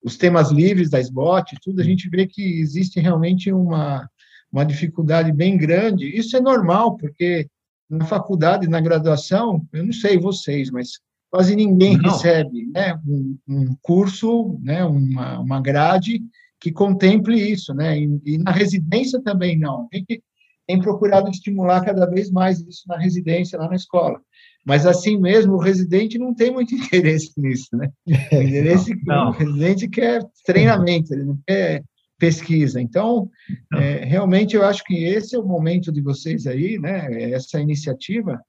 os 0.03 0.17
temas 0.17 0.51
livres 0.51 0.89
da 0.89 0.99
SBOT, 0.99 1.57
tudo, 1.61 1.81
a 1.81 1.83
gente 1.83 2.09
vê 2.09 2.27
que 2.27 2.59
existe 2.59 2.99
realmente 2.99 3.51
uma, 3.51 4.07
uma 4.51 4.63
dificuldade 4.63 5.31
bem 5.31 5.57
grande. 5.57 6.07
Isso 6.15 6.37
é 6.37 6.39
normal, 6.39 6.95
porque 6.95 7.47
na 7.89 8.05
faculdade, 8.05 8.67
na 8.67 8.79
graduação, 8.79 9.65
eu 9.73 9.85
não 9.85 9.93
sei 9.93 10.17
vocês, 10.17 10.69
mas 10.69 10.99
quase 11.29 11.55
ninguém 11.55 11.97
não. 11.97 12.11
recebe 12.11 12.67
né, 12.67 12.97
um, 13.05 13.37
um, 13.47 13.75
curso, 13.81 14.57
né, 14.61 14.85
uma, 14.85 15.39
uma 15.39 15.61
grade 15.61 16.21
que 16.59 16.71
contemple 16.71 17.39
isso, 17.39 17.73
né? 17.73 17.99
E, 17.99 18.21
e 18.25 18.37
na 18.37 18.51
residência 18.51 19.21
também 19.21 19.57
não. 19.57 19.87
Tem, 19.89 20.03
que, 20.03 20.21
tem 20.67 20.79
procurado 20.79 21.29
estimular 21.29 21.83
cada 21.83 22.05
vez 22.05 22.31
mais 22.31 22.59
isso 22.61 22.83
na 22.87 22.97
residência, 22.97 23.57
lá 23.57 23.69
na 23.69 23.75
escola. 23.75 24.19
Mas 24.65 24.85
assim 24.85 25.17
mesmo, 25.17 25.53
o 25.53 25.61
residente 25.61 26.17
não 26.17 26.33
tem 26.33 26.51
muito 26.51 26.73
interesse 26.75 27.31
nisso, 27.37 27.69
né? 27.73 27.89
O, 28.05 28.41
interesse, 28.41 28.95
não, 29.05 29.15
não. 29.25 29.29
o 29.29 29.33
residente 29.33 29.87
quer 29.87 30.21
treinamento, 30.45 31.13
ele 31.13 31.23
não 31.23 31.39
quer 31.47 31.83
pesquisa. 32.19 32.81
Então, 32.81 33.29
é, 33.73 34.03
realmente, 34.03 34.55
eu 34.55 34.65
acho 34.65 34.83
que 34.83 35.03
esse 35.03 35.35
é 35.35 35.39
o 35.39 35.45
momento 35.45 35.91
de 35.91 36.01
vocês 36.01 36.47
aí, 36.47 36.79
né? 36.79 37.31
Essa 37.31 37.59
iniciativa, 37.59 38.41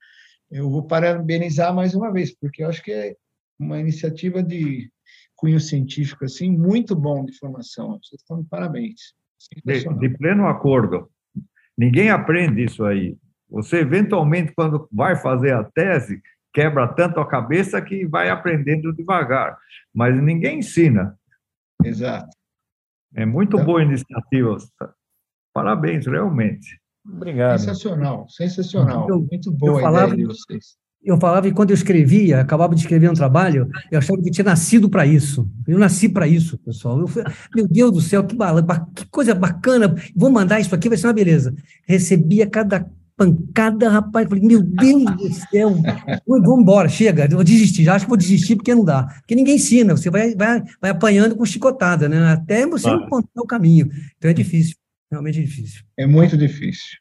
eu 0.50 0.70
vou 0.70 0.82
parabenizar 0.82 1.74
mais 1.74 1.94
uma 1.94 2.10
vez, 2.10 2.34
porque 2.34 2.64
eu 2.64 2.68
acho 2.68 2.82
que 2.82 2.90
é 2.90 3.14
uma 3.58 3.78
iniciativa 3.78 4.42
de 4.42 4.90
cunho 5.38 5.60
científico 5.60 6.24
assim 6.24 6.50
muito 6.50 6.94
bom 6.96 7.24
de 7.24 7.32
formação. 7.38 7.98
Vocês 8.02 8.20
estão 8.20 8.42
de 8.42 8.48
parabéns. 8.48 9.14
De, 9.64 9.84
de 9.98 10.08
pleno 10.18 10.46
acordo. 10.48 11.08
Ninguém 11.76 12.10
aprende 12.10 12.64
isso 12.64 12.84
aí. 12.84 13.16
Você, 13.48 13.78
eventualmente, 13.78 14.52
quando 14.52 14.88
vai 14.92 15.14
fazer 15.16 15.54
a 15.54 15.62
tese, 15.62 16.20
quebra 16.52 16.88
tanto 16.88 17.20
a 17.20 17.26
cabeça 17.26 17.80
que 17.80 18.04
vai 18.04 18.28
aprendendo 18.28 18.92
devagar. 18.92 19.56
Mas 19.94 20.20
ninguém 20.20 20.58
ensina. 20.58 21.16
Exato. 21.84 22.36
É 23.14 23.24
muito 23.24 23.54
Então- 23.56 23.64
boa 23.64 23.82
iniciativa. 23.82 24.58
Parabéns, 25.54 26.04
realmente. 26.06 26.80
Obrigado. 27.06 27.58
Sensacional, 27.60 28.28
sensacional. 28.28 29.08
Eu- 29.08 29.20
Muito 29.30 29.50
boa 29.52 29.78
a 29.78 29.82
falava- 29.82 30.12
ideia 30.14 30.26
de 30.28 30.34
vocês. 30.34 30.76
Eu 31.08 31.18
falava 31.18 31.46
que 31.48 31.54
quando 31.54 31.70
eu 31.70 31.74
escrevia, 31.74 32.40
acabava 32.40 32.74
de 32.74 32.82
escrever 32.82 33.10
um 33.10 33.14
trabalho, 33.14 33.70
eu 33.90 33.98
achava 33.98 34.20
que 34.20 34.28
eu 34.28 34.32
tinha 34.32 34.44
nascido 34.44 34.90
para 34.90 35.06
isso. 35.06 35.48
Eu 35.66 35.78
nasci 35.78 36.06
para 36.06 36.28
isso, 36.28 36.58
pessoal. 36.58 37.00
Eu 37.00 37.08
fui- 37.08 37.24
meu 37.54 37.66
Deus 37.66 37.90
do 37.92 38.00
céu, 38.02 38.22
que, 38.24 38.36
bala- 38.36 38.62
que 38.94 39.06
coisa 39.06 39.34
bacana. 39.34 39.94
Vou 40.14 40.30
mandar 40.30 40.60
isso 40.60 40.74
aqui, 40.74 40.86
vai 40.88 40.98
ser 40.98 41.06
uma 41.06 41.14
beleza. 41.14 41.54
Recebia 41.86 42.46
cada 42.46 42.86
pancada, 43.16 43.88
rapaz. 43.88 44.28
Falei, 44.28 44.44
meu 44.44 44.62
Deus 44.62 45.04
do 45.16 45.32
céu. 45.50 45.74
Vamos 46.26 46.60
embora, 46.60 46.90
chega. 46.90 47.24
Eu 47.24 47.36
vou 47.36 47.44
desistir. 47.44 47.84
Já 47.84 47.94
acho 47.94 48.04
que 48.04 48.10
vou 48.10 48.18
desistir 48.18 48.56
porque 48.56 48.74
não 48.74 48.84
dá. 48.84 49.04
Porque 49.04 49.34
ninguém 49.34 49.56
ensina. 49.56 49.96
Você 49.96 50.10
vai, 50.10 50.34
vai, 50.34 50.62
vai 50.80 50.90
apanhando 50.90 51.34
com 51.36 51.44
chicotada, 51.46 52.06
né? 52.06 52.32
Até 52.32 52.66
você 52.66 52.84
Claro. 52.84 53.04
encontrar 53.06 53.42
o 53.42 53.46
caminho. 53.46 53.88
Então 54.18 54.30
é 54.30 54.34
difícil. 54.34 54.76
Realmente 55.10 55.38
é 55.38 55.42
difícil. 55.42 55.80
É 55.96 56.06
muito 56.06 56.36
difícil. 56.36 56.98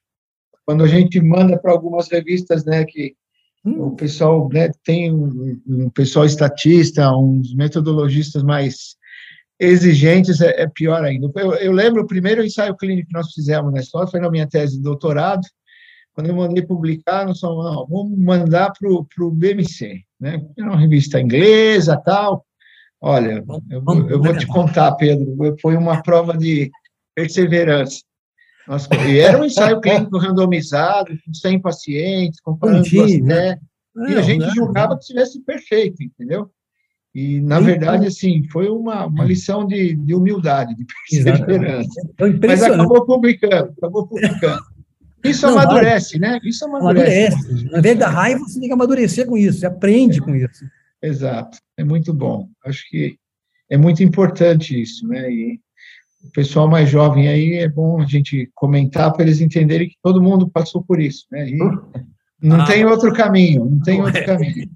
Quando 0.65 0.83
a 0.83 0.87
gente 0.87 1.19
manda 1.21 1.57
para 1.59 1.71
algumas 1.73 2.07
revistas, 2.09 2.63
né, 2.63 2.85
que 2.85 3.13
o 3.75 3.95
pessoal 3.95 4.47
né, 4.51 4.69
tem 4.83 5.13
um, 5.13 5.59
um 5.67 5.89
pessoal 5.89 6.25
estatista, 6.25 7.11
uns 7.15 7.53
metodologistas 7.53 8.43
mais 8.43 8.95
exigentes, 9.59 10.39
é, 10.41 10.61
é 10.61 10.67
pior 10.67 11.03
ainda. 11.03 11.29
Eu, 11.35 11.53
eu 11.55 11.71
lembro 11.71 12.03
o 12.03 12.07
primeiro 12.07 12.45
ensaio 12.45 12.75
clínico 12.77 13.07
que 13.09 13.13
nós 13.13 13.33
fizemos 13.33 13.73
na 13.73 13.79
história, 13.79 14.09
foi 14.09 14.19
na 14.19 14.29
minha 14.29 14.47
tese 14.47 14.77
de 14.77 14.83
doutorado, 14.83 15.41
quando 16.13 16.29
eu 16.29 16.35
mandei 16.35 16.65
publicar, 16.65 17.27
nós 17.27 17.39
falamos, 17.39 17.65
não, 17.65 17.87
vamos 17.87 18.17
mandar 18.17 18.71
para 18.71 18.89
o 18.89 19.31
BMC, 19.31 20.01
né? 20.19 20.43
Era 20.57 20.67
uma 20.67 20.79
revista 20.79 21.21
inglesa, 21.21 21.95
tal. 22.03 22.43
Olha, 22.99 23.43
eu, 23.69 23.83
eu 24.09 24.21
vou 24.23 24.35
te 24.35 24.47
contar, 24.47 24.93
Pedro, 24.93 25.35
foi 25.61 25.77
uma 25.77 26.01
prova 26.01 26.35
de 26.35 26.71
perseverança. 27.13 28.01
Nós- 28.67 28.87
e 29.07 29.19
era 29.19 29.39
um 29.39 29.45
ensaio 29.45 29.79
clínico 29.79 30.17
randomizado, 30.17 31.17
com 31.25 31.33
100 31.33 31.61
pacientes, 31.61 32.39
comparando 32.41 32.81
duas 32.81 32.91
Bonitinho, 32.93 33.25
né? 33.25 33.35
técnicas, 33.35 33.67
e 33.95 34.13
a 34.13 34.15
Não, 34.15 34.23
gente 34.23 34.41
né? 34.45 34.51
julgava 34.53 34.95
que 34.95 35.01
estivesse 35.01 35.41
perfeito, 35.41 36.03
entendeu? 36.03 36.49
E, 37.15 37.41
na 37.41 37.57
Sim. 37.59 37.65
verdade, 37.65 38.05
assim, 38.05 38.43
foi 38.51 38.67
uma, 38.69 39.07
uma 39.07 39.25
lição 39.25 39.65
de, 39.65 39.95
de 39.95 40.13
humildade, 40.13 40.75
de 40.75 40.85
perseverança. 41.09 41.89
Então, 42.13 42.27
Mas 42.47 42.61
acabou 42.61 43.05
publicando, 43.05 43.73
acabou 43.77 44.05
publicando. 44.07 44.61
Isso 45.23 45.47
Não, 45.47 45.57
amadurece, 45.57 46.19
né? 46.19 46.39
Isso 46.43 46.63
amadurece. 46.65 47.33
Amadurece. 47.33 47.69
Ao 47.73 47.79
invés 47.79 47.97
da 47.97 48.07
raiva, 48.07 48.39
você 48.41 48.59
tem 48.59 48.67
que 48.69 48.73
amadurecer 48.73 49.25
com 49.25 49.35
isso. 49.35 49.59
Você 49.59 49.65
aprende 49.65 50.21
com 50.21 50.35
isso. 50.35 50.63
Exato, 51.01 51.57
é 51.75 51.83
muito 51.83 52.13
bom. 52.13 52.47
Acho 52.63 52.87
que 52.89 53.17
é 53.69 53.77
muito 53.77 54.03
importante 54.03 54.79
isso, 54.79 55.07
né? 55.07 55.29
E 55.31 55.59
o 56.27 56.31
pessoal 56.31 56.67
mais 56.69 56.89
jovem 56.89 57.27
aí 57.27 57.53
é 57.53 57.67
bom 57.69 58.01
a 58.01 58.05
gente 58.05 58.49
comentar 58.53 59.11
para 59.13 59.23
eles 59.23 59.41
entenderem 59.41 59.89
que 59.89 59.95
todo 60.03 60.21
mundo 60.21 60.49
passou 60.49 60.83
por 60.83 60.99
isso, 60.99 61.25
né? 61.31 61.49
E 61.49 61.57
não 62.41 62.61
Ah. 62.61 62.65
tem 62.65 62.85
outro 62.85 63.13
caminho, 63.13 63.65
não 63.65 63.79
tem 63.79 64.01
outro 64.01 64.17
é. 64.19 64.23
caminho. 64.25 64.69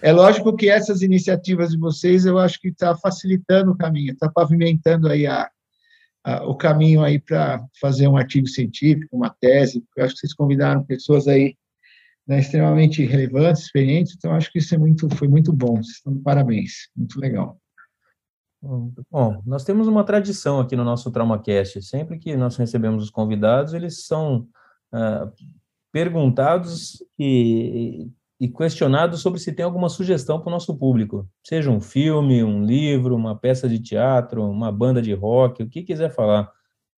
É 0.00 0.12
lógico 0.12 0.56
que 0.56 0.68
essas 0.68 1.02
iniciativas 1.02 1.70
de 1.70 1.78
vocês, 1.78 2.24
eu 2.26 2.38
acho 2.38 2.60
que 2.60 2.68
está 2.68 2.96
facilitando 2.96 3.70
o 3.72 3.76
caminho, 3.76 4.12
está 4.12 4.28
pavimentando 4.28 5.08
aí 5.08 5.26
a, 5.26 5.48
a- 6.24 6.44
o 6.46 6.56
caminho 6.56 7.02
aí 7.02 7.18
para 7.20 7.64
fazer 7.80 8.08
um 8.08 8.16
artigo 8.16 8.46
científico, 8.48 9.16
uma 9.16 9.30
tese. 9.30 9.82
Eu 9.96 10.04
acho 10.04 10.14
que 10.14 10.20
vocês 10.20 10.34
convidaram 10.34 10.82
pessoas 10.84 11.28
aí 11.28 11.54
né, 12.26 12.38
extremamente 12.40 13.04
relevantes, 13.04 13.62
experientes, 13.62 14.14
então 14.16 14.32
acho 14.32 14.50
que 14.52 14.58
isso 14.58 14.74
é 14.74 14.78
muito, 14.78 15.08
foi 15.16 15.28
muito 15.28 15.52
bom. 15.52 15.76
Vocês 15.76 15.96
estão 15.96 16.12
de 16.14 16.20
parabéns, 16.20 16.88
muito 16.96 17.18
legal. 17.20 17.58
Bom, 18.62 19.42
nós 19.44 19.64
temos 19.64 19.88
uma 19.88 20.04
tradição 20.04 20.60
aqui 20.60 20.76
no 20.76 20.84
nosso 20.84 21.10
TraumaCast. 21.10 21.82
Sempre 21.82 22.18
que 22.18 22.36
nós 22.36 22.56
recebemos 22.56 23.02
os 23.02 23.10
convidados, 23.10 23.74
eles 23.74 24.06
são 24.06 24.46
ah, 24.92 25.28
perguntados 25.90 27.02
e, 27.18 28.08
e 28.38 28.48
questionados 28.48 29.20
sobre 29.20 29.40
se 29.40 29.52
tem 29.52 29.64
alguma 29.64 29.88
sugestão 29.88 30.38
para 30.38 30.48
o 30.48 30.52
nosso 30.52 30.76
público. 30.78 31.28
Seja 31.44 31.70
um 31.70 31.80
filme, 31.80 32.44
um 32.44 32.64
livro, 32.64 33.16
uma 33.16 33.36
peça 33.36 33.68
de 33.68 33.80
teatro, 33.80 34.48
uma 34.48 34.70
banda 34.70 35.02
de 35.02 35.12
rock, 35.12 35.62
o 35.62 35.68
que 35.68 35.82
quiser 35.82 36.10
falar. 36.10 36.48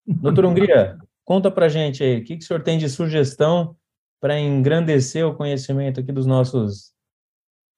Doutor 0.07 0.45
Hungria, 0.45 0.99
conta 1.25 1.51
para 1.51 1.69
gente 1.69 2.05
aí, 2.05 2.19
o 2.19 2.25
que, 2.25 2.37
que 2.37 2.45
o 2.45 2.47
senhor 2.47 2.62
tem 2.62 2.77
de 2.77 2.91
sugestão 2.91 3.75
para 4.21 4.39
engrandecer 4.39 5.27
o 5.27 5.35
conhecimento 5.35 6.01
aqui 6.01 6.12
dos 6.12 6.27
nossos 6.27 6.93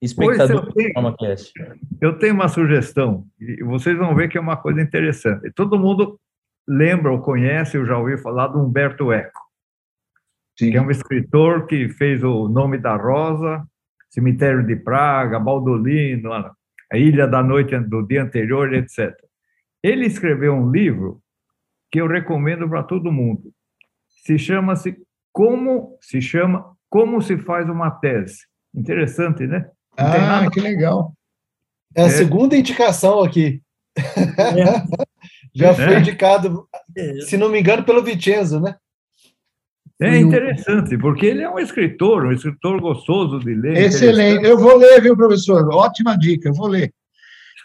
espectadores 0.01 0.61
do 0.61 0.73
tenho. 0.73 0.91
TraumaCast? 0.91 1.53
Eu 2.01 2.17
tenho 2.17 2.33
uma 2.33 2.47
sugestão, 2.47 3.25
e 3.39 3.63
vocês 3.63 3.97
vão 3.97 4.15
ver 4.15 4.29
que 4.29 4.37
é 4.37 4.41
uma 4.41 4.57
coisa 4.57 4.81
interessante. 4.81 5.51
Todo 5.51 5.79
mundo 5.79 6.19
lembra 6.67 7.11
ou 7.11 7.21
conhece, 7.21 7.77
eu 7.77 7.85
já 7.85 7.97
ouvi 7.97 8.17
falar 8.17 8.47
do 8.47 8.59
Humberto 8.59 9.11
Eco, 9.11 9.39
Sim. 10.57 10.71
que 10.71 10.77
é 10.77 10.81
um 10.81 10.91
escritor 10.91 11.65
que 11.65 11.89
fez 11.89 12.23
o 12.23 12.47
Nome 12.47 12.77
da 12.77 12.95
Rosa, 12.95 13.65
Cemitério 14.09 14.65
de 14.65 14.75
Praga, 14.75 15.39
Baldolino, 15.39 16.33
a 16.33 16.97
Ilha 16.97 17.27
da 17.27 17.43
Noite 17.43 17.77
do 17.79 18.01
Dia 18.03 18.23
Anterior, 18.23 18.73
etc. 18.73 19.13
Ele 19.83 20.05
escreveu 20.05 20.53
um 20.53 20.71
livro 20.71 21.21
que 21.91 22.01
eu 22.01 22.07
recomendo 22.07 22.67
para 22.67 22.83
todo 22.83 23.11
mundo. 23.11 23.51
Se 24.07 24.37
chama-se 24.37 24.97
Como 25.31 25.97
se 26.01 26.21
chama 26.21 26.75
Como 26.89 27.21
se 27.21 27.37
faz 27.37 27.69
uma 27.69 27.91
tese. 27.91 28.45
Interessante, 28.73 29.45
né? 29.47 29.69
Não 29.97 30.05
Ah, 30.05 30.17
nada- 30.19 30.49
que 30.51 30.59
legal. 30.59 31.13
É 31.95 32.03
a 32.03 32.07
É. 32.07 32.09
segunda 32.09 32.55
indicação 32.55 33.21
aqui. 33.23 33.61
Já 35.55 35.73
foi 35.73 35.95
É. 35.95 35.99
indicado, 35.99 36.67
se 37.27 37.35
não 37.37 37.49
me 37.49 37.59
engano, 37.59 37.83
pelo 37.83 38.03
Vicenzo, 38.03 38.59
né? 38.59 38.75
É 39.99 40.09
Foi 40.09 40.19
interessante, 40.19 40.95
porque 40.99 41.25
ele 41.25 41.41
é 41.41 41.49
um 41.49 41.57
escritor, 41.57 42.25
um 42.27 42.31
escritor 42.31 42.79
gostoso 42.79 43.39
de 43.39 43.55
ler. 43.55 43.77
Excelente. 43.77 44.45
Eu 44.45 44.55
vou 44.59 44.77
ler, 44.77 45.01
viu, 45.01 45.17
professor? 45.17 45.67
Ótima 45.73 46.15
dica, 46.15 46.49
eu 46.49 46.53
vou 46.53 46.67
ler. 46.67 46.93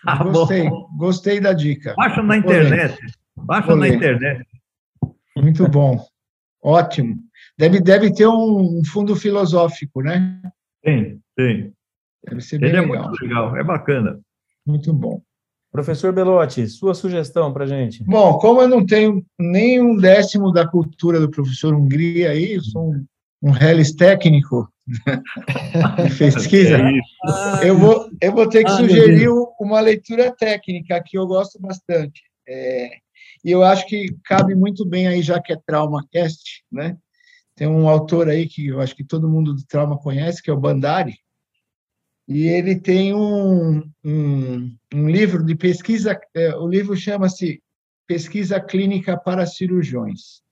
Ah, 0.05 0.25
bom. 0.25 0.33
Gostei, 0.33 0.69
gostei 0.97 1.41
da 1.41 1.53
dica. 1.53 1.95
Baixa 1.97 2.23
na 2.25 2.37
internet. 2.37 2.99
Baixa 3.37 3.69
Vou 3.69 3.77
na 3.77 3.83
ler. 3.83 3.95
internet. 3.95 4.45
Muito 5.37 5.69
bom. 5.69 6.05
Ótimo. 6.61 7.19
Deve, 7.57 7.81
deve 7.81 8.13
ter 8.13 8.27
um 8.27 8.83
fundo 8.85 9.15
filosófico, 9.15 10.03
né? 10.03 10.41
Tem, 10.83 11.21
tem. 11.37 11.73
Deve 12.25 12.41
ser 12.41 12.59
bem 12.59 12.69
Ele 12.71 12.79
é 12.79 12.81
legal. 12.83 13.09
muito 13.09 13.23
legal, 13.23 13.57
é 13.57 13.65
bacana. 13.65 14.21
Muito 14.67 14.93
bom. 14.93 15.21
Professor 15.71 16.13
Belotti, 16.13 16.69
sua 16.69 16.95
sugestão 16.95 17.53
para 17.53 17.67
gente? 17.67 18.05
Bom, 18.05 18.39
como 18.39 18.61
eu 18.61 18.69
não 18.69 18.85
tenho 18.85 19.25
nem 19.39 19.81
um 19.81 19.97
décimo 19.97 20.53
da 20.53 20.69
cultura 20.69 21.19
do 21.19 21.31
professor 21.31 21.75
Hungria 21.75 22.31
aí, 22.31 22.53
eu 22.53 22.61
sou 22.63 22.91
um, 22.93 23.07
um 23.43 23.51
reles 23.51 23.95
técnico 23.95 24.69
de 24.87 24.99
pesquisa, 26.19 26.77
É 26.77 26.91
eu 27.69 27.79
vou, 27.79 28.11
eu 28.21 28.33
vou 28.33 28.49
ter 28.49 28.65
que 28.65 28.71
Ah, 28.71 28.77
sugerir 28.77 29.31
um- 29.31 29.47
uma 29.61 29.81
leitura 29.81 30.31
técnica 30.37 31.03
que 31.05 31.17
eu 31.17 31.27
gosto 31.27 31.59
bastante. 31.61 32.21
É, 32.47 32.91
e 33.45 33.51
eu 33.51 33.63
acho 33.63 33.87
que 33.87 34.15
cabe 34.25 34.55
muito 34.55 34.85
bem 34.85 35.07
aí, 35.09 35.23
já 35.23 35.41
que 35.41 35.53
é 35.55 35.57
TraumaCast, 35.67 36.63
né? 36.71 36.99
Tem 37.57 37.67
um 37.67 37.89
autor 37.89 38.29
aí 38.29 38.47
que 38.47 38.67
eu 38.69 38.81
acho 38.81 38.95
que 38.95 39.05
todo 39.05 39.29
mundo 39.29 39.55
do 39.55 39.65
trauma 39.67 39.97
conhece, 39.99 40.43
que 40.43 40.51
é 40.51 40.53
o 40.53 40.61
Bandari, 40.61 41.15
e 42.27 42.47
ele 42.47 42.79
tem 42.79 43.15
um, 43.15 43.83
um, 44.05 44.77
um 44.95 45.09
livro 45.09 45.45
de 45.45 45.55
pesquisa, 45.55 46.19
é, 46.35 46.55
o 46.55 46.67
livro 46.67 46.97
chama-se 46.97 47.63
Pesquisa 48.07 48.61
Clínica 48.61 49.17
para 49.17 49.47
Cirurgiões. 49.47 50.43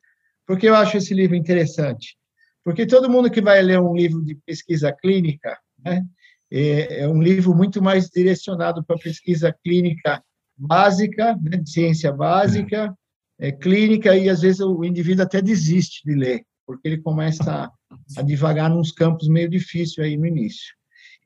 Por 0.47 0.59
que 0.59 0.67
eu 0.67 0.75
acho 0.75 0.97
esse 0.97 1.15
livro 1.15 1.37
interessante? 1.37 2.17
Porque 2.65 2.87
todo 2.87 3.11
mundo 3.11 3.31
que 3.31 3.41
vai 3.41 3.63
ler 3.63 3.81
um 3.81 3.95
livro 3.95 4.23
de 4.25 4.35
pesquisa 4.35 4.93
clínica, 4.93 5.57
né, 5.79 6.05
é, 6.51 7.03
é 7.03 7.09
um 7.09 7.23
livro 7.23 7.55
muito 7.55 7.81
mais 7.81 8.09
direcionado 8.09 8.85
para 8.85 8.99
pesquisa 8.99 9.55
clínica 9.65 10.23
básica, 10.57 11.37
né, 11.37 11.57
de 11.57 11.71
ciência 11.71 12.13
básica, 12.13 12.93
é, 13.39 13.53
clínica, 13.53 14.17
e 14.17 14.29
às 14.29 14.43
vezes 14.43 14.61
o 14.61 14.85
indivíduo 14.85 15.25
até 15.25 15.41
desiste 15.41 16.03
de 16.05 16.15
ler, 16.15 16.45
porque 16.67 16.87
ele 16.87 16.99
começa 16.99 17.51
a, 17.51 17.71
a 18.19 18.23
divagar 18.23 18.69
nos 18.69 18.93
campos 18.93 19.29
meio 19.29 19.49
difícil 19.49 20.05
aí 20.05 20.17
no 20.17 20.27
início. 20.27 20.75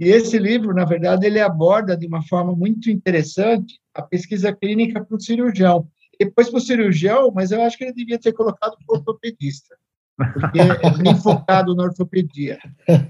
E 0.00 0.08
esse 0.08 0.38
livro, 0.38 0.74
na 0.74 0.84
verdade, 0.84 1.26
ele 1.26 1.40
aborda 1.40 1.96
de 1.96 2.06
uma 2.06 2.22
forma 2.22 2.54
muito 2.54 2.90
interessante 2.90 3.78
a 3.94 4.02
pesquisa 4.02 4.52
clínica 4.52 5.04
para 5.04 5.16
o 5.16 5.20
cirurgião. 5.20 5.86
Depois 6.18 6.48
para 6.50 6.58
o 6.58 6.60
cirurgião, 6.60 7.30
mas 7.34 7.50
eu 7.52 7.62
acho 7.62 7.76
que 7.78 7.84
ele 7.84 7.92
devia 7.92 8.18
ter 8.18 8.32
colocado 8.32 8.76
para 8.86 8.94
o 8.94 8.98
ortopedista, 8.98 9.76
porque 10.16 10.58
é 10.60 10.90
bem 11.02 11.14
focado 11.22 11.74
na 11.74 11.84
ortopedia. 11.84 12.58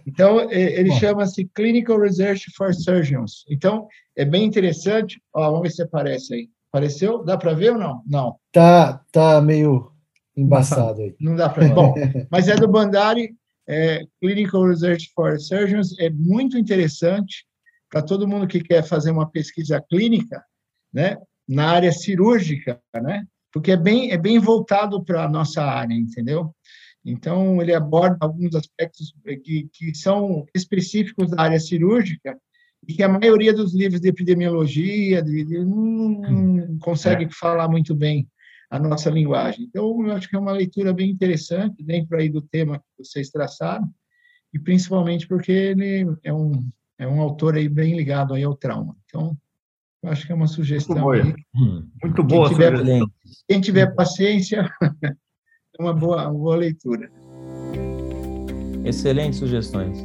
Então, 0.07 0.41
é- 0.41 0.79
ele 0.81 0.91
chama-se 0.93 1.45
Clinical 1.55 1.99
Research 2.01 2.51
for 2.57 2.75
Surgeons. 2.75 3.45
Então, 3.51 3.87
é 4.17 4.25
bem 4.25 4.45
interessante. 4.45 5.21
Ó, 5.35 5.43
vamos 5.51 5.63
ver 5.63 5.71
se 5.71 5.83
aparece 5.83 6.35
aí. 6.35 6.49
Apareceu? 6.73 7.23
Dá 7.25 7.37
para 7.39 7.55
ver 7.55 7.73
ou 7.73 7.79
não? 7.79 8.03
Não, 8.07 8.37
Tá, 8.53 9.01
tá 9.13 9.41
meio 9.41 9.91
embaçado 10.37 11.01
aí. 11.03 11.15
não 11.21 11.37
dá 11.37 11.49
para 11.49 11.67
ver. 11.69 11.73
Bom, 11.75 11.95
mas 12.31 12.49
é 12.49 12.57
do 12.57 12.67
Bandari, 12.69 13.35
é, 13.69 14.05
Clinical 14.21 14.69
Research 14.69 15.11
for 15.15 15.39
Surgeons, 15.41 15.99
é 15.99 16.11
muito 16.11 16.59
interessante 16.59 17.47
para 17.91 18.03
todo 18.03 18.29
mundo 18.29 18.47
que 18.47 18.61
quer 18.61 18.83
fazer 18.83 19.11
uma 19.11 19.31
pesquisa 19.31 19.81
clínica, 19.89 20.43
né, 20.93 21.17
na 21.49 21.71
área 21.71 21.93
cirúrgica, 21.93 22.81
né, 22.95 23.25
porque 23.53 23.73
é 23.73 23.77
bem, 23.77 24.11
é 24.11 24.19
bem 24.19 24.39
voltado 24.39 25.05
para 25.05 25.25
a 25.25 25.29
nossa 25.29 25.63
área, 25.63 25.95
entendeu? 25.95 26.55
Então, 27.05 27.61
ele 27.61 27.75
aborda 27.75 28.17
alguns 28.21 28.55
aspectos 28.55 29.15
que, 29.45 29.69
que 29.73 29.95
são 29.95 30.47
específicos 30.55 31.31
da 31.31 31.43
área 31.43 31.61
cirúrgica 31.61 32.37
e 32.89 32.95
que 32.95 33.03
a 33.03 33.09
maioria 33.09 33.53
dos 33.53 33.75
livros 33.75 34.01
de 34.01 34.09
epidemiologia 34.09 35.23
de, 35.23 35.45
de, 35.45 35.59
não, 35.65 36.09
não 36.67 36.79
consegue 36.79 37.25
é. 37.25 37.31
falar 37.31 37.69
muito 37.69 37.95
bem 37.95 38.27
a 38.75 38.79
nossa 38.79 39.09
linguagem. 39.09 39.67
Então, 39.67 40.05
eu 40.05 40.13
acho 40.13 40.29
que 40.29 40.35
é 40.35 40.39
uma 40.39 40.51
leitura 40.51 40.93
bem 40.93 41.09
interessante 41.09 41.81
dentro 41.81 42.17
aí 42.17 42.29
do 42.29 42.43
tema 42.43 42.79
que 42.79 43.05
vocês 43.05 43.31
traçaram, 43.31 43.89
e 44.53 44.59
principalmente 44.59 45.29
porque 45.29 45.53
ele 45.53 46.13
é 46.25 46.33
um, 46.33 46.69
é 46.99 47.07
um 47.07 47.21
autor 47.21 47.55
aí 47.55 47.69
bem 47.69 47.97
ligado 47.97 48.35
aí 48.35 48.43
ao 48.43 48.57
trauma. 48.57 48.97
Então, 49.05 49.37
eu 50.03 50.11
acho 50.11 50.27
que 50.27 50.33
é 50.33 50.35
uma 50.35 50.49
sugestão. 50.49 50.99
Muito, 50.99 51.27
aí. 51.29 51.35
Hum. 51.55 51.89
Muito 52.03 52.25
boa. 52.25 52.49
Quem 52.49 52.57
tiver, 52.57 53.07
quem 53.49 53.61
tiver 53.61 53.95
paciência, 53.95 54.69
é 54.83 55.83
uma 55.83 55.95
boa, 55.95 56.29
uma 56.29 56.33
boa 56.33 56.57
leitura. 56.57 57.09
Excelentes 58.85 59.39
sugestões. 59.39 60.05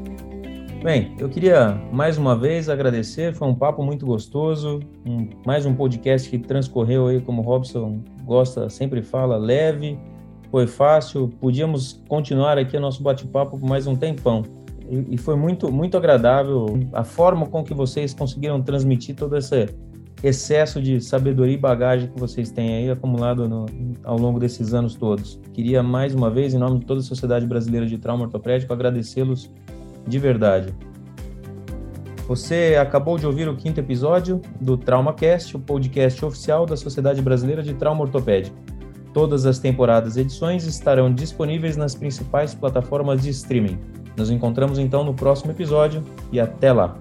Bem, 0.82 1.14
eu 1.20 1.28
queria 1.28 1.74
mais 1.92 2.18
uma 2.18 2.38
vez 2.38 2.70
agradecer, 2.70 3.34
foi 3.34 3.50
um 3.50 3.54
papo 3.54 3.84
muito 3.84 4.06
gostoso, 4.06 4.80
um, 5.06 5.28
mais 5.46 5.66
um 5.66 5.76
podcast 5.76 6.30
que 6.30 6.40
transcorreu 6.40 7.08
aí, 7.08 7.20
como 7.20 7.42
o 7.42 7.46
Robson 7.46 8.02
gosta, 8.24 8.70
sempre 8.70 9.02
fala, 9.02 9.36
leve, 9.36 10.00
foi 10.50 10.68
fácil, 10.68 11.28
podíamos 11.42 12.02
continuar 12.08 12.58
aqui 12.58 12.78
o 12.78 12.80
nosso 12.80 13.04
bate-papo 13.04 13.60
por 13.60 13.68
mais 13.68 13.88
um 13.88 13.96
tempão. 13.96 14.44
E, 14.90 15.16
e, 15.16 15.18
foi 15.18 15.36
muito, 15.36 15.70
muito 15.70 15.98
agradável 15.98 16.80
a 16.94 17.04
forma 17.04 17.46
com 17.46 17.62
que 17.62 17.74
vocês 17.74 18.14
conseguiram 18.14 18.62
transmitir 18.62 19.18
todo 19.18 19.36
esse 19.36 19.68
excesso 20.24 20.82
de 20.82 21.02
sabedoria 21.02 21.56
e 21.56 21.58
bagagem 21.58 22.10
que 22.10 22.18
vocês 22.18 22.52
têm 22.52 22.78
aí 22.78 22.90
acumulado 22.90 23.50
no, 23.50 23.66
ao 24.02 24.18
longo 24.18 24.40
desses 24.40 24.74
anos 24.74 24.96
todos. 24.96 25.42
Queria 25.52 25.84
mais 25.84 26.16
uma 26.16 26.32
vez, 26.32 26.54
em 26.54 26.58
nome 26.58 26.80
de 26.80 26.86
toda 26.86 27.02
a 27.02 27.04
Sociedade 27.04 27.46
Brasileira 27.46 27.86
de 27.86 27.98
Trauma 27.98 28.24
Ortopédico, 28.24 28.72
agradecê-los 28.72 29.52
de 30.08 30.20
verdade. 30.20 30.74
Você 32.28 32.78
acabou 32.80 33.18
de 33.18 33.26
ouvir 33.26 33.50
o 33.50 33.56
quinto 33.56 33.80
episódio 33.80 34.39
do 34.62 34.78
TraumaCast, 34.78 35.58
o 35.58 35.60
podcast 35.60 36.24
oficial 36.24 36.66
da 36.66 36.78
Sociedade 36.78 37.22
Brasileira 37.22 37.64
de 37.64 37.74
Trauma 37.74 38.02
Ortopédico. 38.02 38.56
Todas 39.14 39.45
as 39.47 39.58
temporadas 39.58 40.16
e 40.16 40.22
edições 40.22 40.66
estarão 40.66 41.12
disponíveis 41.12 41.76
nas 41.76 41.95
principais 41.95 42.54
plataformas 42.54 43.24
de 43.24 43.30
streaming. 43.30 43.80
Nos 44.16 44.30
encontramos 44.30 44.78
então 44.78 45.04
no 45.04 45.14
próximo 45.14 45.52
episódio 45.52 46.04
e 46.32 46.39
até 46.39 46.72
lá! 46.72 46.95